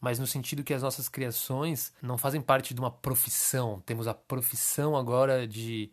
mas 0.00 0.18
no 0.18 0.26
sentido 0.26 0.64
que 0.64 0.74
as 0.74 0.82
nossas 0.82 1.08
criações 1.08 1.92
não 2.02 2.18
fazem 2.18 2.40
parte 2.40 2.74
de 2.74 2.80
uma 2.80 2.90
profissão. 2.90 3.80
Temos 3.86 4.08
a 4.08 4.14
profissão 4.14 4.96
agora 4.96 5.46
de 5.46 5.90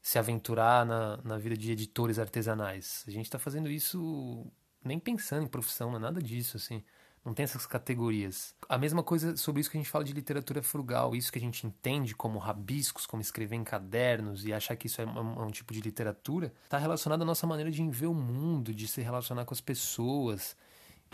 se 0.00 0.18
aventurar 0.18 0.86
na, 0.86 1.18
na 1.18 1.36
vida 1.36 1.56
de 1.56 1.72
editores 1.72 2.18
artesanais. 2.18 3.04
A 3.06 3.10
gente 3.10 3.26
está 3.26 3.38
fazendo 3.38 3.68
isso 3.68 4.46
nem 4.82 4.98
pensando 4.98 5.44
em 5.44 5.48
profissão, 5.48 5.90
não 5.90 5.98
é 5.98 6.00
nada 6.00 6.22
disso, 6.22 6.56
assim. 6.56 6.82
Não 7.24 7.34
tem 7.34 7.44
essas 7.44 7.66
categorias. 7.66 8.54
A 8.68 8.78
mesma 8.78 9.02
coisa 9.02 9.36
sobre 9.36 9.60
isso 9.60 9.70
que 9.70 9.76
a 9.76 9.80
gente 9.80 9.90
fala 9.90 10.04
de 10.04 10.12
literatura 10.12 10.62
frugal, 10.62 11.14
isso 11.14 11.30
que 11.30 11.38
a 11.38 11.40
gente 11.40 11.66
entende 11.66 12.14
como 12.14 12.38
rabiscos, 12.38 13.06
como 13.06 13.20
escrever 13.20 13.56
em 13.56 13.64
cadernos 13.64 14.46
e 14.46 14.52
achar 14.52 14.74
que 14.74 14.86
isso 14.86 15.02
é 15.02 15.06
um, 15.06 15.42
é 15.42 15.44
um 15.44 15.50
tipo 15.50 15.72
de 15.72 15.80
literatura, 15.80 16.52
está 16.64 16.78
relacionado 16.78 17.22
à 17.22 17.24
nossa 17.24 17.46
maneira 17.46 17.70
de 17.70 17.86
ver 17.90 18.06
o 18.06 18.14
mundo, 18.14 18.74
de 18.74 18.88
se 18.88 19.02
relacionar 19.02 19.44
com 19.44 19.52
as 19.52 19.60
pessoas 19.60 20.56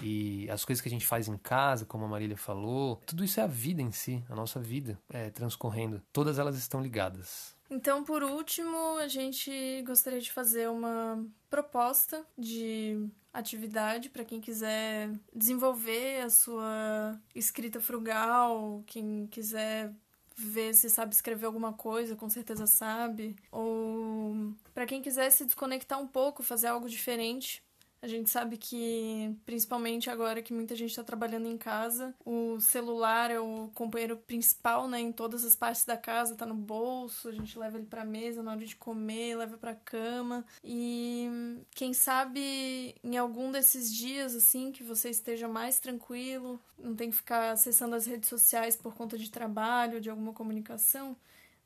e 0.00 0.48
as 0.50 0.64
coisas 0.64 0.80
que 0.82 0.88
a 0.88 0.90
gente 0.90 1.06
faz 1.06 1.26
em 1.26 1.36
casa, 1.36 1.84
como 1.84 2.04
a 2.04 2.08
Marília 2.08 2.36
falou. 2.36 3.00
Tudo 3.06 3.24
isso 3.24 3.40
é 3.40 3.42
a 3.42 3.48
vida 3.48 3.82
em 3.82 3.90
si, 3.90 4.22
a 4.28 4.34
nossa 4.34 4.60
vida 4.60 4.98
é, 5.08 5.30
transcorrendo. 5.30 6.02
Todas 6.12 6.38
elas 6.38 6.56
estão 6.56 6.80
ligadas. 6.80 7.55
Então, 7.68 8.04
por 8.04 8.22
último, 8.22 8.96
a 8.98 9.08
gente 9.08 9.82
gostaria 9.86 10.20
de 10.20 10.30
fazer 10.30 10.68
uma 10.68 11.24
proposta 11.50 12.24
de 12.38 13.08
atividade 13.32 14.08
para 14.08 14.24
quem 14.24 14.40
quiser 14.40 15.10
desenvolver 15.34 16.22
a 16.22 16.30
sua 16.30 17.20
escrita 17.34 17.80
frugal, 17.80 18.82
quem 18.86 19.26
quiser 19.26 19.92
ver 20.36 20.74
se 20.74 20.88
sabe 20.90 21.14
escrever 21.14 21.46
alguma 21.46 21.72
coisa, 21.72 22.14
com 22.14 22.28
certeza 22.28 22.66
sabe, 22.66 23.34
ou 23.50 24.54
para 24.74 24.86
quem 24.86 25.02
quiser 25.02 25.30
se 25.30 25.44
desconectar 25.44 26.00
um 26.00 26.06
pouco, 26.06 26.42
fazer 26.42 26.66
algo 26.68 26.88
diferente 26.88 27.65
a 28.02 28.06
gente 28.06 28.30
sabe 28.30 28.56
que, 28.56 29.34
principalmente 29.44 30.10
agora 30.10 30.42
que 30.42 30.52
muita 30.52 30.76
gente 30.76 30.90
está 30.90 31.02
trabalhando 31.02 31.48
em 31.48 31.56
casa, 31.56 32.14
o 32.24 32.60
celular 32.60 33.30
é 33.30 33.40
o 33.40 33.70
companheiro 33.74 34.16
principal, 34.16 34.86
né, 34.86 35.00
em 35.00 35.12
todas 35.12 35.44
as 35.44 35.56
partes 35.56 35.84
da 35.84 35.96
casa, 35.96 36.36
tá 36.36 36.46
no 36.46 36.54
bolso, 36.54 37.28
a 37.28 37.32
gente 37.32 37.58
leva 37.58 37.78
ele 37.78 37.86
para 37.86 38.04
mesa 38.04 38.42
na 38.42 38.52
hora 38.52 38.64
de 38.64 38.76
comer, 38.76 39.36
leva 39.36 39.56
para 39.56 39.74
cama. 39.74 40.44
E 40.62 41.28
quem 41.70 41.92
sabe 41.92 42.94
em 43.02 43.16
algum 43.16 43.50
desses 43.50 43.92
dias 43.92 44.34
assim 44.34 44.70
que 44.70 44.82
você 44.82 45.10
esteja 45.10 45.48
mais 45.48 45.80
tranquilo, 45.80 46.60
não 46.78 46.94
tem 46.94 47.10
que 47.10 47.16
ficar 47.16 47.52
acessando 47.52 47.96
as 47.96 48.06
redes 48.06 48.28
sociais 48.28 48.76
por 48.76 48.94
conta 48.94 49.16
de 49.18 49.30
trabalho, 49.30 50.00
de 50.00 50.10
alguma 50.10 50.32
comunicação, 50.32 51.16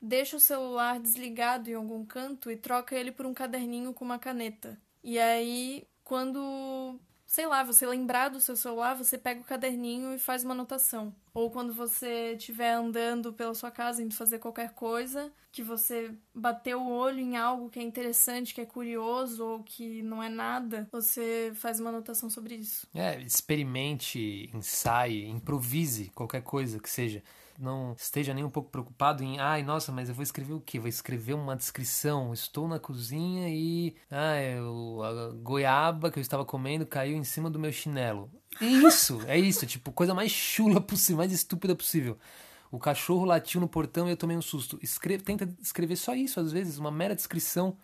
deixa 0.00 0.36
o 0.36 0.40
celular 0.40 0.98
desligado 0.98 1.68
em 1.68 1.74
algum 1.74 2.04
canto 2.04 2.50
e 2.50 2.56
troca 2.56 2.94
ele 2.96 3.12
por 3.12 3.26
um 3.26 3.34
caderninho 3.34 3.92
com 3.92 4.04
uma 4.04 4.18
caneta. 4.18 4.80
E 5.02 5.18
aí 5.18 5.86
quando 6.10 6.98
sei 7.24 7.46
lá, 7.46 7.62
você 7.62 7.86
lembrar 7.86 8.28
do 8.28 8.40
seu 8.40 8.56
celular, 8.56 8.94
você 8.94 9.16
pega 9.16 9.40
o 9.40 9.44
caderninho 9.44 10.12
e 10.12 10.18
faz 10.18 10.42
uma 10.42 10.52
anotação. 10.52 11.14
Ou 11.32 11.48
quando 11.48 11.72
você 11.72 12.32
estiver 12.32 12.72
andando 12.72 13.32
pela 13.32 13.54
sua 13.54 13.70
casa, 13.70 14.02
indo 14.02 14.12
fazer 14.16 14.40
qualquer 14.40 14.72
coisa, 14.72 15.32
que 15.52 15.62
você 15.62 16.12
bateu 16.34 16.82
o 16.82 16.90
olho 16.90 17.20
em 17.20 17.36
algo 17.36 17.70
que 17.70 17.78
é 17.78 17.82
interessante, 17.84 18.52
que 18.52 18.60
é 18.60 18.66
curioso 18.66 19.46
ou 19.46 19.62
que 19.62 20.02
não 20.02 20.20
é 20.20 20.28
nada, 20.28 20.88
você 20.90 21.52
faz 21.54 21.78
uma 21.78 21.90
anotação 21.90 22.28
sobre 22.28 22.56
isso. 22.56 22.88
É, 22.92 23.20
experimente, 23.22 24.50
ensaie, 24.52 25.28
improvise 25.28 26.10
qualquer 26.12 26.42
coisa 26.42 26.80
que 26.80 26.90
seja 26.90 27.22
não 27.60 27.94
esteja 27.96 28.32
nem 28.32 28.42
um 28.42 28.50
pouco 28.50 28.70
preocupado 28.70 29.22
em, 29.22 29.38
ai, 29.38 29.62
nossa, 29.62 29.92
mas 29.92 30.08
eu 30.08 30.14
vou 30.14 30.22
escrever 30.22 30.54
o 30.54 30.60
quê? 30.60 30.78
Vou 30.78 30.88
escrever 30.88 31.34
uma 31.34 31.54
descrição. 31.54 32.32
Estou 32.32 32.66
na 32.66 32.78
cozinha 32.78 33.48
e 33.48 33.94
ah, 34.10 34.40
eu, 34.40 35.02
a 35.02 35.32
goiaba 35.34 36.10
que 36.10 36.18
eu 36.18 36.22
estava 36.22 36.44
comendo 36.44 36.86
caiu 36.86 37.16
em 37.16 37.24
cima 37.24 37.50
do 37.50 37.58
meu 37.58 37.70
chinelo. 37.70 38.30
É 38.60 38.64
isso, 38.64 39.20
é 39.26 39.38
isso, 39.38 39.66
tipo, 39.66 39.92
coisa 39.92 40.14
mais 40.14 40.32
chula 40.32 40.80
possível, 40.80 41.18
mais 41.18 41.32
estúpida 41.32 41.76
possível. 41.76 42.18
O 42.70 42.78
cachorro 42.78 43.24
latiu 43.24 43.60
no 43.60 43.68
portão 43.68 44.06
e 44.06 44.12
eu 44.12 44.16
tomei 44.16 44.36
um 44.36 44.42
susto. 44.42 44.78
Escreve, 44.82 45.24
tenta 45.24 45.48
escrever 45.60 45.96
só 45.96 46.14
isso, 46.14 46.40
às 46.40 46.52
vezes, 46.52 46.78
uma 46.78 46.90
mera 46.90 47.14
descrição. 47.14 47.76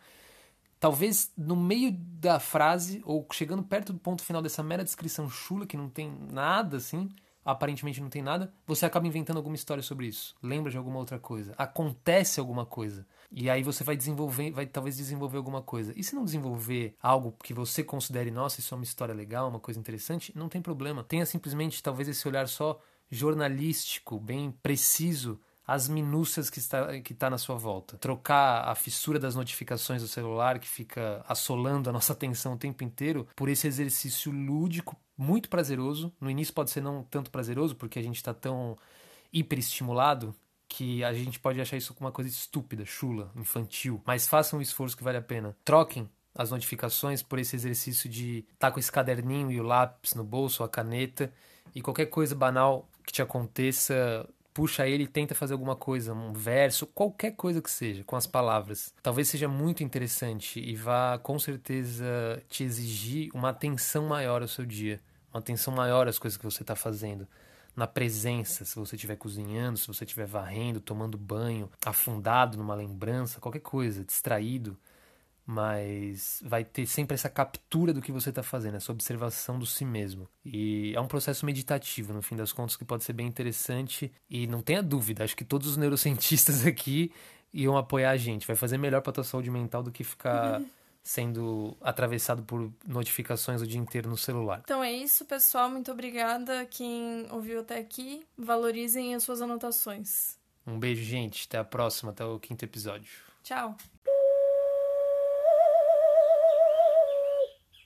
Talvez 0.79 1.33
no 1.37 1.57
meio 1.57 1.91
da 1.93 2.39
frase, 2.39 3.03
ou 3.05 3.27
chegando 3.33 3.62
perto 3.62 3.93
do 3.93 3.99
ponto 3.99 4.22
final 4.22 4.41
dessa 4.41 4.62
mera 4.62 4.85
descrição 4.85 5.29
chula, 5.29 5.66
que 5.66 5.77
não 5.77 5.89
tem 5.89 6.11
nada 6.31 6.77
assim, 6.77 7.09
aparentemente 7.47 8.01
não 8.01 8.11
tem 8.11 8.20
nada, 8.20 8.53
você 8.66 8.84
acaba 8.84 9.07
inventando 9.07 9.36
alguma 9.36 9.55
história 9.55 9.82
sobre 9.82 10.09
isso. 10.09 10.34
Lembra 10.42 10.70
de 10.70 10.76
alguma 10.76 10.99
outra 10.99 11.18
coisa. 11.18 11.55
Acontece 11.57 12.40
alguma 12.40 12.66
coisa. 12.66 13.07
E 13.30 13.49
aí 13.49 13.62
você 13.62 13.84
vai 13.84 13.97
desenvolver, 13.97 14.51
vai 14.51 14.66
talvez 14.66 14.97
desenvolver 14.97 15.36
alguma 15.36 15.62
coisa. 15.62 15.92
E 15.97 16.03
se 16.03 16.14
não 16.14 16.24
desenvolver 16.24 16.97
algo 17.01 17.36
que 17.42 17.55
você 17.55 17.84
considere, 17.84 18.30
nossa, 18.32 18.59
isso 18.59 18.74
é 18.74 18.76
uma 18.76 18.84
história 18.84 19.14
legal, 19.14 19.49
uma 19.49 19.61
coisa 19.61 19.78
interessante, 19.78 20.32
não 20.36 20.49
tem 20.49 20.61
problema. 20.61 21.05
Tenha 21.05 21.24
simplesmente 21.24 21.82
talvez 21.82 22.09
esse 22.09 22.26
olhar 22.26 22.49
só 22.49 22.80
jornalístico, 23.09 24.18
bem 24.18 24.51
preciso 24.51 25.40
as 25.67 25.89
minúcias 25.89 26.49
que 26.49 26.59
está, 26.59 27.01
que 27.01 27.12
está 27.12 27.29
na 27.29 27.39
sua 27.39 27.57
volta. 27.57 27.97
Trocar 27.99 28.69
a 28.69 28.75
fissura 28.75 29.19
das 29.19 29.35
notificações 29.35 30.01
do 30.01 30.09
celular, 30.09 30.59
que 30.59 30.69
fica 30.69 31.25
assolando 31.29 31.91
a 31.91 31.93
nossa 31.93 32.12
atenção 32.14 32.55
o 32.55 32.59
tempo 32.59 32.85
inteiro, 32.85 33.27
por 33.35 33.49
esse 33.49 33.67
exercício 33.67 34.31
lúdico, 34.31 34.97
muito 35.17 35.49
prazeroso. 35.49 36.12
No 36.21 36.31
início 36.31 36.55
pode 36.55 36.71
ser 36.71 36.81
não 36.81 37.03
tanto 37.03 37.31
prazeroso, 37.31 37.75
porque 37.75 37.99
a 37.99 38.03
gente 38.03 38.17
está 38.17 38.33
tão 38.33 38.79
hiperestimulado 39.33 40.35
que 40.69 41.03
a 41.03 41.12
gente 41.12 41.39
pode 41.39 41.61
achar 41.61 41.77
isso 41.77 41.95
uma 41.99 42.12
coisa 42.12 42.31
estúpida, 42.31 42.85
chula, 42.85 43.31
infantil. 43.37 44.03
Mas 44.05 44.27
façam 44.27 44.59
um 44.59 44.62
esforço 44.62 44.97
que 44.97 45.03
vale 45.03 45.19
a 45.19 45.23
pena. 45.23 45.57
Troquem 45.64 46.09
as 46.35 46.51
notificações 46.51 47.23
por 47.23 47.39
esse 47.39 47.57
exercício 47.57 48.09
de 48.09 48.39
estar 48.53 48.69
tá 48.69 48.71
com 48.71 48.79
esse 48.79 48.93
caderninho 48.93 49.51
e 49.51 49.61
o 49.61 49.64
lápis 49.64 50.14
no 50.14 50.23
bolso, 50.23 50.62
a 50.62 50.69
caneta, 50.69 51.33
e 51.75 51.81
qualquer 51.81 52.07
coisa 52.07 52.35
banal 52.35 52.89
que 53.05 53.12
te 53.12 53.23
aconteça, 53.23 54.29
puxa 54.57 54.88
ele 54.88 55.04
e 55.04 55.07
tenta 55.07 55.34
fazer 55.34 55.52
alguma 55.52 55.76
coisa, 55.76 56.14
um 56.14 56.32
verso, 56.32 56.86
qualquer 56.86 57.32
coisa 57.32 57.61
que 57.61 57.70
seja, 57.70 58.02
com 58.04 58.16
as 58.16 58.26
palavras. 58.26 58.94
Talvez 59.02 59.28
seja 59.28 59.46
muito 59.46 59.84
interessante 59.84 60.59
e 60.59 60.74
vá 60.74 61.18
com 61.22 61.38
certeza 61.38 62.42
te 62.48 62.64
exigir 62.64 63.30
uma 63.34 63.50
atenção 63.50 64.07
maior 64.07 64.40
ao 64.40 64.48
seu 64.48 64.64
dia, 64.64 64.98
uma 65.30 65.40
atenção 65.40 65.74
maior 65.74 66.09
às 66.09 66.18
coisas 66.18 66.38
que 66.38 66.44
você 66.46 66.62
está 66.62 66.74
fazendo. 66.74 67.28
Na 67.76 67.86
presença, 67.86 68.64
se 68.64 68.76
você 68.76 68.96
estiver 68.96 69.16
cozinhando, 69.16 69.76
se 69.76 69.86
você 69.86 70.04
estiver 70.04 70.24
varrendo, 70.26 70.80
tomando 70.80 71.18
banho, 71.18 71.70
afundado 71.84 72.57
numa 72.57 72.74
lembrança, 72.74 73.38
qualquer 73.38 73.61
coisa, 73.61 74.02
distraído 74.02 74.74
mas 75.47 76.42
vai 76.44 76.64
ter 76.64 76.86
sempre 76.86 77.14
essa 77.14 77.30
captura 77.30 77.92
do 77.92 78.03
que 78.03 78.11
você 78.11 78.30
está 78.30 78.42
fazendo, 78.42 78.76
essa 78.76 78.90
observação 78.90 79.57
do 79.57 79.64
si 79.64 79.84
mesmo. 79.84 80.28
E 80.44 80.92
é 80.94 81.01
um 81.01 81.07
processo 81.07 81.47
meditativo, 81.47 82.12
no 82.12 82.20
fim 82.20 82.34
das 82.34 82.53
contas, 82.53 82.76
que 82.76 82.84
pode 82.84 83.05
ser 83.05 83.12
bem 83.12 83.28
interessante. 83.28 84.12
E 84.28 84.49
não 84.49 84.61
tenha 84.61 84.82
dúvida, 84.82 85.22
acho 85.22 85.36
que 85.36 85.44
todos 85.44 85.68
os 85.68 85.76
neurocientistas 85.76 86.66
aqui 86.66 87.12
iam 87.55 87.76
apoiar 87.76 88.11
a 88.11 88.16
gente. 88.16 88.44
Vai 88.44 88.57
fazer 88.57 88.76
melhor 88.76 89.01
para 89.01 89.11
a 89.11 89.14
tua 89.14 89.24
saúde 89.24 89.49
mental 89.49 89.84
do 89.84 89.92
que 89.92 90.03
ficar. 90.03 90.61
Uhum. 90.61 90.66
Sendo 91.05 91.76
atravessado 91.80 92.42
por 92.42 92.68
notificações 92.84 93.62
o 93.62 93.66
dia 93.68 93.78
inteiro 93.78 94.11
no 94.11 94.16
celular. 94.16 94.62
Então 94.64 94.82
é 94.82 94.90
isso, 94.90 95.24
pessoal. 95.24 95.70
Muito 95.70 95.92
obrigada. 95.92 96.66
Quem 96.66 97.28
ouviu 97.30 97.61
até 97.61 97.78
aqui, 97.78 98.26
valorizem 98.36 99.14
as 99.14 99.22
suas 99.22 99.40
anotações. 99.40 100.36
Um 100.66 100.80
beijo, 100.80 101.05
gente. 101.05 101.47
Até 101.47 101.59
a 101.59 101.64
próxima, 101.64 102.11
até 102.11 102.24
o 102.24 102.40
quinto 102.40 102.64
episódio. 102.64 103.09
Tchau. 103.44 103.76